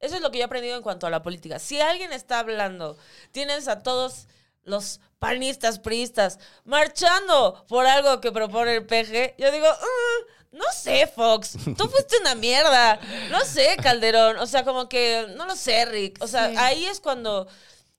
eso 0.01 0.17
es 0.17 0.21
lo 0.21 0.31
que 0.31 0.37
yo 0.39 0.43
he 0.43 0.47
aprendido 0.47 0.77
en 0.77 0.83
cuanto 0.83 1.07
a 1.07 1.11
la 1.11 1.23
política. 1.23 1.59
Si 1.59 1.81
alguien 1.81 2.13
está 2.13 2.41
hablando, 2.41 2.99
tienes 3.33 3.69
a 3.69 3.83
todos 3.83 4.29
los 4.65 5.01
panistas, 5.19 5.79
priistas, 5.79 6.39
marchando 6.65 7.65
por 7.69 7.87
algo 7.87 8.21
que 8.21 8.31
propone 8.31 8.75
el 8.77 8.85
PG, 8.87 9.35
yo 9.39 9.51
digo, 9.51 9.67
"Mm, 9.67 10.31
no 10.55 10.65
sé, 10.73 11.07
Fox, 11.07 11.53
tú 11.77 11.89
fuiste 11.89 12.17
una 12.21 12.35
mierda. 12.35 12.99
No 13.31 13.41
sé, 13.45 13.77
Calderón. 13.83 14.39
O 14.39 14.47
sea, 14.47 14.65
como 14.65 14.89
que, 14.89 15.27
no 15.37 15.47
lo 15.47 15.57
sé, 15.57 15.85
Rick. 15.85 16.19
O 16.23 16.27
sea, 16.27 16.49
Sí. 16.51 16.57
ahí 16.59 16.85
es 16.87 17.01
cuando 17.01 17.47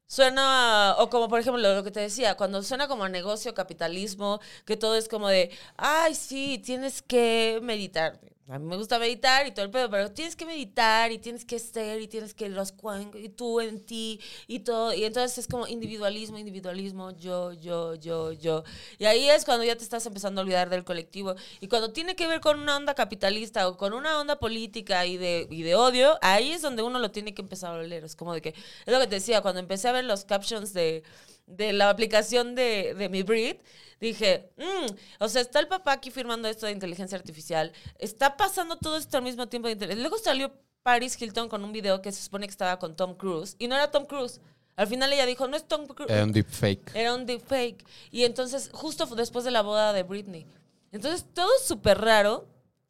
suena, 0.07 0.95
o 0.99 1.09
como 1.09 1.27
por 1.27 1.39
ejemplo 1.39 1.61
lo 1.75 1.83
que 1.83 1.91
te 1.91 1.99
decía, 1.99 2.35
cuando 2.35 2.61
suena 2.63 2.87
como 2.87 3.03
a 3.03 3.09
negocio, 3.09 3.53
capitalismo, 3.53 4.39
que 4.65 4.77
todo 4.77 4.95
es 4.95 5.09
como 5.09 5.27
de, 5.29 5.49
ay, 5.77 6.15
sí, 6.15 6.59
tienes 6.63 7.01
que 7.01 7.59
meditar. 7.61 8.19
A 8.47 8.59
mí 8.59 8.65
me 8.67 8.77
gusta 8.77 8.99
meditar 8.99 9.47
y 9.47 9.51
todo 9.51 9.65
el 9.65 9.71
pedo, 9.71 9.89
pero 9.89 10.11
tienes 10.11 10.35
que 10.35 10.45
meditar 10.45 11.11
y 11.11 11.17
tienes 11.17 11.45
que 11.45 11.57
ser 11.57 11.99
y 11.99 12.07
tienes 12.07 12.35
que 12.35 12.47
los 12.47 12.71
cuan- 12.73 13.09
y 13.15 13.29
tú 13.29 13.59
en 13.59 13.83
ti 13.83 14.19
y 14.47 14.59
todo. 14.59 14.93
Y 14.93 15.03
entonces 15.03 15.39
es 15.39 15.47
como 15.47 15.65
individualismo, 15.65 16.37
individualismo, 16.37 17.09
yo, 17.17 17.53
yo, 17.53 17.95
yo, 17.95 18.33
yo. 18.33 18.63
Y 18.99 19.05
ahí 19.05 19.27
es 19.31 19.45
cuando 19.45 19.63
ya 19.65 19.75
te 19.75 19.83
estás 19.83 20.05
empezando 20.05 20.41
a 20.41 20.43
olvidar 20.43 20.69
del 20.69 20.83
colectivo. 20.83 21.33
Y 21.59 21.67
cuando 21.69 21.91
tiene 21.91 22.15
que 22.15 22.27
ver 22.27 22.39
con 22.39 22.59
una 22.59 22.77
onda 22.77 22.93
capitalista 22.93 23.67
o 23.67 23.77
con 23.77 23.93
una 23.93 24.19
onda 24.19 24.35
política 24.37 25.07
y 25.07 25.17
de, 25.17 25.47
y 25.49 25.63
de 25.63 25.73
odio, 25.73 26.19
ahí 26.21 26.51
es 26.51 26.61
donde 26.61 26.83
uno 26.83 26.99
lo 26.99 27.09
tiene 27.09 27.33
que 27.33 27.41
empezar 27.41 27.71
a 27.75 27.79
oler. 27.79 28.03
Es 28.03 28.15
como 28.15 28.31
de 28.35 28.43
que, 28.43 28.49
es 28.49 28.93
lo 28.93 28.99
que 28.99 29.07
te 29.07 29.15
decía, 29.15 29.41
cuando 29.41 29.59
empecé 29.59 29.87
a 29.87 29.91
ver 29.91 30.05
los 30.05 30.23
captions 30.23 30.71
de, 30.71 31.01
de 31.47 31.73
la 31.73 31.89
aplicación 31.89 32.55
de, 32.55 32.93
de 32.95 33.09
mi 33.09 33.23
breed, 33.23 33.57
dije, 33.99 34.49
"Mm, 34.57 34.93
o 35.19 35.29
sea, 35.29 35.41
está 35.41 35.59
el 35.59 35.67
papá 35.67 35.93
aquí 35.93 36.11
firmando 36.11 36.47
esto 36.47 36.65
de 36.65 36.71
inteligencia 36.71 37.17
artificial, 37.17 37.71
está 37.99 38.37
pasando 38.37 38.77
todo 38.77 38.97
esto 38.97 39.17
al 39.17 39.23
mismo 39.23 39.47
tiempo 39.47 39.67
de. 39.67 39.95
Luego 39.95 40.17
salió 40.17 40.51
Paris 40.83 41.19
Hilton 41.19 41.49
con 41.49 41.63
un 41.63 41.71
video 41.71 42.01
que 42.01 42.11
se 42.11 42.21
supone 42.21 42.45
que 42.47 42.51
estaba 42.51 42.77
con 42.77 42.95
Tom 42.95 43.15
Cruise 43.15 43.55
y 43.57 43.67
no 43.67 43.75
era 43.75 43.89
Tom 43.91 44.05
Cruise. 44.05 44.39
Al 44.75 44.87
final 44.87 45.11
ella 45.13 45.25
dijo, 45.25 45.47
no 45.47 45.55
es 45.55 45.67
Tom 45.67 45.87
Cruise. 45.87 46.11
Era 46.11 46.23
un 46.25 46.33
deepfake. 46.33 46.91
Era 46.95 47.15
un 47.15 47.25
deepfake. 47.25 47.85
Y 48.11 48.23
entonces, 48.25 48.69
justo 48.73 49.05
después 49.15 49.45
de 49.45 49.51
la 49.51 49.61
boda 49.61 49.93
de 49.93 50.03
Britney. 50.03 50.45
Entonces, 50.91 51.25
todo 51.33 51.49
súper 51.63 52.01
raro, 52.01 52.45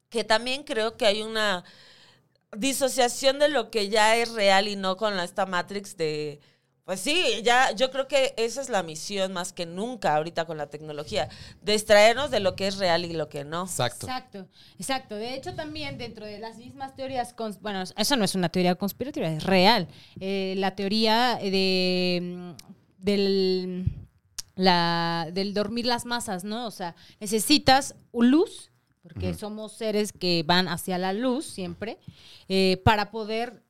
que 0.09 0.23
también 0.23 0.63
creo 0.63 0.97
que 0.97 1.05
hay 1.05 1.21
una 1.21 1.63
disociación 2.57 3.39
de 3.39 3.49
lo 3.49 3.69
que 3.69 3.89
ya 3.89 4.15
es 4.17 4.31
real 4.31 4.67
y 4.67 4.75
no 4.75 4.97
con 4.97 5.17
esta 5.19 5.45
Matrix 5.45 5.95
de... 5.97 6.39
Pues 6.85 6.99
sí, 6.99 7.41
ya 7.43 7.71
yo 7.71 7.89
creo 7.89 8.07
que 8.07 8.35
esa 8.37 8.61
es 8.61 8.69
la 8.69 8.83
misión 8.83 9.33
más 9.33 9.51
que 9.51 9.65
nunca 9.65 10.15
ahorita 10.15 10.45
con 10.45 10.57
la 10.57 10.67
tecnología, 10.67 11.29
distraernos 11.63 12.29
de 12.29 12.39
lo 12.39 12.55
que 12.55 12.67
es 12.67 12.77
real 12.77 13.05
y 13.05 13.13
lo 13.13 13.27
que 13.27 13.43
no. 13.43 13.63
Exacto. 13.63 14.05
Exacto, 14.05 14.47
exacto. 14.77 15.15
De 15.15 15.33
hecho, 15.33 15.55
también 15.55 15.97
dentro 15.97 16.27
de 16.27 16.37
las 16.37 16.57
mismas 16.57 16.95
teorías, 16.95 17.33
bueno, 17.59 17.83
eso 17.97 18.15
no 18.15 18.23
es 18.23 18.35
una 18.35 18.49
teoría 18.49 18.75
conspirativa, 18.75 19.27
es 19.27 19.43
real. 19.43 19.87
Eh, 20.19 20.53
la 20.57 20.75
teoría 20.75 21.39
de, 21.41 22.19
mm, 22.21 23.03
del, 23.03 23.85
la, 24.53 25.27
del 25.33 25.55
dormir 25.55 25.87
las 25.87 26.05
masas, 26.05 26.43
¿no? 26.43 26.67
O 26.67 26.71
sea, 26.71 26.95
necesitas 27.19 27.95
luz, 28.13 28.69
porque 29.01 29.33
somos 29.33 29.73
seres 29.73 30.11
que 30.11 30.43
van 30.45 30.67
hacia 30.67 30.99
la 30.99 31.13
luz 31.13 31.45
siempre, 31.45 31.97
eh, 32.47 32.79
para 32.85 33.09
poder 33.09 33.64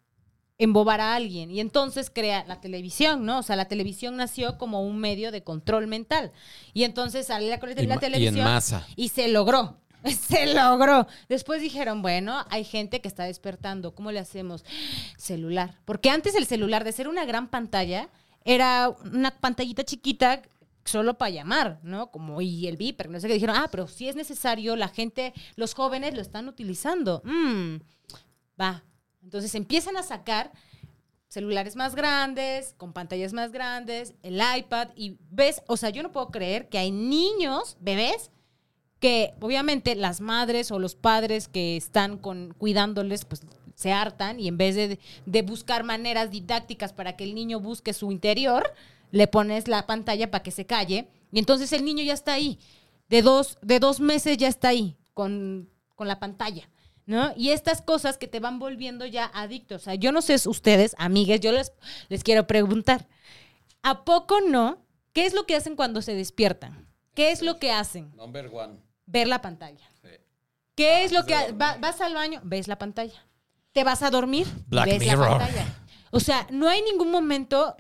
embobar 0.57 1.01
a 1.01 1.15
alguien. 1.15 1.51
Y 1.51 1.59
entonces 1.59 2.09
crea 2.13 2.45
la 2.47 2.61
televisión, 2.61 3.25
¿no? 3.25 3.39
O 3.39 3.43
sea, 3.43 3.55
la 3.55 3.67
televisión 3.67 4.15
nació 4.15 4.57
como 4.57 4.81
un 4.81 4.99
medio 4.99 5.31
de 5.31 5.43
control 5.43 5.87
mental. 5.87 6.31
Y 6.73 6.83
entonces 6.83 7.27
sale 7.27 7.47
la, 7.49 7.55
Y 7.55 7.75
la 7.75 7.81
y 7.81 7.91
en 7.91 7.99
televisión 7.99 8.43
masa. 8.45 8.87
y 8.95 9.09
se 9.09 9.27
logró. 9.27 9.77
Se 10.27 10.53
logró. 10.53 11.07
Después 11.29 11.61
dijeron, 11.61 12.03
bueno, 12.03 12.45
hay 12.51 12.63
gente 12.63 13.01
que 13.01 13.07
está 13.07 13.23
despertando. 13.23 13.95
¿Cómo 13.95 14.11
le 14.11 14.19
hacemos? 14.19 14.63
Celular. 15.17 15.79
Porque 15.83 16.11
antes 16.11 16.35
el 16.35 16.45
celular, 16.45 16.83
de 16.83 16.91
ser 16.91 17.07
una 17.07 17.25
gran 17.25 17.47
pantalla, 17.47 18.09
era 18.43 18.89
una 18.89 19.31
pantallita 19.31 19.83
chiquita 19.83 20.43
solo 20.83 21.17
para 21.17 21.31
llamar, 21.31 21.79
¿no? 21.81 22.11
Como 22.11 22.39
y 22.41 22.67
el 22.67 22.77
Viper, 22.77 23.09
no 23.09 23.19
sé 23.19 23.27
qué. 23.27 23.33
Dijeron, 23.33 23.55
ah, 23.57 23.67
pero 23.71 23.87
si 23.87 24.07
es 24.07 24.15
necesario, 24.15 24.75
la 24.75 24.89
gente, 24.89 25.33
los 25.55 25.73
jóvenes 25.73 26.13
lo 26.13 26.21
están 26.21 26.47
utilizando. 26.47 27.23
Mm, 27.25 27.77
va. 28.61 28.83
Entonces 29.25 29.55
empiezan 29.55 29.97
a 29.97 30.03
sacar 30.03 30.51
celulares 31.29 31.75
más 31.75 31.95
grandes, 31.95 32.75
con 32.77 32.93
pantallas 32.93 33.33
más 33.33 33.51
grandes, 33.51 34.13
el 34.21 34.39
iPad 34.57 34.89
y 34.95 35.17
ves, 35.31 35.63
o 35.65 35.77
sea, 35.77 35.89
yo 35.89 36.03
no 36.03 36.11
puedo 36.11 36.29
creer 36.29 36.69
que 36.69 36.77
hay 36.77 36.91
niños, 36.91 37.75
bebés, 37.79 38.29
que 38.99 39.33
obviamente 39.41 39.95
las 39.95 40.21
madres 40.21 40.69
o 40.69 40.77
los 40.77 40.93
padres 40.93 41.47
que 41.47 41.75
están 41.75 42.19
con, 42.19 42.53
cuidándoles, 42.55 43.25
pues 43.25 43.41
se 43.73 43.91
hartan 43.91 44.39
y 44.39 44.47
en 44.47 44.57
vez 44.57 44.75
de, 44.75 44.99
de 45.25 45.41
buscar 45.41 45.83
maneras 45.83 46.29
didácticas 46.29 46.93
para 46.93 47.17
que 47.17 47.23
el 47.23 47.33
niño 47.33 47.59
busque 47.59 47.93
su 47.93 48.11
interior, 48.11 48.71
le 49.09 49.25
pones 49.25 49.67
la 49.67 49.87
pantalla 49.87 50.29
para 50.29 50.43
que 50.43 50.51
se 50.51 50.67
calle 50.67 51.09
y 51.31 51.39
entonces 51.39 51.73
el 51.73 51.83
niño 51.83 52.03
ya 52.03 52.13
está 52.13 52.33
ahí. 52.33 52.59
De 53.09 53.23
dos, 53.23 53.57
de 53.63 53.79
dos 53.79 53.99
meses 53.99 54.37
ya 54.37 54.47
está 54.47 54.67
ahí 54.67 54.95
con, 55.15 55.67
con 55.95 56.07
la 56.07 56.19
pantalla. 56.19 56.69
¿No? 57.07 57.33
Y 57.37 57.51
estas 57.51 57.81
cosas 57.83 58.17
que 58.17 58.27
te 58.27 58.39
van 58.39 58.57
volviendo 58.57 59.05
ya 59.05 59.25
adictos. 59.33 59.83
O 59.83 59.85
sea, 59.85 59.95
yo 59.95 60.11
no 60.11 60.21
sé 60.23 60.35
ustedes, 60.47 60.95
amigues, 60.97 61.39
yo 61.39 61.51
les, 61.51 61.71
les 62.09 62.23
quiero 62.23 62.47
preguntar. 62.47 63.07
¿A 63.83 64.03
poco 64.05 64.41
no? 64.41 64.83
¿Qué 65.13 65.25
es 65.25 65.33
lo 65.35 65.45
que 65.45 65.55
hacen 65.55 65.75
cuando 65.75 66.01
se 66.01 66.15
despiertan? 66.15 66.87
¿Qué 67.13 67.31
es 67.31 67.41
lo 67.43 67.59
que 67.59 67.71
hacen? 67.71 68.11
Number 68.15 68.49
one. 68.51 68.79
Ver 69.05 69.27
la 69.27 69.41
pantalla. 69.41 69.87
¿Qué 70.75 71.03
es 71.05 71.11
lo 71.13 71.25
que 71.25 71.51
va- 71.53 71.77
vas 71.79 72.01
al 72.01 72.13
baño? 72.15 72.41
Ves 72.43 72.67
la 72.67 72.77
pantalla. 72.77 73.25
¿Te 73.71 73.83
vas 73.83 74.01
a 74.01 74.09
dormir? 74.09 74.47
Black 74.67 74.87
ves 74.87 74.99
Mirror. 74.99 75.29
la 75.31 75.37
pantalla. 75.37 75.65
O 76.11 76.19
sea, 76.19 76.47
no 76.51 76.67
hay 76.67 76.81
ningún 76.81 77.11
momento 77.11 77.75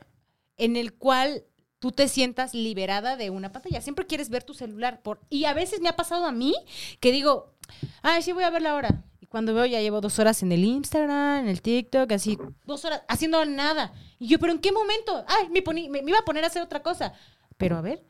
en 0.57 0.77
el 0.77 0.93
cual 0.93 1.43
tú 1.79 1.91
te 1.91 2.07
sientas 2.07 2.53
liberada 2.53 3.17
de 3.17 3.29
una 3.31 3.51
pantalla. 3.51 3.81
Siempre 3.81 4.05
quieres 4.07 4.29
ver 4.29 4.43
tu 4.43 4.53
celular. 4.53 5.01
Por... 5.01 5.19
Y 5.29 5.43
a 5.45 5.53
veces 5.53 5.81
me 5.81 5.89
ha 5.89 5.95
pasado 5.95 6.25
a 6.25 6.31
mí 6.31 6.53
que 7.01 7.11
digo, 7.11 7.53
ay, 8.01 8.21
sí 8.21 8.31
voy 8.31 8.43
a 8.45 8.49
ver 8.49 8.61
la 8.61 8.75
hora. 8.75 9.03
Cuando 9.35 9.53
veo 9.53 9.65
ya 9.65 9.81
llevo 9.81 9.99
dos 9.99 10.17
horas 10.17 10.41
en 10.43 10.53
el 10.53 10.63
Instagram, 10.63 11.39
en 11.43 11.49
el 11.49 11.61
TikTok, 11.61 12.09
así, 12.13 12.37
dos 12.63 12.85
horas 12.85 13.01
haciendo 13.09 13.43
nada. 13.43 13.91
Y 14.17 14.27
yo, 14.27 14.39
pero 14.39 14.53
¿en 14.53 14.59
qué 14.59 14.71
momento? 14.71 15.25
Ay, 15.27 15.49
me, 15.49 15.61
poní- 15.61 15.89
me, 15.89 16.01
me 16.01 16.11
iba 16.11 16.19
a 16.19 16.23
poner 16.23 16.45
a 16.45 16.47
hacer 16.47 16.61
otra 16.61 16.81
cosa. 16.81 17.11
Pero 17.57 17.75
a 17.75 17.81
ver. 17.81 18.01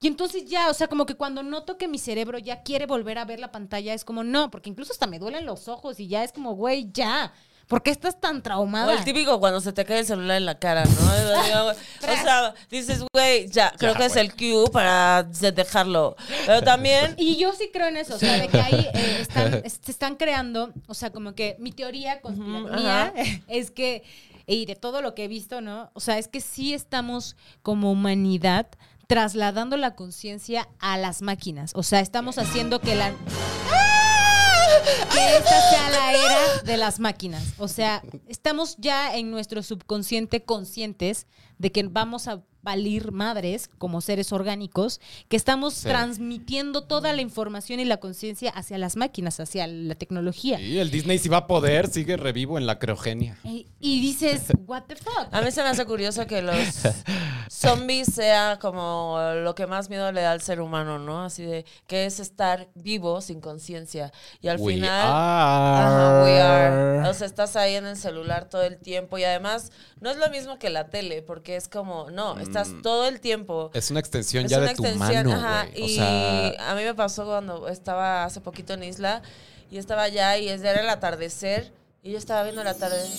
Y 0.00 0.06
entonces 0.06 0.46
ya, 0.46 0.70
o 0.70 0.72
sea, 0.72 0.88
como 0.88 1.04
que 1.04 1.16
cuando 1.16 1.42
noto 1.42 1.76
que 1.76 1.86
mi 1.86 1.98
cerebro 1.98 2.38
ya 2.38 2.62
quiere 2.62 2.86
volver 2.86 3.18
a 3.18 3.26
ver 3.26 3.40
la 3.40 3.52
pantalla, 3.52 3.92
es 3.92 4.06
como, 4.06 4.24
no, 4.24 4.50
porque 4.50 4.70
incluso 4.70 4.90
hasta 4.94 5.06
me 5.06 5.18
duelen 5.18 5.44
los 5.44 5.68
ojos 5.68 6.00
y 6.00 6.08
ya 6.08 6.24
es 6.24 6.32
como, 6.32 6.54
güey, 6.54 6.90
ya. 6.90 7.34
¿Por 7.70 7.84
qué 7.84 7.92
estás 7.92 8.20
tan 8.20 8.38
O 8.38 8.42
traumada? 8.42 8.92
el 8.92 9.04
típico 9.04 9.38
cuando 9.38 9.60
se 9.60 9.72
te 9.72 9.84
cae 9.84 10.00
el 10.00 10.04
celular 10.04 10.38
en 10.38 10.44
la 10.44 10.58
cara, 10.58 10.84
¿no? 10.84 11.66
o 11.70 11.74
sea, 12.02 12.52
dices, 12.68 13.04
güey, 13.12 13.46
ya, 13.48 13.72
creo 13.78 13.94
que 13.94 14.06
es 14.06 14.16
el 14.16 14.34
cue 14.34 14.64
para 14.72 15.22
de- 15.22 15.52
dejarlo. 15.52 16.16
Pero 16.46 16.62
también, 16.62 17.14
Y 17.16 17.36
yo 17.36 17.52
sí 17.52 17.70
creo 17.72 17.86
en 17.86 17.96
eso, 17.98 18.16
o 18.16 18.18
sea, 18.18 18.38
de 18.40 18.48
que 18.48 18.60
ahí 18.60 18.88
eh, 18.92 19.18
están, 19.20 19.62
se 19.82 19.90
están 19.92 20.16
creando, 20.16 20.72
o 20.88 20.94
sea, 20.94 21.12
como 21.12 21.36
que 21.36 21.54
mi 21.60 21.70
teoría 21.70 22.20
conspirativa 22.20 23.02
ajá. 23.02 23.12
es 23.46 23.70
que, 23.70 24.02
y 24.48 24.66
de 24.66 24.74
todo 24.74 25.00
lo 25.00 25.14
que 25.14 25.26
he 25.26 25.28
visto, 25.28 25.60
¿no? 25.60 25.92
O 25.94 26.00
sea, 26.00 26.18
es 26.18 26.26
que 26.26 26.40
sí 26.40 26.74
estamos 26.74 27.36
como 27.62 27.92
humanidad 27.92 28.66
trasladando 29.06 29.76
la 29.76 29.94
conciencia 29.94 30.68
a 30.80 30.98
las 30.98 31.22
máquinas. 31.22 31.70
O 31.76 31.84
sea, 31.84 32.00
estamos 32.00 32.36
haciendo 32.38 32.80
que 32.80 32.96
la... 32.96 33.12
Que 35.12 35.36
esta 35.36 35.70
sea 35.70 35.90
la 35.90 36.12
era 36.12 36.62
de 36.64 36.76
las 36.76 37.00
máquinas. 37.00 37.42
O 37.58 37.68
sea, 37.68 38.02
estamos 38.28 38.76
ya 38.78 39.14
en 39.14 39.30
nuestro 39.30 39.62
subconsciente 39.62 40.44
conscientes 40.44 41.26
de 41.58 41.72
que 41.72 41.82
vamos 41.82 42.28
a 42.28 42.42
valir 42.62 43.12
madres 43.12 43.68
como 43.78 44.00
seres 44.00 44.32
orgánicos, 44.32 45.00
que 45.28 45.36
estamos 45.36 45.74
Sí. 45.74 45.88
transmitiendo 45.88 46.82
toda 46.84 47.12
la 47.12 47.22
información 47.22 47.80
y 47.80 47.84
la 47.84 47.98
conciencia 47.98 48.50
hacia 48.50 48.78
las 48.78 48.96
máquinas, 48.96 49.40
hacia 49.40 49.66
la 49.66 49.94
tecnología. 49.94 50.58
Sí, 50.58 50.78
el 50.78 50.90
Disney 50.90 51.18
si 51.18 51.28
va 51.28 51.38
a 51.38 51.46
poder, 51.46 51.88
sigue 51.88 52.16
revivo 52.16 52.58
en 52.58 52.66
la 52.66 52.78
criogenia. 52.78 53.38
Y, 53.44 53.66
y 53.80 54.00
dices, 54.00 54.44
what 54.66 54.82
the 54.88 54.96
fuck? 54.96 55.28
a 55.32 55.40
mí 55.42 55.50
se 55.50 55.62
me 55.62 55.68
hace 55.68 55.84
curioso 55.86 56.26
que 56.26 56.42
los 56.42 56.56
zombies 57.48 58.08
sea 58.12 58.58
como 58.60 59.18
lo 59.42 59.54
que 59.54 59.66
más 59.66 59.88
miedo 59.90 60.10
le 60.12 60.20
da 60.22 60.32
al 60.32 60.40
ser 60.40 60.60
humano, 60.60 60.98
¿no? 60.98 61.24
Así 61.24 61.44
de 61.44 61.64
que 61.86 62.06
es 62.06 62.20
estar 62.20 62.68
vivo 62.74 63.20
sin 63.20 63.40
conciencia. 63.40 64.12
Y 64.40 64.48
al 64.48 64.58
We 64.60 64.74
final... 64.74 64.90
are. 64.90 65.80
Ajá, 65.80 66.24
we 66.24 66.40
are. 66.40 67.08
O 67.08 67.14
sea, 67.14 67.26
estás 67.26 67.56
ahí 67.56 67.74
en 67.74 67.86
el 67.86 67.96
celular 67.96 68.48
todo 68.48 68.62
el 68.62 68.78
tiempo 68.78 69.18
y 69.18 69.24
además 69.24 69.72
no 70.00 70.10
es 70.10 70.16
lo 70.16 70.28
mismo 70.30 70.58
que 70.58 70.70
la 70.70 70.88
tele, 70.88 71.22
porque 71.22 71.56
es 71.56 71.68
como, 71.68 72.10
no, 72.10 72.38
estás 72.58 72.82
todo 72.82 73.06
el 73.08 73.20
tiempo. 73.20 73.70
Es 73.74 73.90
una 73.90 74.00
extensión 74.00 74.44
Es 74.44 74.50
ya 74.50 74.58
una 74.58 74.68
de 74.68 74.74
tu 74.74 74.84
extensión, 74.84 75.26
mano, 75.26 75.36
ajá. 75.38 75.66
O 75.74 75.78
y 75.78 75.94
sea, 75.94 76.70
a 76.70 76.74
mí 76.74 76.82
me 76.84 76.94
pasó 76.94 77.24
cuando 77.24 77.68
estaba 77.68 78.24
hace 78.24 78.40
poquito 78.40 78.74
en 78.74 78.84
Isla 78.84 79.22
y 79.70 79.78
estaba 79.78 80.02
allá 80.04 80.36
y 80.38 80.48
es- 80.48 80.62
era 80.62 80.80
el 80.80 80.88
atardecer 80.90 81.72
y 82.02 82.12
yo 82.12 82.18
estaba 82.18 82.42
viendo 82.42 82.62
el 82.62 82.68
atardecer. 82.68 83.10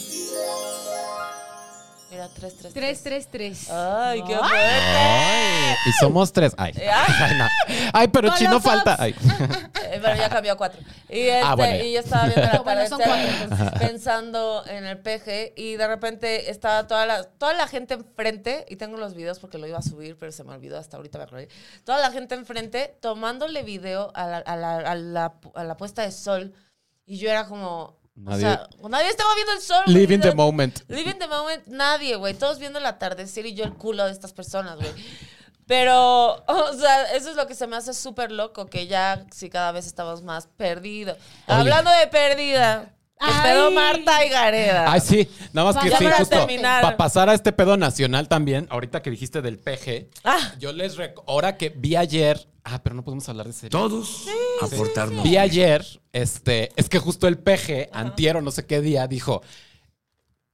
Mira, 2.12 2.28
3, 2.28 2.58
3, 2.58 2.74
3, 2.74 3.04
3, 3.04 3.28
3. 3.32 3.69
Ay, 3.71 4.21
qué 4.24 4.34
Ay. 4.34 4.39
fuerte. 4.39 4.97
Ay, 4.97 5.76
y 5.86 5.91
somos 5.93 6.34
tres. 6.34 6.54
Ay, 6.58 6.74
Ay. 6.76 6.84
ay, 7.21 7.38
no. 7.38 7.47
Ay, 7.93 8.08
pero 8.10 8.28
Con 8.28 8.38
chino 8.38 8.60
falta. 8.60 8.97
Ay. 9.00 9.15
Eh, 9.91 10.00
Pero 10.02 10.15
ya 10.15 10.30
cambió 10.30 10.54
a 10.54 10.56
cuatro. 10.56 10.80
Y, 11.10 11.19
este, 11.19 11.41
Ah, 11.43 11.54
bueno, 11.54 11.76
ya. 11.76 11.84
y 11.84 11.91
yo 11.91 12.00
estaba 12.00 12.26
viendo 12.26 12.41
Bueno, 12.63 12.88
son 12.88 13.02
atardecer, 13.02 13.50
cuatro, 13.50 13.80
pensando 13.80 14.63
en 14.67 14.86
el 14.86 14.97
peje 15.00 15.54
y 15.58 15.76
de 15.76 15.86
repente 15.86 16.50
estaba 16.50 16.88
toda 16.88 17.06
la, 17.06 17.24
toda 17.26 17.54
la 17.56 17.67
gente 17.67 17.95
enfrente, 17.95 18.65
y 18.69 18.78
tengo 18.78 18.95
los 18.95 19.15
videos 19.15 19.39
porque 19.39 19.58
lo 19.58 19.67
iba 19.67 19.80
a 19.80 19.82
subir, 19.82 20.17
pero 20.17 20.32
se 20.32 20.45
me 20.45 20.54
olvidó 20.54 20.78
hasta 20.80 20.95
ahorita 20.95 21.17
me 21.17 21.26
acordé. 21.26 21.50
Toda 21.84 22.00
la 22.00 22.10
gente 22.12 22.36
enfrente 22.36 22.95
tomándole 23.02 23.63
video 23.63 24.13
a 24.15 24.28
la, 24.28 24.38
a 24.38 24.56
la, 24.56 24.78
a 24.78 24.95
la, 24.95 25.34
a 25.56 25.63
la 25.65 25.76
puesta 25.76 26.04
de 26.04 26.12
sol 26.13 26.54
y 27.06 27.17
yo 27.17 27.30
era 27.30 27.45
como... 27.47 28.00
Nadie- 28.15 28.38
O 28.38 28.39
sea, 28.39 28.67
nadie 28.89 29.10
estaba 29.10 29.34
viendo 29.36 29.54
el 29.54 29.62
sol. 29.62 29.84
güey. 29.86 29.97
Living 29.97 30.19
the 30.19 30.34
moment. 30.36 30.80
Living 30.89 31.15
the 31.17 31.28
moment, 31.28 31.65
nadie, 31.67 32.15
güey. 32.15 32.34
Todos 32.34 32.60
viendo 32.60 32.80
el 32.80 32.86
atardecer 32.86 33.45
y 33.45 33.54
yo 33.54 33.63
el 33.63 33.74
culo 33.74 34.06
de 34.06 34.12
estas 34.12 34.34
personas, 34.34 34.76
güey. 34.78 34.91
Pero, 35.67 36.43
o 36.47 36.74
sea, 36.74 37.13
eso 37.13 37.30
es 37.30 37.36
lo 37.36 37.47
que 37.47 37.56
se 37.56 37.67
me 37.67 37.76
hace 37.78 37.93
súper 37.93 38.32
loco, 38.32 38.65
que 38.67 38.88
ya 38.88 39.26
sí 39.32 39.50
cada 39.50 39.71
vez 39.71 39.86
estamos 39.88 40.21
más 40.24 40.47
perdidos. 40.58 41.17
Hablando 41.47 41.89
de 41.91 42.08
perdida, 42.08 42.93
Ay. 43.19 43.34
pedo 43.52 43.71
Marta 43.71 44.26
y 44.26 44.30
Gareda. 44.30 44.91
Ay, 44.91 45.00
sí, 45.00 45.30
nada 45.54 45.71
más 45.71 45.82
que 45.84 45.89
Ya 45.89 45.97
sí, 45.97 46.04
para 46.04 46.17
justo. 46.17 46.36
terminar. 46.38 46.82
Para 46.84 46.97
pasar 46.97 47.30
a 47.30 47.34
este 47.34 47.52
pedo 47.54 47.78
nacional 47.78 48.28
también, 48.28 48.67
ahorita 48.69 49.02
que 49.02 49.10
dijiste 49.12 49.41
del 49.41 49.58
PG, 49.60 50.10
Ah. 50.24 50.54
yo 50.60 50.74
les 50.74 50.97
ahora 51.28 51.56
que 51.58 51.69
vi 51.69 51.95
ayer, 51.95 52.45
ah, 52.63 52.82
pero 52.84 52.95
no 52.95 53.04
podemos 53.04 53.28
hablar 53.30 53.47
de 53.47 53.54
serie. 53.54 53.69
Todos 53.69 54.26
aportarnos. 54.62 55.24
Vi 55.24 55.38
ayer, 55.38 55.86
este, 56.13 56.71
es 56.76 56.89
que 56.89 57.00
justo 57.00 57.28
el 57.28 57.38
PG, 57.38 57.89
antiero, 57.91 58.41
no 58.41 58.52
sé 58.52 58.65
qué 58.65 58.82
día, 58.82 59.08
dijo, 59.08 59.41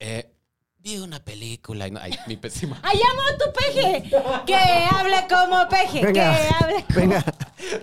eh, 0.00 0.30
vi 0.78 0.98
una 0.98 1.22
película 1.24 1.86
y 1.88 1.90
no, 1.90 2.00
ay, 2.00 2.14
mi 2.26 2.36
pésima. 2.36 2.78
¡Ay, 2.82 2.98
amo 3.10 3.20
a 3.22 3.36
tu 3.38 3.52
peje! 3.52 4.10
¡Que 4.46 4.54
hable 4.54 5.26
como 5.28 5.68
peje! 5.68 6.06
Venga. 6.06 6.36
¡Que 6.36 6.54
hable 6.64 6.84
como... 6.84 6.98
Venga, 7.00 7.24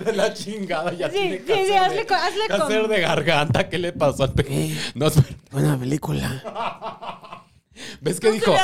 De 0.05 0.13
la 0.13 0.33
chingada, 0.33 0.93
ya 0.93 1.09
Sí, 1.09 1.15
tiene 1.17 1.38
sí, 1.39 1.43
sí, 1.45 1.53
de- 1.71 1.77
hazle 1.77 2.05
con- 2.07 2.17
hazle 2.17 2.41
con- 2.47 2.89
de 2.89 3.01
garganta, 3.01 3.69
¿qué 3.69 3.77
le 3.77 3.91
pasó 3.93 4.23
al? 4.23 4.33
No, 4.95 5.07
espera. 5.07 5.27
buena 5.51 5.77
película. 5.77 7.21
¿Ves 8.01 8.19
sí 8.21 8.31
dijo? 8.31 8.51
bien. 8.51 8.63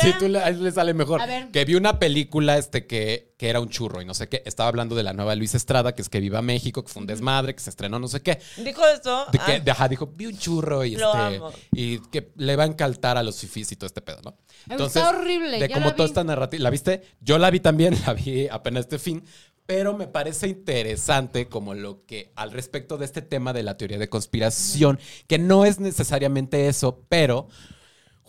Sí, 0.00 0.12
tú 0.18 0.28
le, 0.28 0.38
a 0.38 0.48
él 0.48 0.62
le 0.62 0.70
sale 0.72 0.94
mejor. 0.94 1.20
A 1.20 1.26
ver. 1.26 1.48
Que 1.50 1.64
vi 1.64 1.74
una 1.74 1.98
película 1.98 2.58
este, 2.58 2.86
que, 2.86 3.34
que 3.36 3.48
era 3.48 3.60
un 3.60 3.68
churro 3.68 4.00
y 4.02 4.04
no 4.04 4.14
sé 4.14 4.28
qué. 4.28 4.42
Estaba 4.46 4.68
hablando 4.68 4.94
de 4.94 5.02
la 5.02 5.12
nueva 5.12 5.34
Luis 5.34 5.54
Estrada, 5.54 5.94
que 5.94 6.02
es 6.02 6.08
que 6.08 6.20
viva 6.20 6.42
México, 6.42 6.84
que 6.84 6.92
fue 6.92 7.00
un 7.00 7.06
desmadre, 7.06 7.54
que 7.54 7.60
se 7.60 7.70
estrenó 7.70 7.98
no 7.98 8.08
sé 8.08 8.22
qué. 8.22 8.38
Dijo 8.58 8.86
esto. 8.86 9.26
De 9.32 9.38
que, 9.38 9.52
ah, 9.52 9.60
de- 9.60 9.70
ajá, 9.70 9.88
dijo, 9.88 10.06
vi 10.06 10.26
un 10.26 10.38
churro 10.38 10.84
y, 10.84 10.96
Lo 10.96 11.12
este, 11.14 11.36
amo. 11.36 11.52
y 11.72 11.98
que 12.08 12.32
le 12.36 12.56
va 12.56 12.64
a 12.64 12.66
encantar 12.66 13.16
a 13.16 13.22
los 13.22 13.38
fifís 13.38 13.70
y 13.72 13.76
todo 13.76 13.86
este 13.86 14.00
pedo, 14.02 14.20
¿no? 14.24 14.36
Está 14.84 15.10
horrible, 15.10 15.58
De 15.58 15.68
como 15.70 15.94
toda 15.94 16.08
esta 16.08 16.24
narrativa. 16.24 16.62
¿La 16.62 16.70
viste? 16.70 17.02
Yo 17.20 17.38
la 17.38 17.50
vi 17.50 17.60
también, 17.60 17.96
la 18.06 18.14
vi 18.14 18.48
apenas 18.48 18.80
este 18.82 18.98
fin. 18.98 19.24
Pero 19.66 19.96
me 19.96 20.08
parece 20.08 20.48
interesante 20.48 21.46
como 21.46 21.74
lo 21.74 22.04
que 22.04 22.32
al 22.34 22.50
respecto 22.50 22.98
de 22.98 23.04
este 23.04 23.22
tema 23.22 23.52
de 23.52 23.62
la 23.62 23.76
teoría 23.76 23.98
de 23.98 24.08
conspiración, 24.08 24.98
que 25.28 25.38
no 25.38 25.64
es 25.64 25.78
necesariamente 25.78 26.66
eso, 26.66 27.04
pero 27.08 27.46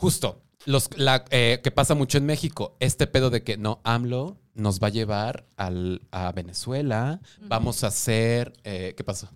justo 0.01 0.41
los, 0.65 0.89
la, 0.97 1.25
eh, 1.29 1.59
que 1.63 1.69
pasa 1.69 1.93
mucho 1.93 2.17
en 2.17 2.25
México, 2.25 2.75
este 2.79 3.05
pedo 3.05 3.29
de 3.29 3.43
que 3.43 3.57
no, 3.57 3.81
AMLO 3.83 4.37
nos 4.55 4.79
va 4.79 4.87
a 4.87 4.89
llevar 4.89 5.45
al, 5.57 6.01
a 6.11 6.31
Venezuela, 6.31 7.21
vamos 7.47 7.83
a 7.83 7.87
hacer, 7.87 8.53
eh, 8.63 8.93
¿qué 8.97 9.03
pasó? 9.03 9.29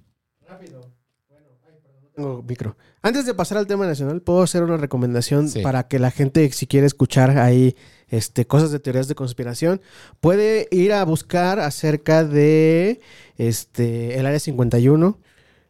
Tengo 2.15 2.41
micro. 2.43 2.77
Antes 3.01 3.25
de 3.25 3.33
pasar 3.33 3.57
al 3.57 3.67
tema 3.67 3.85
nacional, 3.85 4.21
puedo 4.21 4.41
hacer 4.41 4.63
una 4.63 4.77
recomendación 4.77 5.49
Sí. 5.49 5.61
para 5.61 5.87
que 5.87 5.99
la 5.99 6.11
gente, 6.11 6.49
si 6.51 6.65
quiere 6.65 6.87
escuchar 6.87 7.37
ahí 7.37 7.75
este, 8.07 8.47
cosas 8.47 8.71
de 8.71 8.79
teorías 8.79 9.07
de 9.07 9.15
conspiración, 9.15 9.81
puede 10.21 10.67
ir 10.71 10.93
a 10.93 11.03
buscar 11.03 11.59
acerca 11.59 12.23
de 12.23 13.01
este, 13.37 14.17
el 14.17 14.25
Área 14.25 14.39
51. 14.39 15.19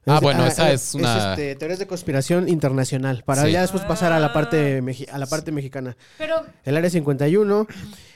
Ah, 0.07 0.15
Es- 0.17 0.21
bueno, 0.21 0.45
esa 0.45 0.71
es 0.71 0.93
una- 0.93 1.31
este, 1.31 1.55
teorías 1.55 1.79
de 1.79 1.87
conspiración 1.87 2.47
internacional, 2.47 3.23
para 3.25 3.43
Sí. 3.45 3.51
ya 3.51 3.61
después 3.61 3.83
pasar 3.85 4.13
a 4.13 4.19
la 4.19 4.31
parte, 4.33 4.81
mexi- 4.83 5.07
a 5.11 5.17
la 5.17 5.25
parte 5.25 5.51
mexicana. 5.51 5.97
Pero 6.19 6.35
El 6.63 6.77
Área 6.77 6.89
51, 6.91 7.65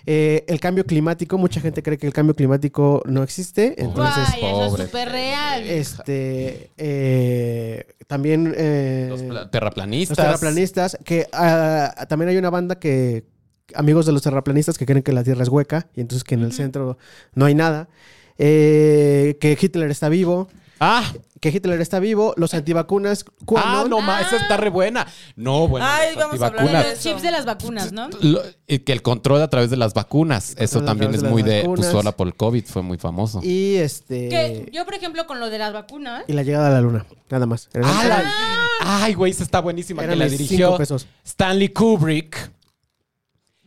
eh, 0.05 0.45
el 0.47 0.59
cambio 0.59 0.85
climático, 0.85 1.37
mucha 1.39 1.59
gente 1.61 1.81
cree 1.81 1.97
que 1.97 2.05
el 2.05 2.13
cambio 2.13 2.35
climático 2.35 3.01
no 3.05 3.23
existe, 3.23 3.73
entonces... 3.81 4.23
Guay, 4.39 4.45
eso 4.45 4.67
pobre. 4.69 4.83
es 4.83 4.89
súper 4.89 5.09
real. 5.09 5.63
Este, 5.63 6.69
eh, 6.77 7.85
también 8.07 8.53
eh, 8.55 9.07
Los 9.09 9.21
pla- 9.23 9.41
los 9.41 9.51
terraplanistas. 9.51 10.17
terraplanistas, 10.17 10.97
que 11.03 11.27
ah, 11.33 12.05
también 12.07 12.29
hay 12.29 12.37
una 12.37 12.49
banda 12.51 12.77
que, 12.79 13.25
amigos 13.73 14.05
de 14.05 14.11
los 14.11 14.21
terraplanistas, 14.21 14.77
que 14.77 14.85
creen 14.85 15.01
que 15.03 15.11
la 15.11 15.23
Tierra 15.23 15.41
es 15.43 15.49
hueca 15.49 15.87
y 15.95 16.01
entonces 16.01 16.23
que 16.23 16.35
en 16.35 16.41
el 16.43 16.53
centro 16.53 16.97
no 17.33 17.45
hay 17.45 17.55
nada, 17.55 17.89
eh, 18.37 19.37
que 19.39 19.57
Hitler 19.59 19.89
está 19.91 20.07
vivo, 20.09 20.47
Ah, 20.79 21.03
que 21.41 21.49
Hitler 21.49 21.79
está 21.81 21.99
vivo, 21.99 22.33
los 22.37 22.53
antivacunas, 22.53 23.25
ah, 23.57 23.85
no, 23.89 23.99
ma, 24.01 24.21
esa 24.21 24.37
está 24.37 24.55
re 24.57 24.69
buena. 24.69 25.05
No, 25.35 25.67
bueno, 25.67 25.85
Ay, 25.89 26.09
los 26.15 26.17
vamos 26.17 26.41
a 26.41 26.47
hablar 26.47 26.61
antivacunas. 26.61 26.83
de 26.85 26.89
Los 26.91 26.99
chips 27.03 27.21
de 27.21 27.31
las 27.31 27.45
vacunas, 27.45 27.91
¿no? 27.91 28.09
Lo- 28.21 28.41
y 28.67 28.79
que 28.79 28.91
el 28.93 29.01
control 29.01 29.41
a 29.41 29.49
través 29.49 29.69
de 29.69 29.77
las 29.77 29.93
vacunas. 29.93 30.55
Eso 30.57 30.79
a 30.79 30.85
también 30.85 31.11
través 31.11 31.17
es 31.17 31.23
de 31.23 31.29
muy 31.29 31.43
de. 31.43 31.57
vacunas. 31.61 31.85
Pues 31.85 31.93
ahora 31.95 32.11
por 32.13 32.27
el 32.27 32.35
COVID 32.35 32.65
fue 32.65 32.81
muy 32.81 32.97
famoso. 32.97 33.41
y 33.43 33.75
este 33.75 34.29
Que 34.29 34.69
yo, 34.71 34.85
por 34.85 34.93
ejemplo, 34.93 35.27
con 35.27 35.39
lo 35.39 35.49
de 35.49 35.57
las 35.57 35.73
vacunas, 35.73 36.23
y 36.27 36.33
la 36.33 36.43
llegada 36.43 36.67
a 36.67 36.71
la 36.71 36.81
luna, 36.81 37.05
nada 37.29 37.45
más. 37.45 37.69
Ah, 37.75 38.05
la- 38.07 39.03
Ay, 39.03 39.13
güey, 39.13 39.31
esa 39.31 39.43
está 39.43 39.59
buenísima. 39.59 40.03
eran 40.03 40.15
que 40.15 40.19
la 40.25 40.29
mis 40.29 40.37
dirigió 40.37 40.77
pesos. 40.77 41.07
Stanley 41.25 41.69
Kubrick. 41.69 42.51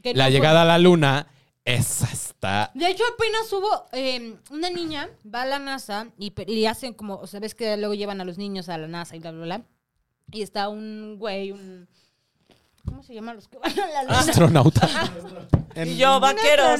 que 0.02 0.14
La 0.14 0.24
no 0.24 0.30
fue- 0.30 0.32
llegada 0.38 0.62
a 0.62 0.64
la 0.64 0.78
luna. 0.78 1.26
Esa 1.64 2.08
está. 2.42 2.70
De 2.74 2.88
hecho, 2.90 3.04
apenas 3.14 3.52
hubo 3.52 3.86
eh, 3.92 4.36
una 4.50 4.70
niña, 4.70 5.08
va 5.32 5.42
a 5.42 5.46
la 5.46 5.58
NASA 5.58 6.08
y, 6.18 6.32
y 6.50 6.66
hacen 6.66 6.92
como, 6.94 7.14
o 7.16 7.26
sea, 7.26 7.40
ves 7.40 7.54
que 7.54 7.76
luego 7.76 7.94
llevan 7.94 8.20
a 8.20 8.24
los 8.24 8.36
niños 8.38 8.68
a 8.68 8.78
la 8.78 8.88
NASA 8.88 9.14
y 9.16 9.20
bla, 9.20 9.30
bla, 9.30 9.44
bla. 9.44 9.62
Y 10.32 10.42
está 10.42 10.68
un 10.68 11.16
güey, 11.18 11.52
un... 11.52 11.88
¿Cómo 12.84 13.02
se 13.04 13.14
llaman 13.14 13.36
los 13.36 13.46
que 13.46 13.58
van 13.58 13.70
a 13.78 13.86
la 13.88 14.02
luna? 14.02 14.18
Astronauta. 14.18 14.88
Y 15.74 15.96
yo, 15.96 16.20
vaqueros. 16.20 16.78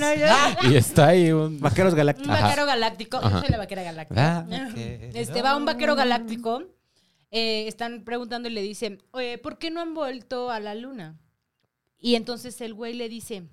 y 0.70 0.76
está 0.76 1.06
ahí 1.08 1.32
un. 1.32 1.58
Vaqueros 1.60 1.94
Un 1.94 1.96
Galácticos. 1.96 2.30
Ajá. 2.30 2.42
vaquero 2.44 2.66
galáctico. 2.66 3.16
Ajá. 3.16 3.30
Yo 3.30 3.40
soy 3.40 3.48
la 3.48 3.56
vaquera 3.56 3.82
galáctica. 3.82 4.46
Este, 5.14 5.40
va 5.40 5.56
un 5.56 5.64
vaquero 5.64 5.94
galáctico. 5.94 6.62
eh, 7.30 7.66
están 7.68 8.04
preguntando 8.04 8.50
y 8.50 8.52
le 8.52 8.60
dicen, 8.60 9.02
oye, 9.12 9.38
¿por 9.38 9.56
qué 9.56 9.70
no 9.70 9.80
han 9.80 9.94
vuelto 9.94 10.50
a 10.50 10.60
la 10.60 10.74
luna? 10.74 11.18
Y 11.98 12.16
entonces 12.16 12.60
el 12.60 12.74
güey 12.74 12.92
le 12.92 13.08
dice, 13.08 13.44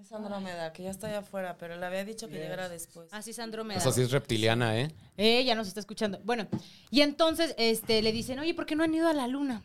Es 0.00 0.12
Andrómeda, 0.12 0.72
que 0.72 0.82
ya 0.82 0.90
está 0.90 1.06
allá 1.06 1.20
afuera, 1.20 1.56
pero 1.58 1.76
le 1.76 1.86
había 1.86 2.04
dicho 2.04 2.28
que 2.28 2.34
llegara 2.34 2.68
después. 2.68 3.08
así 3.12 3.30
es 3.30 3.38
Andrómeda. 3.38 3.78
O 3.78 3.82
sea, 3.82 3.92
sí 3.92 4.02
es 4.02 4.10
reptiliana, 4.10 4.78
¿eh? 4.78 4.94
Eh, 5.16 5.42
ya 5.44 5.54
nos 5.54 5.68
está 5.68 5.80
escuchando. 5.80 6.20
Bueno, 6.22 6.46
y 6.90 7.00
entonces 7.00 7.54
este, 7.56 8.02
le 8.02 8.12
dicen, 8.12 8.38
oye, 8.38 8.52
¿por 8.54 8.66
qué 8.66 8.76
no 8.76 8.84
han 8.84 8.94
ido 8.94 9.08
a 9.08 9.14
la 9.14 9.26
luna? 9.26 9.62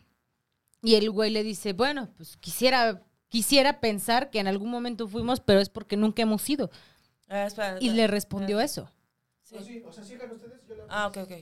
Y 0.82 0.94
el 0.94 1.10
güey 1.10 1.30
le 1.30 1.44
dice, 1.44 1.74
bueno, 1.74 2.08
pues 2.16 2.36
quisiera, 2.38 3.02
quisiera 3.28 3.78
pensar 3.78 4.30
que 4.30 4.40
en 4.40 4.48
algún 4.48 4.70
momento 4.70 5.06
fuimos, 5.06 5.40
pero 5.40 5.60
es 5.60 5.68
porque 5.68 5.96
nunca 5.96 6.22
hemos 6.22 6.48
ido. 6.48 6.70
Ah, 7.28 7.46
espera, 7.46 7.72
Y 7.74 7.88
espera. 7.88 7.94
le 7.94 8.06
respondió 8.06 8.60
eso. 8.60 8.90
Sí. 9.42 9.56
Ah, 10.88 11.08
ok, 11.08 11.18
ok. 11.18 11.32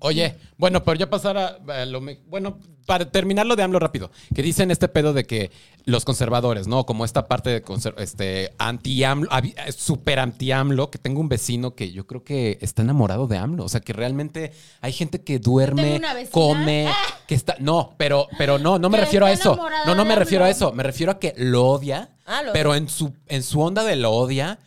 Oye, 0.00 0.36
bueno, 0.58 0.82
pero 0.84 0.98
ya 0.98 1.08
pasar 1.08 1.36
a, 1.38 1.58
a 1.68 1.86
lo 1.86 2.00
me- 2.00 2.20
bueno, 2.26 2.58
para 2.86 3.10
terminar 3.10 3.46
lo 3.46 3.56
de 3.56 3.62
AMLO 3.62 3.78
rápido, 3.78 4.10
que 4.34 4.42
dicen 4.42 4.70
este 4.70 4.88
pedo 4.88 5.12
de 5.12 5.24
que 5.24 5.50
los 5.84 6.04
conservadores, 6.04 6.68
¿no? 6.68 6.84
Como 6.86 7.04
esta 7.04 7.26
parte 7.26 7.50
de 7.50 7.64
conser- 7.64 7.94
este 7.98 8.52
anti-AMLO, 8.58 9.28
eh, 9.38 9.72
súper 9.72 10.18
anti-AMLO, 10.18 10.90
que 10.90 10.98
tengo 10.98 11.20
un 11.20 11.28
vecino 11.28 11.74
que 11.74 11.92
yo 11.92 12.06
creo 12.06 12.22
que 12.24 12.58
está 12.60 12.82
enamorado 12.82 13.26
de 13.26 13.38
AMLO, 13.38 13.64
o 13.64 13.68
sea, 13.68 13.80
que 13.80 13.92
realmente 13.92 14.52
hay 14.82 14.92
gente 14.92 15.22
que 15.22 15.38
duerme, 15.38 15.82
come, 16.30 16.88
que 17.26 17.34
está, 17.34 17.56
no, 17.58 17.94
pero, 17.96 18.28
pero 18.38 18.58
no, 18.58 18.78
no 18.78 18.88
me 18.90 18.98
refiero 18.98 19.26
a 19.26 19.32
eso, 19.32 19.56
no, 19.86 19.94
no 19.94 20.04
me 20.04 20.14
refiero 20.14 20.44
a 20.44 20.50
eso, 20.50 20.72
me 20.72 20.82
refiero 20.82 21.12
a 21.12 21.18
que 21.18 21.32
lo 21.36 21.66
odia, 21.66 22.10
Ah, 22.26 22.42
lo 22.42 22.52
pero 22.52 22.74
en 22.74 22.88
su, 22.88 23.14
en 23.28 23.42
su 23.42 23.60
onda 23.60 23.82
de 23.84 23.96
lo 23.96 24.10
odia, 24.12 24.58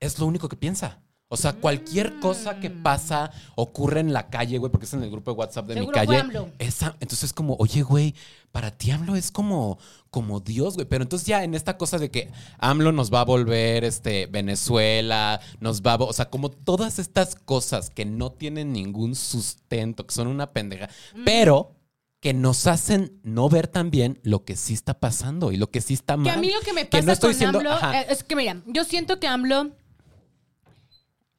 es 0.00 0.18
lo 0.18 0.26
único 0.26 0.48
que 0.48 0.56
piensa. 0.56 1.00
O 1.28 1.36
sea, 1.36 1.54
cualquier 1.54 2.20
cosa 2.20 2.60
que 2.60 2.70
pasa, 2.70 3.32
ocurre 3.56 3.98
en 3.98 4.12
la 4.12 4.28
calle, 4.28 4.58
güey, 4.58 4.70
porque 4.70 4.86
es 4.86 4.94
en 4.94 5.02
el 5.02 5.10
grupo 5.10 5.32
de 5.32 5.38
WhatsApp 5.38 5.66
de 5.66 5.74
mi 5.74 5.80
Seguro 5.80 5.94
calle. 5.94 6.18
AMLO. 6.18 6.50
Esa, 6.58 6.96
entonces 7.00 7.24
es 7.24 7.32
como, 7.32 7.56
oye, 7.58 7.82
güey, 7.82 8.14
para 8.52 8.70
ti 8.70 8.92
AMLO 8.92 9.16
es 9.16 9.32
como, 9.32 9.78
como 10.10 10.38
Dios, 10.38 10.74
güey. 10.76 10.86
Pero 10.86 11.02
entonces 11.02 11.26
ya 11.26 11.42
en 11.42 11.54
esta 11.54 11.76
cosa 11.76 11.98
de 11.98 12.12
que 12.12 12.30
AMLO 12.58 12.92
nos 12.92 13.12
va 13.12 13.22
a 13.22 13.24
volver 13.24 13.82
este, 13.82 14.26
Venezuela, 14.26 15.40
nos 15.58 15.82
va 15.82 15.94
a... 15.94 15.96
O 15.96 16.12
sea, 16.12 16.30
como 16.30 16.48
todas 16.50 17.00
estas 17.00 17.34
cosas 17.34 17.90
que 17.90 18.04
no 18.04 18.30
tienen 18.30 18.72
ningún 18.72 19.16
sustento, 19.16 20.06
que 20.06 20.14
son 20.14 20.28
una 20.28 20.52
pendeja, 20.52 20.88
pero 21.24 21.72
que 22.20 22.34
nos 22.34 22.68
hacen 22.68 23.20
no 23.24 23.48
ver 23.48 23.66
también 23.66 24.20
lo 24.22 24.44
que 24.44 24.54
sí 24.56 24.74
está 24.74 25.00
pasando 25.00 25.50
y 25.50 25.56
lo 25.56 25.70
que 25.70 25.80
sí 25.80 25.94
está 25.94 26.16
mal. 26.16 26.24
Que 26.26 26.30
a 26.30 26.36
mí 26.36 26.50
lo 26.52 26.60
que 26.60 26.72
me 26.72 26.88
Que 26.88 26.98
pasa 26.98 27.06
no 27.06 27.12
estoy 27.12 27.34
con 27.34 27.56
AMLO 27.56 27.72
ajá. 27.72 28.02
es 28.02 28.22
que, 28.22 28.36
mira, 28.36 28.62
yo 28.66 28.84
siento 28.84 29.18
que 29.18 29.26
AMLO, 29.26 29.72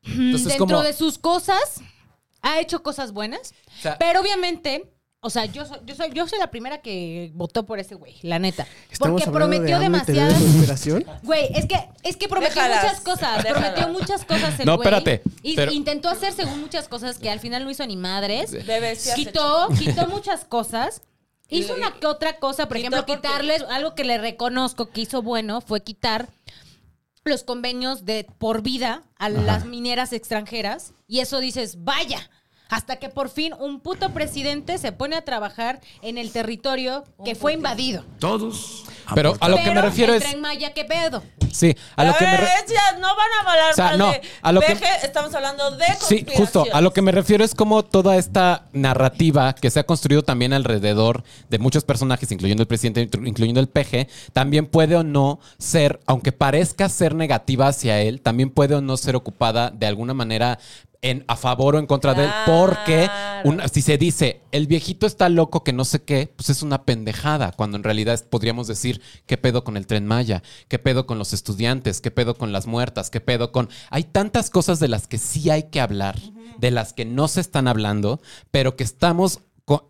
Entonces, 0.07 0.47
dentro 0.49 0.65
como- 0.67 0.83
de 0.83 0.93
sus 0.93 1.17
cosas, 1.17 1.81
ha 2.41 2.59
hecho 2.59 2.83
cosas 2.83 3.11
buenas, 3.11 3.53
O 3.79 3.81
sea, 3.81 3.97
pero 3.97 4.21
obviamente... 4.21 4.91
O 5.19 5.31
sea, 5.31 5.45
yo 5.45 5.65
soy, 5.65 5.79
yo 5.83 5.95
soy, 5.95 6.11
yo 6.13 6.27
soy 6.27 6.37
la 6.37 6.51
primera 6.51 6.77
que 6.77 7.31
votó 7.33 7.65
por 7.65 7.79
ese 7.79 7.95
güey, 7.95 8.15
la 8.21 8.37
neta. 8.37 8.67
Porque 8.99 9.25
de 9.25 9.31
prometió 9.31 9.77
de 9.79 9.83
demasiadas. 9.85 10.33
conspiración. 10.39 11.05
Güey, 11.23 11.49
es 11.55 11.65
que, 11.65 11.75
es 12.03 12.15
que 12.17 12.27
prometió 12.29 12.61
Déjalas, 12.61 12.83
muchas 12.83 13.01
cosas. 13.01 13.43
déjalas. 13.43 13.71
Prometió 13.73 13.99
muchas 13.99 14.25
cosas 14.25 14.59
el 14.59 14.65
No, 14.67 14.75
güey. 14.77 14.87
espérate, 14.87 15.23
Y 15.41 15.55
pero- 15.55 15.71
intentó 15.71 16.07
hacer 16.09 16.33
según 16.33 16.61
muchas 16.61 16.87
cosas 16.87 17.17
que 17.17 17.31
al 17.31 17.39
final 17.39 17.63
no 17.63 17.71
hizo 17.71 17.85
ni 17.87 17.97
madres. 17.97 18.51
Sí 18.51 19.09
has 19.09 19.15
quitó, 19.15 19.67
quitó 19.77 20.07
muchas 20.07 20.45
cosas. 20.45 21.01
Hizo 21.49 21.73
una 21.73 21.91
que 21.99 22.05
otra 22.05 22.37
cosa, 22.37 22.67
por 22.67 22.77
quitó 22.77 22.87
ejemplo, 22.95 23.05
porque- 23.07 23.27
quitarles 23.27 23.63
algo 23.71 23.95
que 23.95 24.03
le 24.03 24.19
reconozco 24.19 24.91
que 24.91 25.01
hizo 25.01 25.23
bueno 25.23 25.61
fue 25.61 25.81
quitar 25.81 26.29
los 27.29 27.43
convenios 27.43 28.05
de 28.05 28.27
por 28.37 28.61
vida 28.61 29.03
a 29.17 29.29
las 29.29 29.65
mineras 29.65 30.13
extranjeras 30.13 30.93
y 31.07 31.19
eso 31.19 31.39
dices, 31.39 31.83
vaya, 31.83 32.29
hasta 32.69 32.97
que 32.97 33.09
por 33.09 33.29
fin 33.29 33.53
un 33.59 33.79
puto 33.79 34.13
presidente 34.13 34.77
se 34.77 34.91
pone 34.91 35.15
a 35.15 35.23
trabajar 35.23 35.81
en 36.01 36.17
el 36.17 36.31
territorio 36.31 37.03
que 37.23 37.35
fue 37.35 37.53
invadido. 37.53 38.03
Todos. 38.19 38.85
Pero 39.15 39.35
a 39.39 39.49
lo 39.49 39.57
que 39.57 39.71
me 39.71 39.81
refiero 39.81 40.13
el 40.13 40.21
es... 40.21 40.29
Tren 40.29 40.41
Maya, 40.41 40.73
¿qué 40.73 40.85
pedo? 40.85 41.23
Sí, 41.51 41.75
a 41.95 42.03
lo 42.03 42.15
que 42.15 42.25
me... 42.25 42.31
ya, 42.31 42.97
no 42.99 43.07
van 43.15 43.27
a 43.37 43.49
hablar 43.51 43.71
O 43.71 43.75
sea, 43.75 43.85
más 43.89 43.97
no, 43.97 44.11
de 44.11 44.21
a 44.41 44.51
lo 44.51 44.61
que- 44.61 44.75
peje, 44.75 44.85
estamos 45.03 45.33
hablando 45.33 45.71
de 45.71 45.85
Sí, 45.99 46.25
justo. 46.35 46.65
A 46.71 46.81
lo 46.81 46.93
que 46.93 47.01
me 47.01 47.11
refiero 47.11 47.43
es 47.43 47.55
como 47.55 47.83
toda 47.83 48.17
esta 48.17 48.67
narrativa 48.73 49.53
que 49.53 49.69
se 49.71 49.79
ha 49.79 49.85
construido 49.85 50.23
también 50.23 50.53
alrededor 50.53 51.23
de 51.49 51.57
muchos 51.59 51.83
personajes, 51.83 52.31
incluyendo 52.31 52.61
el 52.63 52.67
presidente, 52.67 53.09
incluyendo 53.23 53.59
el 53.59 53.67
PG, 53.67 54.07
también 54.33 54.65
puede 54.67 54.95
o 54.95 55.03
no 55.03 55.39
ser, 55.57 55.99
aunque 56.05 56.31
parezca 56.31 56.89
ser 56.89 57.15
negativa 57.15 57.67
hacia 57.67 58.01
él, 58.01 58.21
también 58.21 58.49
puede 58.49 58.75
o 58.75 58.81
no 58.81 58.97
ser 58.97 59.15
ocupada 59.15 59.71
de 59.71 59.87
alguna 59.87 60.13
manera 60.13 60.59
en, 61.01 61.23
a 61.27 61.35
favor 61.35 61.75
o 61.75 61.79
en 61.79 61.85
contra 61.85 62.13
de 62.13 62.25
él, 62.25 62.31
porque 62.45 63.09
una- 63.43 63.67
si 63.67 63.81
se 63.81 63.97
dice 63.97 64.41
el 64.51 64.65
viejito 64.67 65.05
está 65.05 65.29
loco 65.29 65.63
que 65.63 65.71
no 65.73 65.85
sé 65.85 66.01
qué, 66.03 66.31
pues 66.35 66.49
es 66.49 66.63
una 66.63 66.83
pendejada, 66.85 67.51
cuando 67.51 67.77
en 67.77 67.83
realidad 67.83 68.19
podríamos 68.29 68.67
decir 68.67 69.01
qué 69.25 69.37
pedo 69.37 69.63
con 69.63 69.77
el 69.77 69.85
tren 69.87 70.05
Maya, 70.07 70.41
qué 70.67 70.79
pedo 70.79 71.05
con 71.05 71.19
los 71.19 71.33
estudiantes, 71.33 72.01
qué 72.01 72.09
pedo 72.11 72.35
con 72.35 72.51
las 72.51 72.65
muertas, 72.67 73.09
qué 73.09 73.21
pedo 73.21 73.51
con... 73.51 73.69
Hay 73.91 74.03
tantas 74.05 74.49
cosas 74.49 74.79
de 74.79 74.87
las 74.87 75.07
que 75.07 75.17
sí 75.19 75.49
hay 75.49 75.63
que 75.69 75.79
hablar, 75.81 76.17
de 76.57 76.71
las 76.71 76.93
que 76.93 77.05
no 77.05 77.27
se 77.27 77.41
están 77.41 77.67
hablando, 77.67 78.19
pero 78.51 78.75
que 78.75 78.83
estamos 78.83 79.41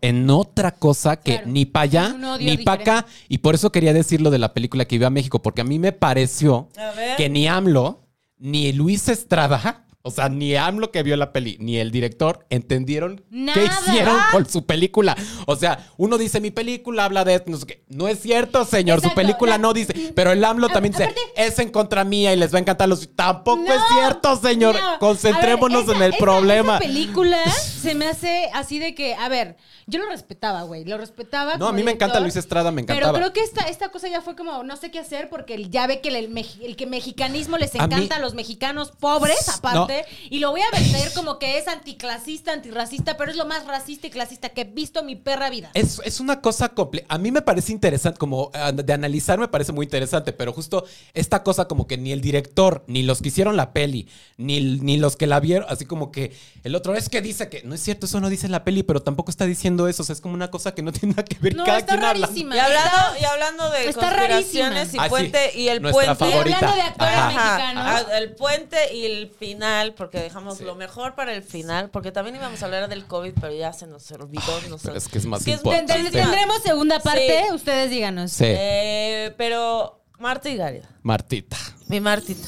en 0.02 0.28
otra 0.28 0.72
cosa 0.72 1.16
que 1.16 1.34
Claro. 1.36 1.46
ni 1.50 1.64
para 1.64 1.82
allá, 1.84 2.36
ni 2.40 2.58
para 2.58 2.82
acá, 2.82 3.06
y 3.28 3.38
por 3.38 3.54
eso 3.54 3.70
quería 3.70 3.92
decir 3.92 4.20
lo 4.20 4.30
de 4.30 4.38
la 4.38 4.52
película 4.52 4.84
que 4.86 4.96
iba 4.96 5.06
a 5.06 5.10
México, 5.10 5.40
porque 5.40 5.60
a 5.60 5.64
mí 5.64 5.78
me 5.78 5.92
pareció 5.92 6.68
que 7.16 7.28
ni 7.28 7.46
AMLO, 7.46 8.02
ni 8.38 8.72
Luis 8.72 9.08
Estrada, 9.08 9.86
o 10.08 10.10
sea, 10.10 10.28
ni 10.28 10.56
AMLO 10.56 10.90
que 10.90 11.02
vio 11.02 11.16
la 11.16 11.32
peli, 11.32 11.56
ni 11.60 11.76
el 11.78 11.90
director 11.90 12.46
entendieron 12.50 13.22
Nada. 13.30 13.54
qué 13.60 13.66
hicieron 13.66 14.16
con 14.32 14.48
su 14.48 14.66
película. 14.66 15.16
O 15.46 15.56
sea, 15.56 15.88
uno 15.96 16.18
dice, 16.18 16.40
mi 16.40 16.50
película 16.50 17.04
habla 17.04 17.24
de 17.24 17.34
esto, 17.34 17.50
no 17.50 17.56
sé 17.56 17.66
qué. 17.66 17.84
No 17.88 18.08
es 18.08 18.20
cierto, 18.20 18.64
señor, 18.64 19.00
su 19.00 19.12
película 19.14 19.52
La- 19.52 19.58
no 19.58 19.72
dice. 19.72 20.12
Pero 20.14 20.32
el 20.32 20.44
AMLO 20.44 20.66
A- 20.68 20.72
también 20.72 20.92
dice, 20.92 21.04
aparte- 21.04 21.20
es 21.36 21.58
en 21.58 21.70
contra 21.70 22.04
mía 22.04 22.32
y 22.32 22.36
les 22.36 22.52
va 22.52 22.58
a 22.58 22.60
encantar 22.60 22.88
los... 22.88 23.08
Tampoco 23.14 23.62
No, 23.62 23.72
es 23.74 23.80
cierto, 23.94 24.36
señor. 24.36 24.74
no. 24.74 24.98
Concentrémonos 24.98 25.88
en 25.88 26.02
el 26.02 26.10
esa- 26.10 26.18
problema. 26.18 26.74
Esa 26.76 26.84
película 26.86 27.38
se 27.50 27.94
me 27.94 28.06
hace 28.08 28.50
así 28.54 28.78
de 28.78 28.94
que, 28.94 29.14
a 29.14 29.28
ver, 29.28 29.56
yo 29.86 29.98
lo 30.00 30.06
respetaba, 30.10 30.62
güey, 30.62 30.84
lo 30.84 30.98
respetaba. 30.98 31.56
No, 31.56 31.68
a 31.68 31.72
mí 31.72 31.82
me 31.82 31.92
encanta 31.92 32.20
Luis 32.20 32.36
Estrada, 32.36 32.70
me 32.70 32.82
Pero 32.84 32.94
encantaba. 32.98 33.18
creo 33.18 33.32
que 33.32 33.40
esta, 33.40 33.62
esta 33.68 33.88
cosa 33.90 34.08
ya 34.08 34.20
fue 34.20 34.36
como, 34.36 34.62
no 34.62 34.76
sé 34.76 34.90
qué 34.90 34.98
hacer, 34.98 35.28
porque 35.28 35.54
el- 35.54 35.70
ya 35.70 35.86
ve 35.86 36.00
que 36.00 36.08
el, 36.08 36.30
meji- 36.32 36.62
el 36.62 36.76
que 36.76 36.86
mexicanismo 36.86 37.56
les 37.58 37.74
A 37.74 37.78
mí- 37.86 37.94
encanta 37.94 38.16
a 38.16 38.18
los 38.18 38.34
mexicanos 38.34 38.92
pobres, 38.98 39.48
aparte, 39.48 39.97
y 40.30 40.38
lo 40.38 40.50
voy 40.50 40.60
a 40.60 40.70
vender 40.70 41.12
como 41.14 41.38
que 41.38 41.58
es 41.58 41.68
anticlasista, 41.68 42.52
antirracista, 42.52 43.16
pero 43.16 43.30
es 43.30 43.36
lo 43.36 43.46
más 43.46 43.66
racista 43.66 44.06
y 44.06 44.10
clasista 44.10 44.50
que 44.50 44.62
he 44.62 44.64
visto 44.64 45.00
en 45.00 45.06
mi 45.06 45.16
perra 45.16 45.50
vida. 45.50 45.70
Es, 45.74 46.00
es 46.04 46.20
una 46.20 46.40
cosa 46.40 46.72
A 47.08 47.18
mí 47.18 47.30
me 47.30 47.42
parece 47.42 47.72
interesante, 47.72 48.18
como 48.18 48.50
ah, 48.54 48.72
de 48.72 48.92
analizar 48.92 49.38
me 49.38 49.48
parece 49.48 49.72
muy 49.72 49.86
interesante, 49.86 50.32
pero 50.32 50.52
justo 50.52 50.84
esta 51.14 51.42
cosa 51.42 51.66
como 51.66 51.86
que 51.86 51.98
ni 51.98 52.12
el 52.12 52.20
director, 52.20 52.84
ni 52.86 53.02
los 53.02 53.22
que 53.22 53.28
hicieron 53.28 53.56
la 53.56 53.72
peli, 53.72 54.08
ni, 54.36 54.60
ni 54.60 54.96
los 54.96 55.16
que 55.16 55.26
la 55.26 55.40
vieron, 55.40 55.66
así 55.68 55.84
como 55.84 56.10
que 56.10 56.32
el 56.64 56.74
otro 56.74 56.94
es 56.94 57.08
que 57.08 57.20
dice 57.22 57.48
que 57.48 57.62
no 57.62 57.74
es 57.74 57.80
cierto, 57.82 58.06
eso 58.06 58.20
no 58.20 58.28
dice 58.28 58.48
la 58.48 58.64
peli, 58.64 58.82
pero 58.82 59.00
tampoco 59.02 59.30
está 59.30 59.44
diciendo 59.46 59.88
eso. 59.88 60.02
O 60.02 60.06
sea, 60.06 60.12
es 60.14 60.20
como 60.20 60.34
una 60.34 60.50
cosa 60.50 60.74
que 60.74 60.82
no 60.82 60.92
tiene 60.92 61.14
nada 61.14 61.24
que 61.24 61.36
ver. 61.40 61.54
No, 61.56 61.64
cada 61.64 61.78
está 61.78 61.94
quien 61.94 62.04
habla. 62.04 62.26
rarísima. 62.26 62.56
Y 62.56 62.58
hablando, 62.58 62.96
y 63.20 63.24
hablando 63.24 63.70
de 63.70 63.88
está 63.88 64.00
conspiraciones 64.00 64.74
rarísima. 64.78 65.02
y 65.04 65.06
Ah, 65.06 65.08
puente 65.08 65.50
sí. 65.52 65.58
y 65.60 65.68
el 65.68 65.82
Nuestra 65.82 66.14
puente. 66.16 66.32
favorita. 66.32 66.56
Hablando 66.58 66.76
de 66.76 66.82
actores 66.82 67.14
Ajá. 67.16 67.28
mexicanos. 67.28 67.84
Ah, 68.12 68.16
el 68.18 68.34
puente 68.34 68.94
y 68.94 69.04
el 69.06 69.30
final, 69.38 69.94
porque 69.94 70.18
dejamos 70.20 70.60
lo 70.60 70.74
mejor 70.74 71.14
para 71.14 71.32
el 71.32 71.42
final, 71.42 71.90
porque 71.90 72.12
también 72.12 72.36
íbamos 72.36 72.60
a 72.62 72.64
hablar 72.66 72.88
del 72.88 73.04
COVID, 73.06 73.32
pero 73.40 73.52
ya 73.54 73.72
se 73.72 73.86
nos 73.86 74.10
olvidó. 74.10 74.42
nos- 74.68 74.82
pero 74.82 74.96
es 74.96 75.08
que 75.08 75.18
es 75.18 75.26
más 75.26 75.46
importante. 75.46 75.92
tend- 75.94 76.10
Tendremos 76.12 76.62
segunda 76.62 76.98
parte, 77.00 77.44
Sí. 77.48 77.54
ustedes 77.54 77.90
díganos. 77.90 78.30
Sí, 78.32 78.44
Eh, 78.46 79.34
pero 79.36 80.02
Marta 80.18 80.48
y 80.50 80.56
Garida, 80.56 80.88
Martita. 81.02 81.56
mi 81.86 82.00
Martita. 82.00 82.46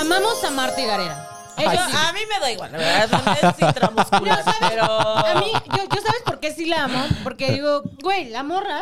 Amamos 0.00 0.42
a 0.44 0.50
Marta 0.50 0.80
y 0.80 0.86
Gareda. 0.86 1.29
Yo- 1.64 1.70
Ellos- 1.72 1.94
A 1.94 2.12
mí 2.12 2.20
me 2.28 2.40
da 2.40 2.52
igual, 2.52 2.72
la 2.72 2.78
verdad, 2.78 3.38
es 3.42 3.62
intramuscular, 3.62 4.38
No, 4.38 4.44
¿sabes? 4.52 4.68
pero... 4.70 4.84
A 4.84 5.34
mí, 5.40 5.52
yo, 5.52 5.84
yo 5.94 6.02
sabes 6.02 6.22
por 6.24 6.40
qué 6.40 6.52
sí 6.52 6.66
la 6.66 6.84
amo. 6.84 7.04
Porque 7.22 7.52
digo, 7.52 7.82
güey, 8.02 8.28
la 8.30 8.42
morra 8.42 8.80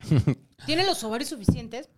tiene 0.66 0.84
los 0.84 1.02
ovarios 1.04 1.30
suficientes 1.30 1.88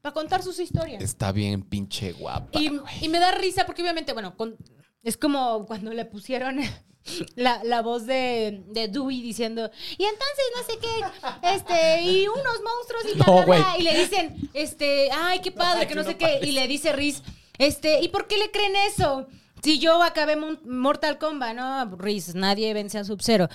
para 0.00 0.12
contar 0.12 0.42
sus 0.42 0.58
historias. 0.58 1.02
Está 1.02 1.32
bien 1.32 1.62
pinche 1.62 2.12
guapa. 2.12 2.58
Y, 2.58 2.70
y 3.00 3.08
me 3.08 3.18
da 3.18 3.32
risa 3.32 3.64
porque 3.66 3.82
obviamente, 3.82 4.12
bueno, 4.12 4.36
con- 4.36 4.56
es 5.02 5.16
como 5.16 5.66
cuando 5.66 5.92
le 5.92 6.04
pusieron 6.04 6.58
la, 7.36 7.62
la 7.64 7.82
voz 7.82 8.06
de, 8.06 8.62
de 8.68 8.88
Dewey 8.88 9.20
diciendo, 9.22 9.70
y 9.98 10.04
entonces 10.04 10.44
no 10.56 10.62
sé 10.64 10.78
qué, 10.78 11.54
este, 11.54 12.02
y 12.02 12.26
unos 12.28 12.60
monstruos 12.62 13.04
y 13.14 13.18
No, 13.18 13.24
bla, 13.24 13.34
bla, 13.34 13.44
bla", 13.44 13.64
güey. 13.72 13.80
Y 13.80 13.82
le 13.84 13.98
dicen, 13.98 14.50
este, 14.54 15.10
ay, 15.12 15.40
qué 15.40 15.52
padre, 15.52 15.86
que 15.86 15.94
no 15.94 16.04
sé 16.04 16.16
qué. 16.16 16.40
Y 16.42 16.52
le 16.52 16.66
dice 16.68 16.92
Riz, 16.92 17.22
este, 17.58 18.00
¿y 18.00 18.08
por 18.08 18.26
qué 18.26 18.36
le 18.38 18.50
creen 18.50 18.74
eso? 18.88 19.26
Si 19.64 19.78
yo 19.78 20.02
acabé 20.02 20.36
Mortal 20.36 21.16
Kombat, 21.16 21.54
¿no? 21.56 21.96
Riz, 21.96 22.34
nadie 22.34 22.74
vence 22.74 22.98
a 22.98 23.04
Sub-Zero. 23.04 23.48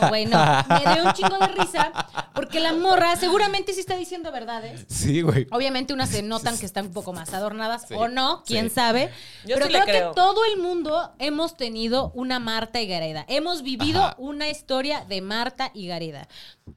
No, 0.00 0.08
güey, 0.10 0.24
no. 0.26 0.38
Me 0.68 0.94
dio 0.94 1.04
un 1.04 1.12
chingo 1.12 1.36
de 1.38 1.48
risa 1.48 1.92
porque 2.36 2.60
la 2.60 2.72
morra 2.72 3.16
seguramente 3.16 3.72
sí 3.72 3.80
está 3.80 3.96
diciendo 3.96 4.30
verdades. 4.30 4.86
Sí, 4.88 5.22
güey. 5.22 5.48
Obviamente 5.50 5.92
unas 5.92 6.10
se 6.10 6.22
notan 6.22 6.56
que 6.56 6.66
están 6.66 6.86
un 6.86 6.92
poco 6.92 7.12
más 7.12 7.34
adornadas 7.34 7.86
Sí, 7.88 7.94
o 7.98 8.06
no, 8.06 8.44
quién 8.46 8.68
sí. 8.68 8.76
sabe. 8.76 9.10
Yo 9.44 9.56
Pero 9.56 9.66
sí 9.66 9.72
creo, 9.72 9.84
creo. 9.84 10.08
que 10.10 10.14
todo 10.14 10.44
el 10.44 10.62
mundo 10.62 11.12
hemos 11.18 11.56
tenido 11.56 12.12
una 12.14 12.38
Marta 12.38 12.80
y 12.80 12.86
Gareda. 12.86 13.24
Hemos 13.26 13.62
vivido 13.62 14.04
Ajá. 14.04 14.14
una 14.18 14.48
historia 14.48 15.04
de 15.08 15.20
Marta 15.20 15.72
y 15.74 15.88
Gareda. 15.88 16.28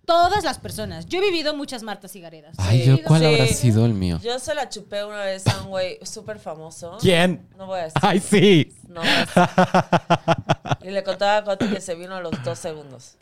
Todas 0.06 0.44
las 0.44 0.60
personas. 0.60 1.06
Yo 1.08 1.20
he 1.20 1.22
vivido 1.22 1.56
muchas 1.56 1.84
Martas 1.84 2.16
y 2.16 2.22
Garedas. 2.22 2.56
Ay, 2.58 2.86
yo, 2.86 3.04
¿cuál 3.04 3.22
sí. 3.22 3.26
habrá 3.26 3.48
sido 3.48 3.86
el 3.86 3.94
mío? 3.94 4.20
Yo 4.24 4.40
se 4.40 4.54
la 4.56 4.70
chupé 4.70 5.04
una 5.04 5.24
vez 5.24 5.46
a 5.48 5.62
un 5.62 5.70
güey 5.70 6.00
súper 6.04 6.40
famoso. 6.40 6.98
¿Quién? 7.00 7.48
No 7.58 7.66
voy 7.68 7.80
a 7.80 7.84
decir. 7.84 8.00
Ay, 8.02 8.20
sí. 8.20 8.74
No 8.88 9.02
voy 9.02 9.10
a 9.10 9.20
decir. 9.20 9.44
Y 10.90 10.92
le 10.92 11.04
contaba 11.04 11.38
a 11.38 11.44
Coti 11.44 11.68
que 11.68 11.82
se 11.82 11.94
vino 11.96 12.16
a 12.16 12.22
los 12.22 12.32
dos 12.44 12.58
segundos. 12.58 13.16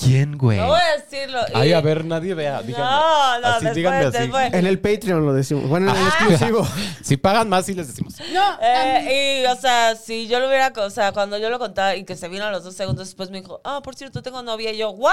¿Quién, 0.00 0.36
güey? 0.38 0.58
No 0.58 0.66
voy 0.68 0.80
a 0.80 1.00
decirlo. 1.00 1.40
y- 1.48 1.52
Ay, 1.54 1.72
a 1.72 1.80
ver, 1.80 2.04
nadie 2.04 2.34
vea. 2.34 2.62
Díganme. 2.62 2.84
No, 2.84 3.40
no, 3.40 3.46
así, 3.48 3.54
después, 3.64 3.74
díganme 3.74 4.04
así. 4.04 4.18
después. 4.18 4.54
En 4.54 4.66
el 4.66 4.78
Patreon 4.78 5.24
lo 5.26 5.32
decimos. 5.32 5.68
Bueno, 5.68 5.90
en 5.90 5.96
el 5.96 6.02
Ah. 6.02 6.08
exclusivo. 6.08 6.66
Si 7.02 7.16
pagan 7.16 7.48
más, 7.48 7.66
sí 7.66 7.74
les 7.74 7.86
decimos. 7.88 8.14
No, 8.32 8.58
Eh, 8.60 9.42
y, 9.42 9.46
o 9.46 9.56
sea, 9.56 9.94
si 9.96 10.26
yo 10.26 10.40
lo 10.40 10.48
hubiera, 10.48 10.72
o 10.76 10.90
sea, 10.90 11.12
cuando 11.12 11.38
yo 11.38 11.50
lo 11.50 11.58
contaba 11.58 11.94
y 11.96 12.04
que 12.04 12.16
se 12.16 12.28
vino 12.28 12.44
a 12.44 12.50
los 12.50 12.64
dos 12.64 12.74
segundos 12.74 13.06
después 13.06 13.30
me 13.30 13.40
dijo, 13.40 13.60
ah, 13.64 13.80
por 13.82 13.94
cierto, 13.94 14.22
tengo 14.22 14.42
novia. 14.42 14.72
Y 14.72 14.78
yo, 14.78 14.90
¿what? 14.90 15.12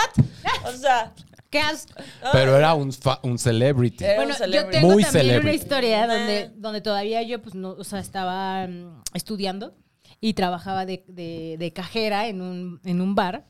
O 0.65 0.71
sea, 0.71 1.11
qué 1.49 1.59
asco. 1.59 1.93
ah, 2.23 2.29
Pero 2.31 2.57
era 2.57 2.73
un, 2.73 2.91
fa- 2.91 3.19
un 3.23 3.38
celebrity. 3.38 4.03
Era 4.03 4.13
un 4.13 4.17
Bueno, 4.17 4.31
yo 4.34 4.38
celebrity. 4.39 4.71
tengo 4.81 4.93
Muy 4.93 5.03
también 5.03 5.39
una 5.41 5.53
historia 5.53 6.07
donde, 6.07 6.51
donde 6.55 6.81
todavía 6.81 7.21
yo, 7.21 7.41
pues, 7.41 7.53
no, 7.55 7.71
o 7.71 7.84
sea, 7.84 7.99
estaba 7.99 8.65
mm, 8.67 9.03
estudiando 9.13 9.75
y 10.19 10.34
trabajaba 10.34 10.86
de, 10.86 11.03
de- 11.07 11.57
de 11.59 11.73
cajera 11.73 12.27
en 12.27 12.41
un, 12.41 12.81
en 12.86 13.01
un 13.01 13.13
bar. 13.13 13.45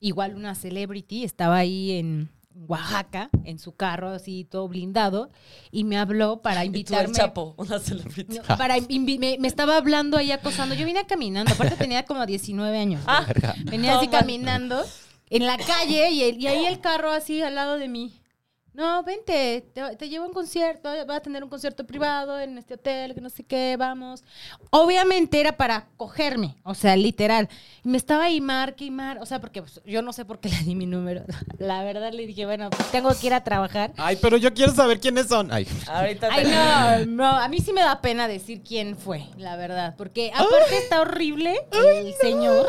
Igual 0.00 0.34
una 0.36 0.54
celebrity 0.54 1.24
estaba 1.24 1.56
ahí 1.56 1.92
en 1.92 2.30
Oaxaca, 2.68 3.28
en 3.44 3.58
su 3.58 3.72
carro, 3.76 4.08
así 4.10 4.44
todo 4.44 4.66
blindado, 4.68 5.30
y 5.70 5.84
me 5.84 5.98
habló 5.98 6.40
para 6.42 6.64
y 6.64 6.68
tú 6.68 6.72
el 6.72 6.76
invitarme. 6.78 7.14
chapo, 7.14 7.54
una 7.58 7.78
celebrity. 7.78 8.38
No, 8.38 8.56
para 8.56 8.76
me, 8.88 9.36
me 9.38 9.48
estaba 9.48 9.76
hablando 9.76 10.16
ahí 10.16 10.32
acosando. 10.32 10.74
Yo 10.74 10.86
vine 10.86 11.06
caminando, 11.06 11.52
aparte 11.52 11.76
tenía 11.76 12.04
como 12.04 12.24
19 12.24 12.78
años. 12.78 13.02
Ah, 13.06 13.26
Venía 13.64 13.96
así 13.98 14.08
caminando 14.08 14.82
en 15.28 15.46
la 15.46 15.58
calle 15.58 16.10
y, 16.10 16.22
el- 16.22 16.40
y 16.40 16.46
ahí 16.46 16.64
el 16.66 16.80
carro 16.80 17.10
así 17.10 17.42
al 17.42 17.54
lado 17.54 17.76
de 17.78 17.88
mí. 17.88 18.12
No, 18.76 19.02
vente, 19.02 19.66
te, 19.72 19.96
te 19.96 20.08
llevo 20.10 20.26
a 20.26 20.28
un 20.28 20.34
concierto, 20.34 20.90
va 21.08 21.16
a 21.16 21.20
tener 21.20 21.42
un 21.42 21.48
concierto 21.48 21.86
privado 21.86 22.38
en 22.38 22.58
este 22.58 22.74
hotel, 22.74 23.14
que 23.14 23.22
no 23.22 23.30
sé 23.30 23.42
qué, 23.42 23.74
vamos. 23.78 24.22
Obviamente 24.68 25.40
era 25.40 25.56
para 25.56 25.86
cogerme, 25.96 26.56
o 26.62 26.74
sea, 26.74 26.94
literal. 26.94 27.48
Y 27.82 27.88
me 27.88 27.96
estaba 27.96 28.24
ahí 28.24 28.38
marque 28.38 28.84
y 28.84 28.90
mar, 28.90 29.16
o 29.22 29.24
sea, 29.24 29.40
porque 29.40 29.62
pues, 29.62 29.80
yo 29.86 30.02
no 30.02 30.12
sé 30.12 30.26
por 30.26 30.40
qué 30.40 30.48
le 30.50 30.58
di 30.58 30.74
mi 30.74 30.84
número. 30.84 31.24
La 31.58 31.84
verdad 31.84 32.12
le 32.12 32.26
dije, 32.26 32.44
bueno, 32.44 32.68
pues, 32.68 32.90
tengo 32.90 33.08
que 33.18 33.28
ir 33.28 33.32
a 33.32 33.42
trabajar. 33.42 33.94
Ay, 33.96 34.18
pero 34.20 34.36
yo 34.36 34.52
quiero 34.52 34.74
saber 34.74 35.00
quiénes 35.00 35.28
son. 35.28 35.50
Ay. 35.50 35.66
Ahorita 35.88 36.28
Ay, 36.30 36.44
no, 36.44 37.06
no, 37.06 37.26
a 37.28 37.48
mí 37.48 37.60
sí 37.60 37.72
me 37.72 37.80
da 37.80 38.02
pena 38.02 38.28
decir 38.28 38.60
quién 38.62 38.98
fue, 38.98 39.24
la 39.38 39.56
verdad, 39.56 39.94
porque 39.96 40.32
aparte 40.34 40.76
está 40.76 41.00
horrible 41.00 41.66
el. 41.72 41.86
Ay, 41.86 42.14
señor. 42.20 42.66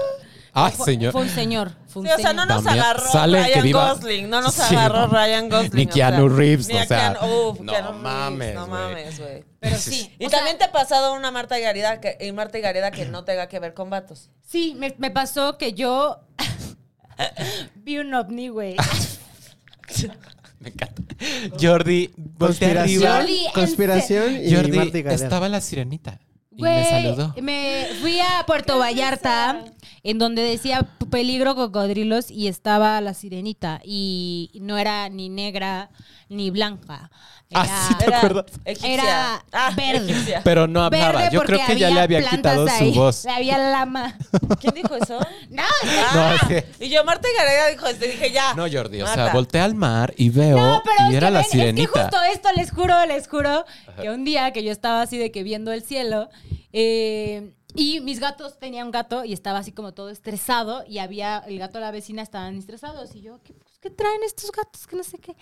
Fue 0.57 1.21
un 1.21 1.29
señor. 1.29 1.73
Fue 1.87 2.01
un 2.01 2.07
Sí, 2.07 2.13
o 2.13 2.17
sea, 2.17 2.33
no 2.33 2.41
señor. 2.43 2.47
nos 2.47 2.63
También 2.63 2.83
agarró 2.85 3.11
sale 3.11 3.37
que 3.37 3.43
Ryan 3.47 3.63
viva- 3.63 3.93
Gosling, 3.93 4.29
no 4.29 4.41
nos 4.41 4.53
Sí, 4.55 4.75
agarró 4.75 5.07
no. 5.07 5.13
Ryan 5.13 5.49
Gosling. 5.49 5.71
Ni 5.73 5.81
o 5.81 5.85
sea, 5.85 5.93
Keanu 5.93 6.29
Reeves, 6.29 6.67
ni 6.67 6.77
a 6.77 6.83
o 6.83 6.85
sea, 6.85 7.13
Keanu- 7.19 7.49
uf, 7.51 7.59
no 7.61 7.71
Keanu 7.71 7.87
Reeves, 7.89 8.03
mames, 8.03 8.55
No 8.55 8.67
güey. 8.67 8.81
mames, 8.81 9.19
güey. 9.19 9.43
Pero 9.59 9.77
sí. 9.77 10.15
Y 10.19 10.25
o 10.25 10.29
también 10.29 10.57
sea, 10.57 10.59
te 10.59 10.63
ha 10.65 10.71
pasado 10.71 11.13
una 11.13 11.31
Marta 11.31 11.57
y 11.59 11.61
Gareda 11.61 11.99
que, 12.01 12.17
y 12.19 12.31
Marta 12.31 12.57
y 12.57 12.61
Gareda 12.61 12.91
que 12.91 13.05
no 13.05 13.23
tenga 13.23 13.47
que 13.47 13.59
ver 13.59 13.73
con 13.73 13.89
vatos. 13.89 14.29
Sí, 14.45 14.75
me, 14.77 14.95
me 14.97 15.11
pasó 15.11 15.57
que 15.57 15.73
yo 15.73 16.19
vi 17.75 17.97
un 17.99 18.13
ovni, 18.13 18.49
güey. 18.49 18.75
Me 20.59 20.69
encanta. 20.69 21.01
Jordi, 21.61 22.11
voltea 22.17 22.81
arriba. 22.81 23.09
Conspiración, 23.09 23.13
Jordi, 23.19 23.45
en 23.45 23.51
conspiración 23.53 24.35
y 24.45 24.55
Jordi, 24.55 24.77
Marta 24.77 24.97
y 24.97 25.01
Gareda. 25.03 25.23
estaba 25.23 25.49
la 25.49 25.61
sirenita. 25.61 26.19
Y 26.51 26.59
Güey, 26.61 26.75
me 26.77 26.89
saludó. 26.89 27.35
me 27.41 27.87
fui 28.01 28.19
a 28.19 28.43
Puerto 28.47 28.79
Vallarta, 28.79 29.63
en 30.03 30.19
donde 30.19 30.41
decía 30.43 30.87
peligro 31.09 31.55
cocodrilos 31.55 32.31
y 32.31 32.47
estaba 32.47 32.99
la 33.01 33.13
sirenita. 33.13 33.79
Y 33.83 34.51
no 34.61 34.77
era 34.77 35.09
ni 35.09 35.29
negra 35.29 35.89
ni 36.29 36.49
blanca. 36.51 37.09
Era, 37.49 37.61
Ah, 37.63 37.85
sí, 37.87 37.95
¿Te 37.95 38.05
Era 38.05 38.17
acuerdas? 38.17 38.45
Era 38.65 39.43
Ah, 39.53 39.71
verde. 39.75 40.11
egipcia. 40.11 40.41
Pero 40.43 40.67
no 40.67 40.83
hablaba. 40.83 41.29
Yo 41.29 41.41
creo 41.43 41.59
que 41.65 41.77
ya 41.79 41.89
le 41.89 42.01
había 42.01 42.29
quitado 42.29 42.67
ahí. 42.67 42.93
su 42.93 42.99
voz. 42.99 43.25
Había 43.25 43.57
lama. 43.57 44.17
¿Quién 44.59 44.73
dijo 44.73 44.95
eso? 44.97 45.17
No, 45.49 45.63
No, 46.13 46.33
es 46.35 46.41
que- 46.47 46.85
Y 46.85 46.89
yo, 46.89 47.05
Marta 47.05 47.25
y 47.33 47.37
Gareda 47.37 47.67
dijo, 47.69 47.87
este, 47.87 48.07
dije, 48.07 48.31
ya. 48.31 48.53
No, 48.53 48.65
Jordi, 48.69 49.01
o 49.01 49.07
sea, 49.07 49.31
volteé 49.31 49.61
al 49.61 49.75
mar 49.75 50.13
y 50.17 50.29
veo 50.29 50.57
No, 50.57 50.81
pero 50.83 51.09
y 51.11 51.15
era 51.15 51.27
que 51.27 51.33
la 51.33 51.39
ven, 51.39 51.49
sirenita. 51.49 51.83
Es 51.83 51.91
que 51.93 51.99
justo 52.01 52.17
esto, 52.33 52.49
les 52.57 52.71
juro, 52.71 53.05
les 53.05 53.27
juro, 53.29 53.65
que 54.01 54.09
un 54.09 54.25
día 54.25 54.51
que 54.51 54.63
yo 54.63 54.71
estaba 54.73 55.01
así 55.01 55.17
de 55.17 55.31
que 55.31 55.43
viendo 55.43 55.71
el 55.71 55.83
cielo, 55.83 56.29
eh, 56.73 57.53
y 57.77 58.01
mis 58.01 58.19
gatos, 58.19 58.57
tenía 58.57 58.83
un 58.83 58.89
gato 58.89 59.23
y 59.23 59.33
estaba 59.33 59.59
así 59.59 59.71
como 59.71 59.93
todo 59.93 60.09
estresado, 60.09 60.83
y 60.87 60.97
había, 60.97 61.37
el 61.47 61.59
gato 61.59 61.77
de 61.77 61.85
la 61.85 61.91
vecina 61.91 62.23
estaban 62.23 62.57
estresados, 62.57 63.15
y 63.15 63.21
yo, 63.21 63.39
¿qué, 63.43 63.53
pues, 63.53 63.77
¿qué 63.79 63.91
traen 63.91 64.23
estos 64.23 64.51
gatos? 64.51 64.87
Que 64.87 64.95
no 64.95 65.03
sé 65.03 65.19
qué. 65.19 65.35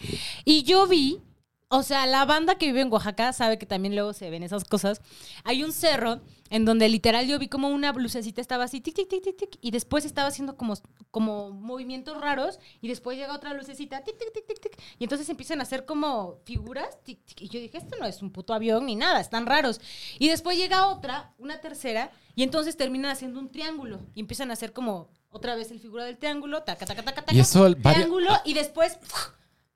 Y 0.44 0.64
yo 0.64 0.86
vi, 0.86 1.22
o 1.70 1.82
sea, 1.82 2.06
la 2.06 2.26
banda 2.26 2.56
que 2.56 2.68
vive 2.68 2.82
en 2.82 2.92
Oaxaca 2.92 3.32
sabe 3.32 3.58
que 3.58 3.66
también 3.66 3.96
luego 3.96 4.12
se 4.12 4.30
ven 4.30 4.44
esas 4.44 4.66
cosas. 4.66 5.02
Hay 5.46 5.64
un 5.64 5.72
cerro 5.72 6.20
en 6.50 6.66
donde 6.66 6.90
literal 6.90 7.26
yo 7.26 7.40
vi 7.40 7.48
como 7.48 7.70
una 7.70 7.92
lucecita 7.94 8.40
estaba 8.40 8.66
así, 8.66 8.82
tic, 8.82 8.96
tic, 8.96 9.08
tic, 9.08 9.24
tic, 9.24 9.38
tic, 9.38 9.58
y 9.62 9.72
después 9.72 10.06
estaba 10.06 10.28
haciendo 10.28 10.58
como, 10.58 10.76
como 11.12 11.52
movimientos 11.52 12.20
raros, 12.20 12.60
y 12.82 12.88
después 12.90 13.18
llega 13.18 13.34
otra 13.34 13.54
lucecita, 13.54 14.04
tic, 14.04 14.18
tic, 14.18 14.32
tic, 14.34 14.46
tic, 14.46 14.60
tic, 14.60 14.82
y 15.00 15.06
entonces 15.06 15.28
empiezan 15.30 15.60
a 15.62 15.64
hacer 15.64 15.86
como 15.86 16.40
figuras, 16.44 17.02
tic, 17.04 17.24
tic, 17.26 17.42
y 17.42 17.48
yo 17.48 17.60
dije, 17.62 17.78
esto 17.78 17.96
no 17.98 18.06
es 18.06 18.22
un 18.22 18.32
puto 18.32 18.54
avión 18.54 18.86
ni 18.86 18.96
nada, 18.96 19.22
están 19.22 19.46
raros. 19.46 19.80
Y 20.20 20.28
después 20.28 20.58
llega 20.58 20.88
otra, 20.88 21.34
una 21.40 21.62
tercera, 21.62 22.12
y 22.36 22.44
entonces 22.44 22.78
terminan 22.78 23.12
haciendo 23.12 23.40
un 23.40 23.50
triángulo, 23.52 24.00
y 24.14 24.20
empiezan 24.20 24.50
a 24.50 24.54
hacer 24.54 24.74
como 24.74 25.10
otra 25.30 25.56
vez 25.56 25.72
el 25.72 25.80
figura 25.80 26.06
del 26.06 26.18
triángulo, 26.18 26.64
taca, 26.64 26.86
taca, 26.86 27.04
taca, 27.04 27.22
taca, 27.24 27.34
Y 27.34 27.40
eso, 27.40 27.62
varias- 27.62 27.94
triángulo, 27.96 28.32
y 28.46 28.54
después... 28.54 28.98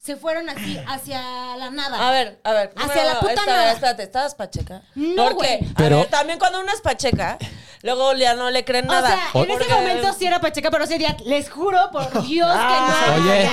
se 0.02 0.16
fueron 0.16 0.50
así 0.50 0.78
hacia 0.88 1.22
la 1.58 1.70
nada. 1.70 2.08
A 2.08 2.12
ver, 2.12 2.40
a 2.44 2.54
ver. 2.54 2.74
Hacia 2.76 3.04
la 3.06 3.20
puta 3.20 3.34
espérate, 3.34 3.52
nada. 3.52 3.72
Espérate, 3.74 4.04
¿estabas 4.04 4.36
pacheca? 4.36 4.82
No, 4.96 5.24
Porque, 5.30 5.36
güey. 5.60 5.72
a 5.72 5.76
Pero- 5.78 5.98
ver, 5.98 6.10
también 6.10 6.40
cuando 6.40 6.60
una 6.62 6.72
es 6.74 6.82
pacheca, 6.82 7.38
luego 7.84 8.14
ya 8.14 8.34
no 8.36 8.50
le 8.50 8.64
creen 8.66 8.86
O 8.90 8.92
nada. 8.92 9.08
sea, 9.10 9.26
en 9.26 9.32
Porque- 9.48 9.54
ese 9.66 9.74
momento 9.74 10.14
sí 10.18 10.26
era 10.26 10.40
Pacheca, 10.42 10.72
pero 10.72 10.84
ese 10.86 10.98
día 10.98 11.16
les 11.26 11.50
juro 11.50 11.78
por 11.92 12.22
Dios 12.28 12.50
Ah, 12.52 13.14
que 13.16 13.22
no. 13.22 13.26
Oye, 13.30 13.50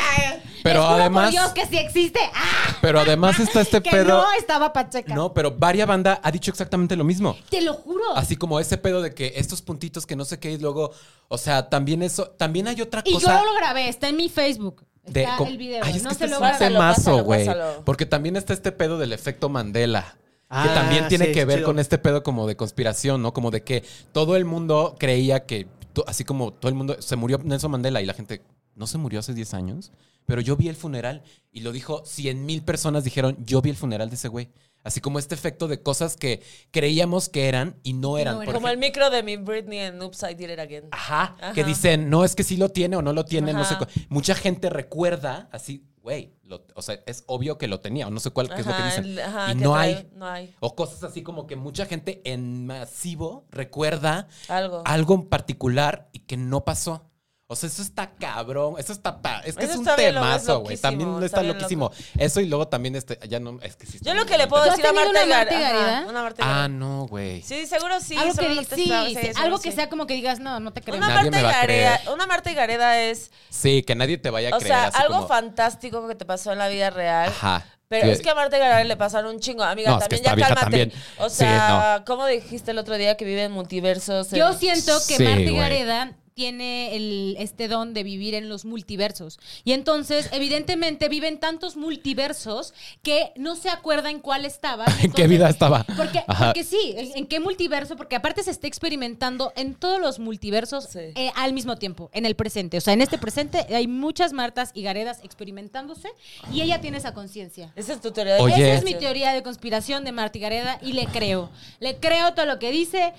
pero 0.63 0.81
les 0.81 0.89
juro 0.89 1.01
además- 1.01 1.25
por 1.25 1.31
Dios 1.33 1.53
que 1.53 1.67
sí 1.67 1.79
existe. 1.79 2.21
¡Ah! 2.35 2.77
Pero 2.81 3.01
además 3.01 3.39
está 3.41 3.61
este 3.61 3.81
que 3.83 3.91
pedo. 3.91 4.19
no 4.23 4.33
estaba 4.39 4.73
Pacheca. 4.73 5.15
No, 5.15 5.33
pero 5.35 5.51
varia 5.53 5.85
banda 5.87 6.21
ha 6.23 6.31
dicho 6.31 6.51
exactamente 6.51 6.95
lo 6.97 7.05
mismo. 7.05 7.37
Te 7.51 7.61
lo 7.61 7.75
juro. 7.75 8.17
Así 8.17 8.37
como 8.37 8.61
ese 8.61 8.77
pedo 8.79 9.03
de 9.03 9.13
que 9.15 9.33
estos 9.37 9.63
puntitos 9.63 10.07
que 10.07 10.15
no 10.17 10.25
sé 10.25 10.39
qué 10.39 10.53
y 10.53 10.59
luego, 10.59 10.93
o 11.29 11.39
sea, 11.39 11.69
también 11.69 12.03
eso, 12.03 12.29
también 12.31 12.69
hay 12.69 12.81
otra 12.81 13.03
y 13.05 13.15
cosa. 13.15 13.41
yo 13.41 13.45
lo 13.47 13.55
grabé, 13.55 13.89
está 13.89 14.09
en 14.09 14.17
mi 14.17 14.29
Facebook. 14.29 14.85
De 15.07 15.23
Está 15.25 15.37
com- 15.37 15.49
el 15.49 15.59
video. 15.59 15.83
Ay, 15.85 15.97
es 15.97 16.03
no 16.03 16.11
que 16.11 16.15
se 16.17 16.25
este 16.25 16.29
lo 16.29 16.35
es 16.37 16.41
grabé. 16.41 16.53
un 16.55 16.59
Pásalo, 16.59 16.75
temazo, 16.75 17.03
pásalo, 17.05 17.25
güey. 17.25 17.85
Porque 17.85 18.07
también 18.07 18.37
está 18.37 18.53
este 18.53 18.73
pedo 18.73 18.99
del 18.99 19.13
efecto 19.13 19.49
Mandela. 19.49 20.17
Ah, 20.49 20.63
que 20.69 20.75
también 20.75 21.09
tiene 21.09 21.27
sí, 21.27 21.33
que 21.33 21.45
ver 21.45 21.59
chido. 21.59 21.67
con 21.67 21.79
este 21.81 21.99
pedo 21.99 22.23
como 22.23 22.47
de 22.47 22.57
conspiración, 22.57 23.21
¿no? 23.21 23.33
Como 23.33 23.51
de 23.51 23.63
que 23.65 23.83
todo 24.13 24.37
el 24.37 24.45
mundo 24.45 24.95
creía 24.99 25.45
que, 25.45 25.67
así 26.07 26.23
como 26.25 26.53
todo 26.53 26.69
el 26.69 26.77
mundo, 26.77 26.97
se 27.01 27.17
murió 27.17 27.39
Nelson 27.43 27.73
Mandela 27.73 28.01
y 28.01 28.07
la 28.07 28.15
gente, 28.15 28.43
¿no 28.77 28.87
se 28.87 28.97
murió 28.97 29.19
hace 29.21 29.35
10 29.35 29.55
años? 29.55 29.91
Pero 30.25 30.41
yo 30.41 30.57
vi 30.57 30.69
el 30.69 30.77
funeral 30.77 31.23
y 31.53 31.61
lo 31.61 31.73
dijo 31.73 32.03
100 32.05 32.47
mil 32.47 32.63
personas 32.63 33.03
dijeron, 33.05 33.37
yo 33.45 33.61
vi 33.61 33.71
el 33.71 33.77
funeral 33.77 34.09
de 34.09 34.15
ese 34.17 34.29
güey. 34.29 34.49
Así 34.87 35.01
como 35.01 35.19
este 35.19 35.35
efecto 35.35 35.67
de 35.67 35.83
cosas 35.83 36.17
que 36.17 36.43
creíamos 36.71 37.29
que 37.29 37.49
eran 37.49 37.75
y 37.83 37.93
no 37.95 38.19
eran. 38.19 38.39
No. 38.45 38.53
Como 38.53 38.69
el 38.69 38.79
micro 38.79 39.11
de 39.11 39.23
mi 39.25 39.37
Britney 39.37 39.81
en 39.81 40.01
Oops, 40.01 40.23
I 40.31 40.35
Did 40.35 40.51
It 40.51 40.59
Again. 40.61 40.89
Ajá, 40.93 41.35
Ajá. 41.41 41.53
que 41.53 41.65
dicen, 41.65 42.09
no, 42.09 42.25
es 42.25 42.37
que 42.37 42.45
sí 42.45 42.57
lo 42.57 42.69
tiene 42.69 42.97
o 42.97 43.03
no 43.03 43.13
lo 43.13 43.25
tiene, 43.25 43.53
no 43.53 43.65
sé. 43.65 43.75
Mucha 44.09 44.37
gente 44.37 44.71
recuerda 44.71 45.49
así, 45.51 45.85
güey, 46.03 46.35
lo- 46.45 46.65
o 46.77 46.83
sea, 46.83 47.01
es 47.07 47.25
obvio 47.27 47.59
que 47.59 47.67
lo 47.67 47.81
tenía, 47.81 48.07
o 48.07 48.11
no 48.11 48.21
sé 48.21 48.31
cuál, 48.31 48.49
qué 48.49 48.61
es 48.61 48.67
lo 48.67 48.77
que 48.77 48.83
dicen. 48.85 49.19
ajá, 49.19 49.53
y 49.53 49.59
que 49.59 49.65
no 49.65 49.75
hay. 49.75 50.09
No 50.15 50.27
hay. 50.29 50.55
O 50.61 50.77
cosas 50.77 51.03
así 51.03 51.23
como 51.25 51.49
que 51.49 51.57
mucha 51.57 51.87
gente 51.87 52.23
en 52.25 52.67
masivo 52.67 53.45
recuerda 53.51 54.29
Algo. 54.49 54.83
algo 54.85 55.15
en 55.15 55.29
particular 55.29 56.09
y 56.13 56.21
que 56.21 56.37
no 56.37 56.65
pasó. 56.65 57.11
O 57.49 57.55
sea, 57.55 57.69
eso 57.69 57.81
está 57.81 58.11
cabrón, 58.11 58.75
eso 58.77 58.93
está 58.93 59.23
pa- 59.23 59.39
es 59.45 59.55
que 59.55 59.65
Eso 59.67 59.75
es 59.75 59.79
un 59.79 59.87
temazo, 59.95 60.61
güey. 60.63 60.77
También 60.77 61.23
está, 61.23 61.45
loquísimo. 61.45 61.93
Eso 62.19 62.41
y 62.41 62.47
luego 62.47 62.67
también 62.67 62.97
este 62.97 63.21
ya 63.29 63.39
no 63.39 63.61
es 63.63 63.77
que 63.77 63.87
sí. 63.87 63.99
Yo 64.03 64.15
lo 64.15 64.27
que 64.27 64.37
le 64.37 64.49
puedo 64.49 64.65
¿Tú 64.65 64.71
has 64.71 64.77
decir 64.77 64.91
a 64.91 64.93
Marta 64.93 65.11
una 65.11 65.27
Marta 65.37 65.55
Gareda. 65.61 65.99
Ajá, 65.99 66.07
Una 66.11 66.23
Marta 66.23 66.43
Ah, 66.43 66.47
Gareda. 66.63 66.69
no, 66.69 67.07
güey. 67.07 67.43
Sí, 67.43 67.67
seguro 67.67 68.01
sí. 68.01 68.17
algo 68.17 68.35
que, 68.35 68.49
sí, 68.65 68.65
sí, 68.75 69.17
sí, 69.23 69.31
algo 69.37 69.59
sí, 69.59 69.71
sí. 69.71 69.77
sea 69.77 69.89
como 69.89 70.09
que 70.09 70.15
digas, 70.15 70.41
no, 70.41 70.59
no 70.59 70.73
te 70.73 70.81
creo. 70.83 70.97
Una 70.97 71.07
Nadie 71.07 71.31
Marta, 71.31 71.37
me 71.37 71.43
va 71.45 71.49
a 71.51 71.53
Gareda, 71.61 71.97
creer. 71.99 72.13
una 72.15 72.27
Marta 72.27 72.53
Gareda 72.53 73.01
es, 73.01 73.31
Sí, 73.49 73.85
que 73.85 73.95
nadie 73.95 74.19
te 74.19 74.31
vaya 74.31 74.49
a 74.53 74.57
o 74.57 74.59
creer 74.59 74.75
sea, 74.75 74.87
así 74.89 74.99
algo 75.03 75.15
como- 75.15 75.29
fantástico 75.29 76.09
que 76.09 76.17
te 76.17 76.25
pasó 76.25 76.51
en 76.51 76.59
la 76.59 76.67
vida 76.67 76.91
real. 76.91 77.29
Ajá. 77.29 77.65
Pero 77.87 78.09
es 78.11 78.23
que 78.23 78.31
a 78.31 78.35
Marta 78.35 78.59
Gareda 78.59 78.83
le 78.83 78.97
pasaron 78.97 79.33
un 79.33 79.39
chingo. 79.41 79.63
Amiga, 79.63 79.93
No, 79.93 79.99
es 80.01 80.09
que 80.09 80.19
también 80.19 80.49
ya 80.49 80.55
cálmate. 80.55 80.61
también. 80.89 80.93
O 81.19 81.29
Sí, 81.31 81.37
sea, 81.37 82.03
¿cómo 82.05 82.27
dijiste 82.27 82.73
el 82.73 82.79
otro 82.79 82.97
día 82.97 83.17
que 83.17 83.25
vive 83.25 83.45
en 83.45 83.53
multiversos? 83.53 84.31
Yo 84.33 84.49
En- 84.51 84.59
siento 84.59 84.99
que 85.07 85.17
Sí, 85.17 85.23
Marta. 85.23 85.53
Gareda 85.53 86.13
tiene 86.47 86.95
el, 86.95 87.35
este 87.39 87.67
don 87.67 87.95
de 87.95 88.03
vivir 88.03 88.35
en 88.35 88.51
los 88.51 88.67
multiversos. 88.67 89.41
Y 89.65 89.73
entonces, 89.73 90.29
evidentemente, 90.33 91.09
vive 91.09 91.29
en 91.29 91.39
tantos 91.41 91.77
multiversos 91.77 92.75
que 93.03 93.33
no 93.37 93.57
se 93.57 93.71
acuerda 93.71 94.11
en 94.11 94.21
cuál 94.21 94.45
estaba. 94.45 94.85
¿En 95.03 95.13
qué 95.13 95.27
vida 95.27 95.49
estaba? 95.49 95.85
Porque, 95.85 96.63
sí, 96.63 96.95
¿en, 96.95 97.17
en 97.17 97.27
qué 97.27 97.41
multiverso? 97.41 97.97
Porque 97.97 98.17
aparte 98.17 98.43
se 98.43 98.51
está 98.51 98.67
experimentando 98.67 99.53
en 99.57 99.75
todos 99.75 99.99
los 99.99 100.19
multiversos 100.19 100.85
Sí. 100.91 100.99
eh, 101.15 101.33
al 101.37 101.55
mismo 101.55 101.77
tiempo, 101.77 102.11
en 102.13 102.27
el 102.27 102.37
presente. 102.37 102.77
O 102.77 102.81
sea, 102.83 102.93
en 102.93 103.01
este 103.01 103.17
presente 103.17 103.67
hay 103.75 103.87
muchas 103.89 104.35
Martas 104.35 104.73
y 104.75 104.83
Garedas 104.83 105.21
experimentándose 105.25 106.11
y 106.53 106.61
ella 106.61 106.83
tiene 106.83 106.99
esa 106.99 107.15
conciencia. 107.15 107.73
Esa 107.77 107.95
es 107.95 108.01
tu 108.03 108.11
teoría 108.13 108.35
de 108.35 108.43
Oye. 108.43 108.55
Esa 108.55 108.79
es 108.79 108.85
mi 108.85 108.95
teoría 108.95 109.33
de 109.33 109.43
conspiración 109.43 110.05
de 110.05 110.13
Marta 110.13 110.37
y 110.37 110.43
Gareda 110.43 110.79
y 110.83 110.93
le 110.93 111.07
creo. 111.07 111.51
Le 111.81 111.97
creo 111.97 112.35
todo 112.35 112.45
lo 112.45 112.59
que 112.59 112.71
dice, 112.71 113.15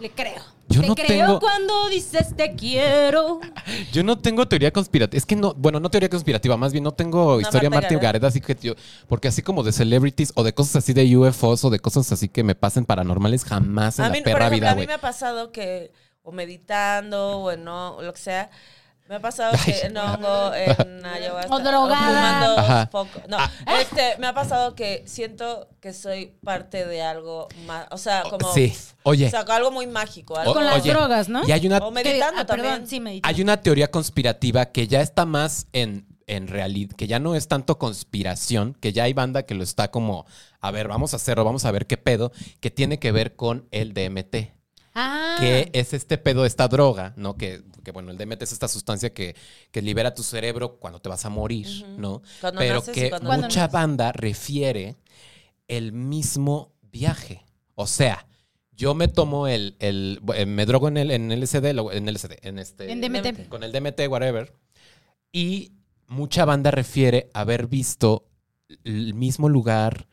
le 0.00 0.10
creo. 0.10 0.42
Yo 0.68 0.80
te 0.80 0.88
no 0.88 0.94
creo 0.96 1.06
tengo- 1.06 1.40
cuando 1.40 1.88
dices 1.88 2.34
te 2.36 2.54
quiero. 2.56 3.40
Yo 3.92 4.02
no 4.02 4.18
tengo 4.18 4.46
teoría 4.48 4.72
conspirativa. 4.72 5.16
Es 5.16 5.24
que 5.24 5.36
no, 5.36 5.54
bueno, 5.54 5.78
no 5.80 5.88
teoría 5.90 6.08
conspirativa, 6.08 6.56
más 6.56 6.72
bien 6.72 6.82
no 6.84 6.92
tengo 6.92 7.40
historia 7.40 7.70
Marta 7.70 7.94
y 7.94 7.96
Gareda, 7.98 8.28
así 8.28 8.40
que 8.40 8.56
yo, 8.60 8.74
porque 9.08 9.28
así 9.28 9.42
como 9.42 9.62
de 9.62 9.72
celebrities 9.72 10.32
o 10.34 10.42
de 10.42 10.52
cosas 10.54 10.76
así 10.76 10.92
de 10.92 11.16
UFOs 11.16 11.64
o 11.64 11.70
de 11.70 11.78
cosas 11.78 12.10
así 12.12 12.28
que 12.28 12.42
me 12.42 12.54
pasen 12.56 12.84
paranormales, 12.84 13.44
jamás 13.44 13.98
en 14.00 14.04
A 14.06 14.08
la 14.08 14.12
mí, 14.14 14.18
por 14.20 14.24
perra 14.24 14.38
ejemplo, 14.48 14.56
vida, 14.56 14.70
a 14.72 14.74
mí 14.74 14.86
me 14.86 14.94
ha 14.94 15.00
pasado 15.00 15.52
que, 15.52 15.92
o 16.22 16.32
meditando, 16.32 17.38
o 17.38 17.52
en 17.52 17.62
no, 17.64 17.96
o 17.96 18.02
lo 18.02 18.12
que 18.12 18.20
sea, 18.20 18.50
me 19.08 19.16
ha 19.16 19.20
pasado 19.20 19.56
que 19.64 19.80
en 19.86 19.96
hongo, 19.96 20.52
en 20.54 21.04
ayahuasca, 21.06 21.54
O 21.54 21.60
drogada. 21.60 22.88
fumando. 22.90 23.28
No, 23.28 23.38
este, 23.80 24.16
me 24.18 24.26
ha 24.26 24.34
pasado 24.34 24.74
que 24.74 25.02
siento 25.06 25.68
que 25.80 25.92
soy 25.92 26.34
parte 26.44 26.84
de 26.86 27.02
algo 27.02 27.48
más, 27.66 27.86
o 27.90 27.98
sea, 27.98 28.22
como... 28.28 28.52
Sí, 28.52 28.72
oye. 29.04 29.26
O 29.26 29.30
sea, 29.30 29.40
algo 29.40 29.70
muy 29.70 29.86
mágico. 29.86 30.36
Algo 30.36 30.52
O- 30.52 30.54
Con 30.54 30.64
las 30.66 30.80
oye, 30.82 30.90
drogas, 30.92 31.28
¿no? 31.28 31.46
Y 31.46 31.52
hay 31.52 31.66
una, 31.66 31.78
O 31.78 31.90
meditando 31.90 32.40
Ah, 32.40 32.46
perdón, 32.46 32.66
también. 32.66 32.88
sí, 32.88 33.00
meditando. 33.00 33.34
hay 33.36 33.42
una 33.42 33.56
teoría 33.62 33.90
conspirativa 33.90 34.66
que 34.66 34.86
ya 34.88 35.00
está 35.00 35.24
más 35.26 35.68
en, 35.72 36.06
en 36.26 36.48
realidad, 36.48 36.96
que 36.96 37.06
ya 37.06 37.18
no 37.20 37.34
es 37.36 37.46
tanto 37.48 37.78
conspiración, 37.78 38.74
que 38.80 38.92
ya 38.92 39.04
hay 39.04 39.12
banda 39.12 39.44
que 39.44 39.54
lo 39.54 39.62
está 39.62 39.90
como, 39.90 40.26
a 40.60 40.70
ver, 40.72 40.88
vamos 40.88 41.12
a 41.12 41.16
hacerlo, 41.16 41.44
vamos 41.44 41.64
a 41.64 41.70
ver 41.70 41.86
qué 41.86 41.96
pedo, 41.96 42.32
que 42.60 42.70
tiene 42.70 42.98
que 42.98 43.12
ver 43.12 43.36
con 43.36 43.68
el 43.70 43.92
DMT. 43.94 44.55
Ah. 44.98 45.36
que 45.38 45.70
es 45.74 45.92
este 45.92 46.16
pedo, 46.16 46.46
esta 46.46 46.68
droga, 46.68 47.12
¿no? 47.16 47.36
Que, 47.36 47.62
que, 47.84 47.92
bueno, 47.92 48.10
el 48.10 48.16
DMT 48.16 48.42
es 48.42 48.52
esta 48.52 48.66
sustancia 48.66 49.12
que, 49.12 49.36
que 49.70 49.82
libera 49.82 50.14
tu 50.14 50.22
cerebro 50.22 50.78
cuando 50.78 51.00
te 51.00 51.10
vas 51.10 51.26
a 51.26 51.28
morir, 51.28 51.84
¿no? 51.98 52.22
Cuando 52.40 52.58
Pero 52.60 52.74
naces 52.76 52.94
que 52.94 53.10
cuando 53.10 53.30
mucha 53.32 53.60
naces. 53.60 53.72
banda 53.72 54.12
refiere 54.12 54.96
el 55.68 55.92
mismo 55.92 56.72
viaje. 56.80 57.44
O 57.74 57.86
sea, 57.86 58.26
yo 58.72 58.94
me 58.94 59.08
tomo 59.08 59.48
el, 59.48 59.76
el 59.80 60.20
eh, 60.34 60.46
me 60.46 60.64
drogo 60.64 60.88
en 60.88 60.96
el 60.96 61.10
en 61.10 61.28
LSD, 61.30 61.64
en 61.66 62.06
LSD, 62.12 62.32
en 62.42 62.58
este 62.58 62.90
En 62.90 63.00
DMT. 63.02 63.48
con 63.48 63.62
el 63.64 63.72
DMT, 63.72 64.00
whatever. 64.08 64.54
Y 65.30 65.72
mucha 66.06 66.46
banda 66.46 66.70
refiere 66.70 67.28
haber 67.34 67.66
visto 67.66 68.26
el 68.84 69.12
mismo 69.14 69.48
lugar, 69.50 70.08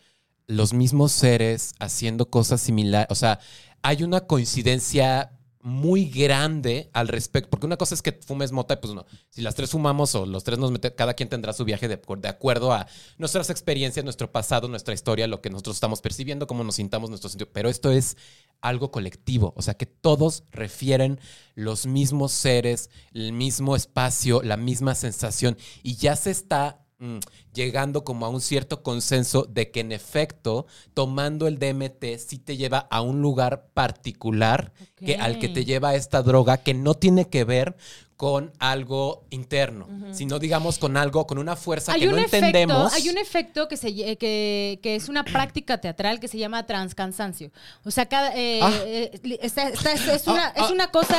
los 0.47 0.73
mismos 0.73 1.11
seres 1.13 1.73
haciendo 1.79 2.29
cosas 2.29 2.59
similares. 2.61 3.07
O 3.09 3.15
sea, 3.15 3.39
hay 3.83 4.03
una 4.03 4.21
coincidencia 4.21 5.31
muy 5.63 6.09
grande 6.09 6.89
al 6.91 7.07
respecto, 7.07 7.49
porque 7.49 7.65
una 7.65 7.77
cosa 7.77 7.95
es 7.95 8.01
que 8.01 8.11
fumes 8.11 8.51
mota, 8.51 8.73
y 8.73 8.77
pues 8.77 8.93
no, 8.93 9.05
si 9.29 9.41
las 9.41 9.55
tres 9.55 9.71
fumamos 9.71 10.13
o 10.13 10.25
los 10.25 10.43
tres 10.43 10.59
nos 10.59 10.71
metemos, 10.71 10.97
cada 10.97 11.13
quien 11.13 11.29
tendrá 11.29 11.53
su 11.53 11.63
viaje 11.63 11.87
de, 11.87 12.01
de 12.17 12.27
acuerdo 12.27 12.73
a 12.73 12.85
nuestras 13.17 13.49
experiencias, 13.49 14.03
nuestro 14.03 14.29
pasado, 14.29 14.67
nuestra 14.67 14.93
historia, 14.93 15.25
lo 15.25 15.41
que 15.41 15.49
nosotros 15.49 15.77
estamos 15.77 16.01
percibiendo, 16.01 16.47
cómo 16.47 16.65
nos 16.65 16.75
sintamos, 16.75 17.09
nuestro 17.09 17.29
sentido, 17.29 17.49
pero 17.53 17.69
esto 17.69 17.91
es 17.91 18.17
algo 18.59 18.91
colectivo, 18.91 19.53
o 19.55 19.61
sea 19.61 19.75
que 19.75 19.85
todos 19.85 20.43
refieren 20.51 21.19
los 21.55 21.85
mismos 21.85 22.33
seres, 22.33 22.89
el 23.13 23.31
mismo 23.31 23.77
espacio, 23.77 24.41
la 24.43 24.57
misma 24.57 24.95
sensación, 24.95 25.57
y 25.81 25.95
ya 25.95 26.17
se 26.17 26.31
está 26.31 26.82
mm, 26.99 27.17
llegando 27.53 28.03
como 28.03 28.25
a 28.25 28.29
un 28.29 28.41
cierto 28.41 28.83
consenso 28.83 29.43
de 29.43 29.71
que 29.71 29.81
en 29.81 29.91
efecto, 29.91 30.65
tomando 30.93 31.47
el 31.47 31.59
DMT 31.59 32.17
sí 32.17 32.37
te 32.37 32.57
lleva 32.57 32.79
a 32.89 33.01
un 33.01 33.21
lugar 33.21 33.69
particular 33.73 34.73
que, 34.95 35.15
al 35.15 35.39
que 35.39 35.49
te 35.49 35.65
lleva 35.65 35.95
esta 35.95 36.21
droga 36.21 36.57
que 36.57 36.73
no 36.73 36.95
tiene 36.95 37.29
que 37.29 37.43
ver 37.43 37.75
con 38.23 38.53
algo 38.57 39.25
interno, 39.31 39.85
sino 40.13 40.39
digamos 40.39 40.77
con 40.79 40.95
algo, 40.95 41.27
con 41.27 41.39
una 41.39 41.57
fuerza 41.57 41.93
que 41.93 42.05
no 42.05 42.15
entendemos. 42.17 42.93
Hay 42.93 43.09
un 43.09 43.17
efecto 43.17 43.67
que, 43.67 43.75
se, 43.75 43.89
lle- 43.89 44.17
que, 44.17 44.79
que 44.81 44.95
es 44.95 45.09
una 45.09 45.25
práctica 45.25 45.79
teatral 45.81 46.21
que 46.21 46.29
se 46.29 46.37
llama 46.37 46.65
transcansancio. 46.65 47.51
O 47.83 47.91
sea, 47.91 48.05
cada, 48.05 48.31
eh, 48.33 48.61
Ah. 48.63 48.71
eh, 48.85 49.11
está- 49.41 49.67
está- 49.67 49.91
es, 49.91 50.25
una, 50.25 50.45
Ah, 50.45 50.53
ah. 50.55 50.63
es 50.63 50.71
una 50.71 50.87
cosa... 50.87 51.17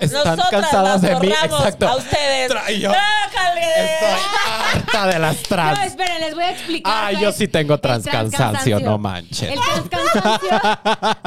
Están 0.00 0.24
Nosotras 0.38 0.48
cansadas 0.62 1.02
las 1.02 1.20
de 1.20 1.26
mí, 1.26 1.30
exacto. 1.30 1.86
A 1.88 1.96
ustedes. 1.96 2.50
Tra- 2.50 2.68
yo-. 2.78 2.90
Estoy 2.90 4.72
harta 4.72 5.06
de 5.08 5.18
las 5.18 5.42
trans. 5.42 5.78
No, 5.78 5.84
esperen, 5.84 6.20
les 6.20 6.34
voy 6.34 6.44
a 6.44 6.50
explicar. 6.52 6.92
Ay, 7.04 7.14
¿sabes? 7.16 7.28
yo 7.28 7.32
sí 7.38 7.48
tengo 7.48 7.74
El 7.74 7.80
transcansancio, 7.82 8.80
no 8.80 8.96
manches. 8.96 9.42
El 9.50 9.58
transcansancio... 9.60 10.48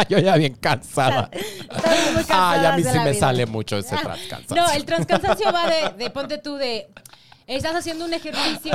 yo 0.09 0.17
ya 0.17 0.35
bien 0.37 0.55
cansada. 0.55 1.29
Estamos 1.31 1.97
muy 2.13 2.15
Ay, 2.15 2.23
a 2.23 2.25
cansadas 2.25 2.77
mí 2.77 2.83
de 2.83 2.91
sí 2.91 2.97
me 2.99 3.11
vida. 3.11 3.19
sale 3.19 3.45
mucho 3.45 3.77
ese 3.77 3.93
Ah, 3.93 3.99
transcansancio. 4.01 4.55
No, 4.55 4.71
el 4.71 4.85
transcansancio 5.05 5.51
va 5.51 5.67
de, 5.69 6.03
de, 6.03 6.09
ponte 6.09 6.37
tú, 6.37 6.55
de... 6.55 6.89
Estás 7.45 7.75
haciendo 7.75 8.05
un 8.05 8.13
ejercicio 8.13 8.73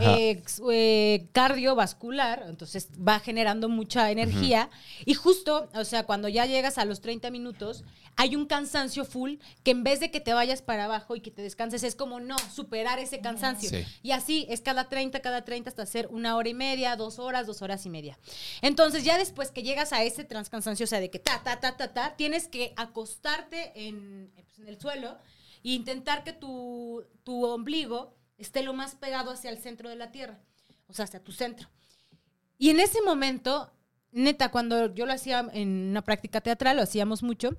eh, 0.00 0.42
eh, 0.72 1.26
cardiovascular, 1.32 2.46
entonces 2.48 2.88
va 2.96 3.20
generando 3.20 3.68
mucha 3.68 4.10
energía. 4.10 4.70
Y 5.04 5.14
justo, 5.14 5.68
o 5.74 5.84
sea, 5.84 6.04
cuando 6.04 6.28
ya 6.28 6.46
llegas 6.46 6.78
a 6.78 6.84
los 6.84 7.00
30 7.00 7.30
minutos, 7.30 7.84
hay 8.16 8.34
un 8.36 8.46
cansancio 8.46 9.04
full 9.04 9.34
que 9.62 9.70
en 9.70 9.84
vez 9.84 10.00
de 10.00 10.10
que 10.10 10.20
te 10.20 10.34
vayas 10.34 10.62
para 10.62 10.84
abajo 10.84 11.16
y 11.16 11.20
que 11.20 11.30
te 11.30 11.42
descanses, 11.42 11.82
es 11.84 11.94
como 11.94 12.18
no, 12.18 12.36
superar 12.52 12.98
ese 12.98 13.20
cansancio. 13.20 13.70
Sí. 13.70 13.84
Y 14.02 14.10
así 14.10 14.46
es 14.50 14.60
cada 14.60 14.88
30, 14.88 15.20
cada 15.20 15.44
30 15.44 15.70
hasta 15.70 15.82
hacer 15.82 16.08
una 16.10 16.36
hora 16.36 16.48
y 16.48 16.54
media, 16.54 16.96
dos 16.96 17.18
horas, 17.18 17.46
dos 17.46 17.62
horas 17.62 17.86
y 17.86 17.90
media. 17.90 18.18
Entonces, 18.62 19.04
ya 19.04 19.16
después 19.16 19.50
que 19.50 19.62
llegas 19.62 19.92
a 19.92 20.02
ese 20.02 20.24
transcansancio, 20.24 20.84
o 20.84 20.88
sea, 20.88 21.00
de 21.00 21.10
que 21.10 21.20
ta, 21.20 21.42
ta, 21.42 21.60
ta, 21.60 21.76
ta, 21.76 21.92
ta, 21.94 22.16
tienes 22.16 22.48
que 22.48 22.72
acostarte 22.76 23.72
en, 23.74 24.30
pues, 24.34 24.58
en 24.58 24.68
el 24.68 24.80
suelo 24.80 25.18
e 25.64 25.70
intentar 25.72 26.24
que 26.24 26.32
tu, 26.32 27.04
tu 27.24 27.44
ombligo 27.44 28.14
esté 28.38 28.62
lo 28.62 28.72
más 28.74 28.94
pegado 28.94 29.30
hacia 29.30 29.50
el 29.50 29.58
centro 29.58 29.88
de 29.88 29.96
la 29.96 30.10
Tierra, 30.10 30.40
o 30.88 30.92
sea, 30.94 31.04
hacia 31.04 31.22
tu 31.22 31.32
centro. 31.32 31.68
Y 32.58 32.70
en 32.70 32.80
ese 32.80 33.00
momento, 33.02 33.70
neta, 34.12 34.50
cuando 34.50 34.92
yo 34.94 35.06
lo 35.06 35.12
hacía 35.12 35.48
en 35.52 35.88
una 35.90 36.02
práctica 36.02 36.40
teatral, 36.40 36.76
lo 36.76 36.82
hacíamos 36.82 37.22
mucho, 37.22 37.56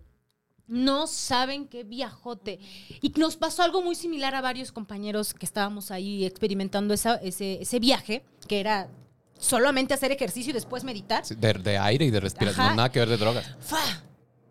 no 0.67 1.07
saben 1.07 1.67
qué 1.67 1.83
viajote. 1.83 2.59
Y 3.01 3.09
nos 3.17 3.35
pasó 3.35 3.63
algo 3.63 3.81
muy 3.81 3.95
similar 3.95 4.33
a 4.35 4.41
varios 4.41 4.71
compañeros 4.71 5.33
que 5.33 5.45
estábamos 5.45 5.91
ahí 5.91 6.25
experimentando 6.25 6.93
esa- 6.93 7.15
ese, 7.17 7.61
ese 7.61 7.79
viaje, 7.79 8.23
que 8.47 8.59
era 8.61 8.89
solamente 9.37 9.93
hacer 9.93 10.11
ejercicio 10.13 10.51
y 10.51 10.53
después 10.53 10.83
meditar. 10.85 11.25
Sí, 11.25 11.35
De, 11.35 11.53
de 11.53 11.77
aire 11.77 12.05
y 12.05 12.11
de 12.11 12.19
respiración, 12.21 12.65
Ajá. 12.65 12.75
nada 12.75 12.91
que 12.91 12.99
ver 12.99 13.09
de 13.09 13.17
drogas. 13.17 13.45
¡Fa! 13.59 13.81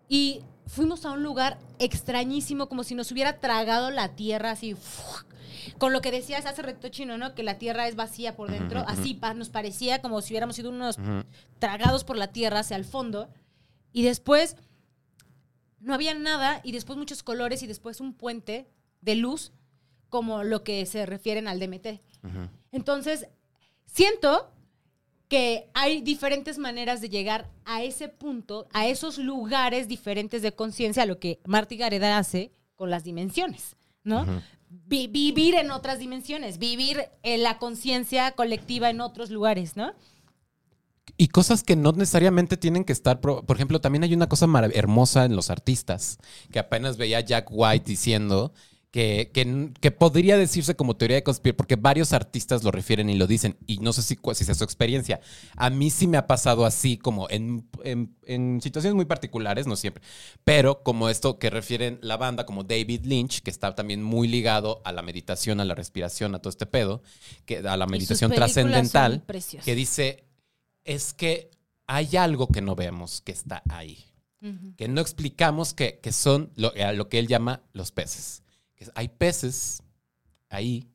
Y 0.09 0.43
fuimos 0.73 1.05
a 1.05 1.13
un 1.13 1.23
lugar 1.23 1.59
extrañísimo, 1.79 2.69
como 2.69 2.83
si 2.83 2.95
nos 2.95 3.13
hubiera 3.13 3.39
tragado 3.41 3.91
la 3.91 4.15
tierra 4.17 4.53
así. 4.53 4.75
Con 5.79 5.93
lo 5.93 6.01
que 6.01 6.11
decías 6.11 6.47
hace 6.47 6.63
recto 6.63 6.89
chino, 6.89 7.19
¿no? 7.19 7.35
Que 7.35 7.43
la 7.43 7.59
tierra 7.59 7.87
es 7.89 7.95
vacía 7.95 8.35
por 8.37 8.51
dentro. 8.51 8.81
Así 8.89 9.15
pa- 9.15 9.35
nos 9.35 9.49
parecía 9.51 10.01
como 10.01 10.21
si 10.23 10.33
hubiéramos 10.33 10.57
sido 10.57 10.71
unos 10.71 10.97
tragados 11.59 12.05
por 12.05 12.17
la 12.17 12.29
tierra 12.33 12.61
hacia 12.61 12.77
el 12.77 12.85
fondo. 12.85 13.29
Y 13.93 14.03
después 14.03 14.57
no 15.79 15.93
había 15.95 16.15
nada. 16.15 16.61
Y 16.65 16.73
después 16.73 16.99
muchos 16.99 17.23
colores. 17.23 17.63
Y 17.63 17.67
después 17.67 18.01
un 18.01 18.15
puente 18.15 18.67
de 19.03 19.15
luz, 19.15 19.53
como 20.09 20.43
lo 20.43 20.65
que 20.65 20.85
se 20.87 21.05
refieren 21.07 21.49
al 21.49 21.61
DMT. 21.61 22.01
Entonces, 22.73 23.29
siento 23.87 24.51
que 25.33 25.71
hay 25.73 26.03
diferentes 26.03 26.59
maneras 26.59 27.01
de 27.01 27.09
llegar 27.09 27.49
a 27.65 27.83
ese 27.83 28.09
punto, 28.09 28.69
a 28.75 28.87
esos 28.87 29.17
lugares 29.17 29.89
diferentes 29.89 30.43
de 30.43 30.53
conciencia, 30.53 31.07
lo 31.07 31.19
que 31.19 31.41
Marty 31.47 31.79
Gareda 31.79 32.19
hace 32.19 32.53
con 32.77 32.91
las 32.91 33.03
dimensiones, 33.03 33.77
¿no? 34.05 34.27
Vi- 34.69 35.07
vivir 35.07 35.55
en 35.55 35.71
otras 35.71 35.99
dimensiones, 35.99 36.59
vivir 36.59 36.99
en 37.23 37.43
la 37.43 37.57
conciencia 37.57 38.33
colectiva 38.33 38.91
en 38.91 39.01
otros 39.01 39.31
lugares, 39.31 39.75
¿no? 39.75 39.95
Y 41.17 41.29
cosas 41.29 41.63
que 41.63 41.77
no 41.77 41.93
necesariamente 41.93 42.59
tienen 42.59 42.85
que 42.85 42.93
estar. 42.93 43.19
Por 43.23 43.57
ejemplo, 43.57 43.81
también 43.81 44.05
hay 44.05 44.13
una 44.13 44.29
cosa 44.29 44.47
hermosa 44.75 45.25
en 45.25 45.35
los 45.35 45.49
artistas, 45.49 46.19
que 46.51 46.59
apenas 46.59 46.99
veía 46.99 47.17
a 47.17 47.21
Jack 47.23 47.49
White 47.51 47.87
diciendo 47.87 48.53
que, 48.93 49.31
que, 49.81 49.91
podría 49.91 50.37
decirse 50.37 50.77
como 50.77 50.95
teoría 50.97 51.17
de 51.17 51.23
conspiración, 51.23 51.57
porque 51.57 51.77
varios 51.77 52.13
artistas 52.13 52.63
lo 52.63 52.71
refieren 52.71 53.09
y 53.09 53.17
lo 53.17 53.27
dicen, 53.27 53.57
y 53.67 53.79
no 53.79 53.95
sé 53.95 54.03
si, 54.03 54.19
si 54.35 54.51
es 54.51 54.59
su 54.59 54.65
experiencia. 54.65 55.21
A 55.57 55.71
mí 55.71 55.89
sí 55.89 56.07
me 56.07 56.19
ha 56.19 56.27
pasado 56.27 56.67
así, 56.67 56.99
como 56.99 57.27
en, 57.31 57.67
en- 57.85 58.15
en 58.27 58.61
situaciones 58.61 58.95
muy 58.95 59.07
particulares, 59.07 59.67
no 59.67 59.77
siempre, 59.77 60.03
pero 60.45 60.83
como 60.83 61.09
esto 61.09 61.39
que 61.39 61.49
refieren 61.49 61.99
la 62.03 62.19
banda, 62.19 62.45
como 62.45 62.65
David 62.65 63.07
Lynch, 63.07 63.41
que 63.41 63.49
está 63.51 63.75
también 63.75 64.03
muy 64.03 64.29
ligado 64.29 64.83
a 64.85 64.93
la 64.93 65.01
meditación, 65.01 65.61
a 65.61 65.65
la 65.65 65.75
respiración, 65.75 66.35
a 66.35 66.41
todo 66.41 66.51
este 66.51 66.67
pedo, 66.67 67.03
que, 67.47 67.59
a 67.59 67.77
la 67.79 67.87
meditación 67.87 68.31
trascendental, 68.75 69.13
que 69.65 69.75
dice, 69.75 70.25
es 70.85 71.15
que 71.15 71.51
hay 71.87 72.15
algo 72.19 72.47
que 72.47 72.61
no 72.61 72.75
vemos 72.77 73.23
que 73.23 73.33
está 73.33 73.63
ahí, 73.71 74.05
que 74.77 74.87
no 74.89 75.01
explicamos 75.01 75.73
que, 75.73 75.99
que 76.03 76.13
son 76.13 76.51
lo, 76.57 76.73
lo 76.95 77.09
que 77.09 77.19
él 77.19 77.27
llama 77.27 77.63
los 77.73 77.91
peces. 77.91 78.42
Hay 78.95 79.09
peces 79.09 79.83
ahí 80.49 80.89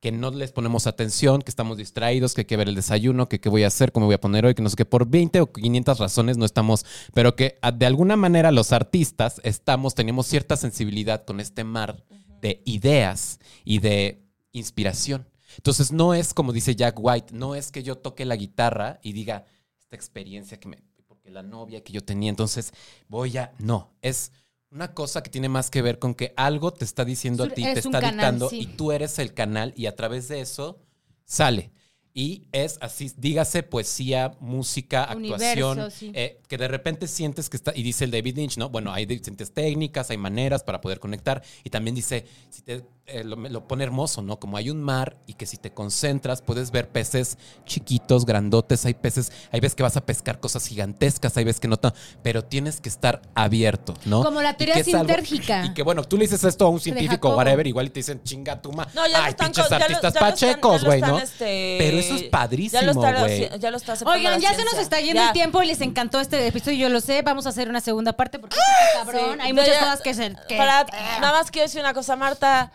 que 0.00 0.12
no 0.12 0.30
les 0.30 0.50
ponemos 0.50 0.86
atención, 0.86 1.42
que 1.42 1.50
estamos 1.50 1.76
distraídos, 1.76 2.32
que 2.32 2.40
hay 2.40 2.46
que 2.46 2.56
ver 2.56 2.68
el 2.68 2.74
desayuno, 2.74 3.28
que 3.28 3.38
qué 3.38 3.50
voy 3.50 3.64
a 3.64 3.66
hacer, 3.66 3.92
cómo 3.92 4.06
voy 4.06 4.14
a 4.14 4.20
poner 4.20 4.46
hoy, 4.46 4.54
que 4.54 4.62
no 4.62 4.70
sé 4.70 4.76
qué, 4.76 4.86
por 4.86 5.06
20 5.06 5.42
o 5.42 5.52
500 5.52 5.98
razones 5.98 6.38
no 6.38 6.46
estamos, 6.46 6.86
pero 7.12 7.36
que 7.36 7.58
ah, 7.60 7.70
de 7.70 7.84
alguna 7.84 8.16
manera 8.16 8.50
los 8.50 8.72
artistas 8.72 9.40
estamos, 9.44 9.94
tenemos 9.94 10.26
cierta 10.26 10.56
sensibilidad 10.56 11.24
con 11.26 11.38
este 11.38 11.64
mar 11.64 12.02
de 12.40 12.62
ideas 12.64 13.40
y 13.64 13.80
de 13.80 14.24
inspiración. 14.52 15.28
Entonces 15.56 15.92
no 15.92 16.14
es 16.14 16.32
como 16.32 16.52
dice 16.52 16.74
Jack 16.74 16.96
White, 16.98 17.34
no 17.34 17.54
es 17.54 17.70
que 17.70 17.82
yo 17.82 17.98
toque 17.98 18.24
la 18.24 18.36
guitarra 18.36 19.00
y 19.02 19.12
diga 19.12 19.44
esta 19.78 19.96
experiencia 19.96 20.58
que 20.58 20.68
me, 20.68 20.82
porque 21.06 21.30
la 21.30 21.42
novia 21.42 21.84
que 21.84 21.92
yo 21.92 22.02
tenía, 22.02 22.30
entonces 22.30 22.72
voy 23.08 23.36
a, 23.36 23.52
no, 23.58 23.92
es 24.00 24.32
una 24.70 24.94
cosa 24.94 25.22
que 25.22 25.30
tiene 25.30 25.48
más 25.48 25.70
que 25.70 25.82
ver 25.82 25.98
con 25.98 26.14
que 26.14 26.32
algo 26.36 26.72
te 26.72 26.84
está 26.84 27.04
diciendo 27.04 27.44
a 27.44 27.48
ti, 27.48 27.62
te 27.62 27.80
está 27.80 28.00
canal, 28.00 28.12
dictando 28.12 28.48
sí. 28.50 28.60
y 28.60 28.66
tú 28.66 28.92
eres 28.92 29.18
el 29.18 29.34
canal 29.34 29.72
y 29.76 29.86
a 29.86 29.96
través 29.96 30.28
de 30.28 30.40
eso 30.40 30.80
sale. 31.24 31.72
Y 32.12 32.48
es 32.50 32.76
así, 32.80 33.12
dígase 33.16 33.62
poesía, 33.62 34.36
música, 34.40 35.04
actuación, 35.04 35.90
sí. 35.92 36.10
eh, 36.12 36.40
que 36.48 36.58
de 36.58 36.66
repente 36.66 37.06
sientes 37.06 37.48
que 37.48 37.56
está, 37.56 37.72
y 37.74 37.84
dice 37.84 38.04
el 38.04 38.10
David 38.10 38.36
Lynch, 38.36 38.58
¿no? 38.58 38.68
Bueno, 38.68 38.92
hay 38.92 39.06
diferentes 39.06 39.52
técnicas, 39.52 40.10
hay 40.10 40.16
maneras 40.16 40.64
para 40.64 40.80
poder 40.80 40.98
conectar, 40.98 41.40
y 41.62 41.70
también 41.70 41.94
dice, 41.94 42.26
si 42.50 42.62
te, 42.62 42.84
eh, 43.12 43.24
lo, 43.24 43.36
lo 43.36 43.66
pone 43.68 43.84
hermoso, 43.84 44.22
¿no? 44.22 44.38
Como 44.38 44.56
hay 44.56 44.70
un 44.70 44.82
mar 44.82 45.16
y 45.26 45.34
que 45.34 45.46
si 45.46 45.56
te 45.56 45.72
concentras 45.72 46.42
puedes 46.42 46.70
ver 46.70 46.88
peces 46.88 47.38
chiquitos, 47.66 48.24
grandotes, 48.26 48.84
hay 48.86 48.94
peces, 48.94 49.32
hay 49.52 49.60
veces 49.60 49.74
que 49.74 49.82
vas 49.82 49.96
a 49.96 50.04
pescar 50.06 50.40
cosas 50.40 50.66
gigantescas, 50.66 51.36
hay 51.36 51.44
veces 51.44 51.60
que 51.60 51.68
no, 51.68 51.76
tan- 51.76 51.92
pero 52.22 52.44
tienes 52.44 52.80
que 52.80 52.88
estar 52.88 53.22
abierto, 53.34 53.94
¿no? 54.04 54.22
Como 54.22 54.40
la 54.42 54.54
teoría 54.56 54.82
sintérgica. 54.82 55.64
Y 55.66 55.74
que 55.74 55.82
bueno, 55.82 56.02
tú 56.04 56.16
le 56.16 56.22
dices 56.24 56.42
esto 56.44 56.66
a 56.66 56.68
un 56.68 56.80
científico 56.80 57.30
whatever, 57.36 57.66
igual 57.66 57.86
y 57.86 57.90
te 57.90 58.00
dicen, 58.00 58.22
chinga 58.22 58.60
tu 58.60 58.72
ma. 58.72 58.86
No, 58.94 59.06
ya 59.06 59.24
Ay, 59.24 59.30
están 59.30 59.48
pinches 59.48 59.64
co- 59.64 59.70
ya 59.70 59.78
lo- 59.78 59.84
artistas 59.84 60.14
ya 60.14 60.20
pachecos, 60.20 60.76
ya 60.76 60.82
lo 60.82 60.86
güey, 60.86 61.00
¿no? 61.00 61.18
este, 61.18 61.76
Pero 61.78 61.98
eso 61.98 62.14
es 62.14 62.22
padrísimo, 62.24 62.80
Ya 62.80 62.86
lo 62.86 62.92
está, 62.92 63.20
güey. 63.20 63.58
ya 63.58 63.70
lo 63.70 63.76
está 63.76 63.92
aceptando 63.92 64.18
Oigan, 64.18 64.40
ya 64.40 64.54
se 64.54 64.64
nos 64.64 64.74
está 64.74 65.00
yendo 65.00 65.20
Ya. 65.20 65.28
el 65.28 65.32
tiempo 65.32 65.62
y 65.62 65.66
les 65.66 65.80
encantó 65.80 66.20
este 66.20 66.46
episodio, 66.46 66.76
yo 66.78 66.88
lo 66.88 67.00
sé. 67.00 67.22
Vamos 67.22 67.46
a 67.46 67.50
hacer 67.50 67.68
una 67.68 67.80
segunda 67.80 68.12
parte 68.14 68.38
porque 68.38 68.56
está 68.56 69.04
cabrón. 69.04 69.34
Sí. 69.34 69.40
Hay 69.46 69.52
muchas 69.52 69.68
ya- 69.68 69.80
cosas 69.80 70.00
que 70.00 70.14
se. 70.14 70.34
que- 70.48 70.56
Para, 70.56 70.84
nada 71.20 71.32
más 71.32 71.50
quiero 71.50 71.66
decir 71.66 71.80
una 71.80 71.94
cosa, 71.94 72.16
Marta. 72.16 72.72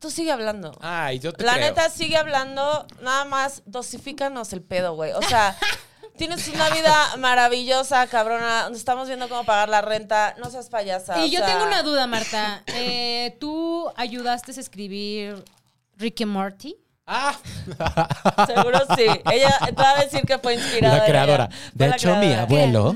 Tú 0.00 0.10
sigue 0.10 0.30
hablando. 0.32 0.76
Ay, 0.80 1.18
yo 1.18 1.32
te 1.32 1.44
La 1.44 1.54
creo. 1.54 1.68
neta, 1.68 1.88
sigue 1.90 2.16
hablando. 2.16 2.86
Nada 3.00 3.24
más 3.24 3.62
dosifícanos 3.66 4.52
el 4.52 4.62
pedo, 4.62 4.94
güey. 4.94 5.12
O 5.12 5.22
sea, 5.22 5.56
tienes 6.16 6.46
una 6.48 6.68
vida 6.70 7.16
maravillosa, 7.18 8.06
cabrona. 8.06 8.64
donde 8.64 8.78
Estamos 8.78 9.08
viendo 9.08 9.28
cómo 9.28 9.44
pagar 9.44 9.68
la 9.68 9.80
renta. 9.82 10.34
No 10.38 10.50
seas 10.50 10.68
payasa. 10.68 11.18
Y 11.24 11.30
o 11.30 11.32
yo 11.32 11.38
sea, 11.38 11.46
tengo 11.48 11.64
una 11.64 11.82
duda, 11.82 12.06
Marta. 12.06 12.62
Eh, 12.68 13.36
¿Tú 13.40 13.90
ayudaste 13.96 14.52
a 14.52 14.60
escribir 14.60 15.44
Ricky 15.96 16.24
Morty? 16.26 16.76
Ah, 17.08 17.36
Seguro 18.48 18.80
sí. 18.96 19.06
Ella 19.30 19.58
te 19.64 19.72
va 19.72 19.90
a 19.92 20.04
decir 20.04 20.22
que 20.22 20.38
fue 20.38 20.54
inspirada. 20.54 20.98
la 20.98 21.04
creadora. 21.06 21.48
De 21.72 21.88
la 21.88 21.94
hecho, 21.94 22.16
mi 22.16 22.32
abuelo 22.32 22.94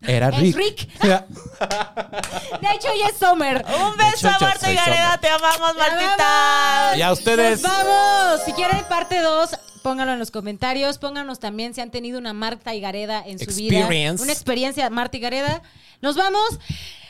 era 0.00 0.28
Es 0.30 0.38
Rick. 0.38 0.56
Rick. 0.56 1.00
De 1.02 2.68
hecho, 2.74 2.88
ella 2.88 3.08
es 3.08 3.18
Summer. 3.18 3.62
Un 3.66 3.96
beso, 3.98 4.28
hecho, 4.28 4.38
yo 4.40 4.46
Marta 4.46 4.72
y 4.72 4.74
Gareda. 4.74 5.18
Te 5.20 5.28
amamos, 5.28 5.76
Martita. 5.76 6.96
Y 6.96 7.02
a 7.02 7.12
ustedes. 7.12 7.60
Nos 7.62 7.70
vamos. 7.70 8.40
Si 8.46 8.52
quieren 8.54 8.82
parte 8.88 9.20
2, 9.20 9.50
pónganlo 9.82 10.14
en 10.14 10.18
los 10.18 10.30
comentarios. 10.30 10.96
Pónganos 10.96 11.38
también 11.38 11.74
si 11.74 11.82
han 11.82 11.90
tenido 11.90 12.18
una 12.18 12.32
Marta 12.32 12.74
y 12.74 12.80
Gareda 12.80 13.22
en 13.26 13.38
su 13.38 13.54
vida. 13.54 13.78
Experience. 13.80 14.22
Una 14.22 14.32
experiencia 14.32 14.88
Marta 14.88 15.18
y 15.18 15.20
Gareda. 15.20 15.60
Nos 16.00 16.16
vamos. 16.16 16.58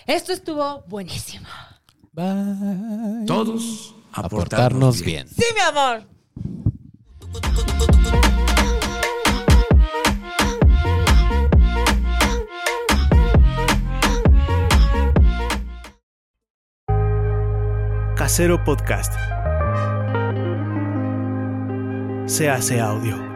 Esto 0.07 0.33
estuvo 0.33 0.83
buenísimo. 0.89 1.47
Bye. 2.11 3.25
Todos 3.29 3.95
Aportarnos 4.13 4.99
aportarnos 4.99 5.03
bien. 5.03 5.29
Sí, 5.29 5.45
mi 5.55 5.61
amor. 5.61 6.20
Casero 18.17 18.63
Podcast. 18.65 19.15
Se 22.27 22.49
hace 22.49 22.81
audio. 22.81 23.30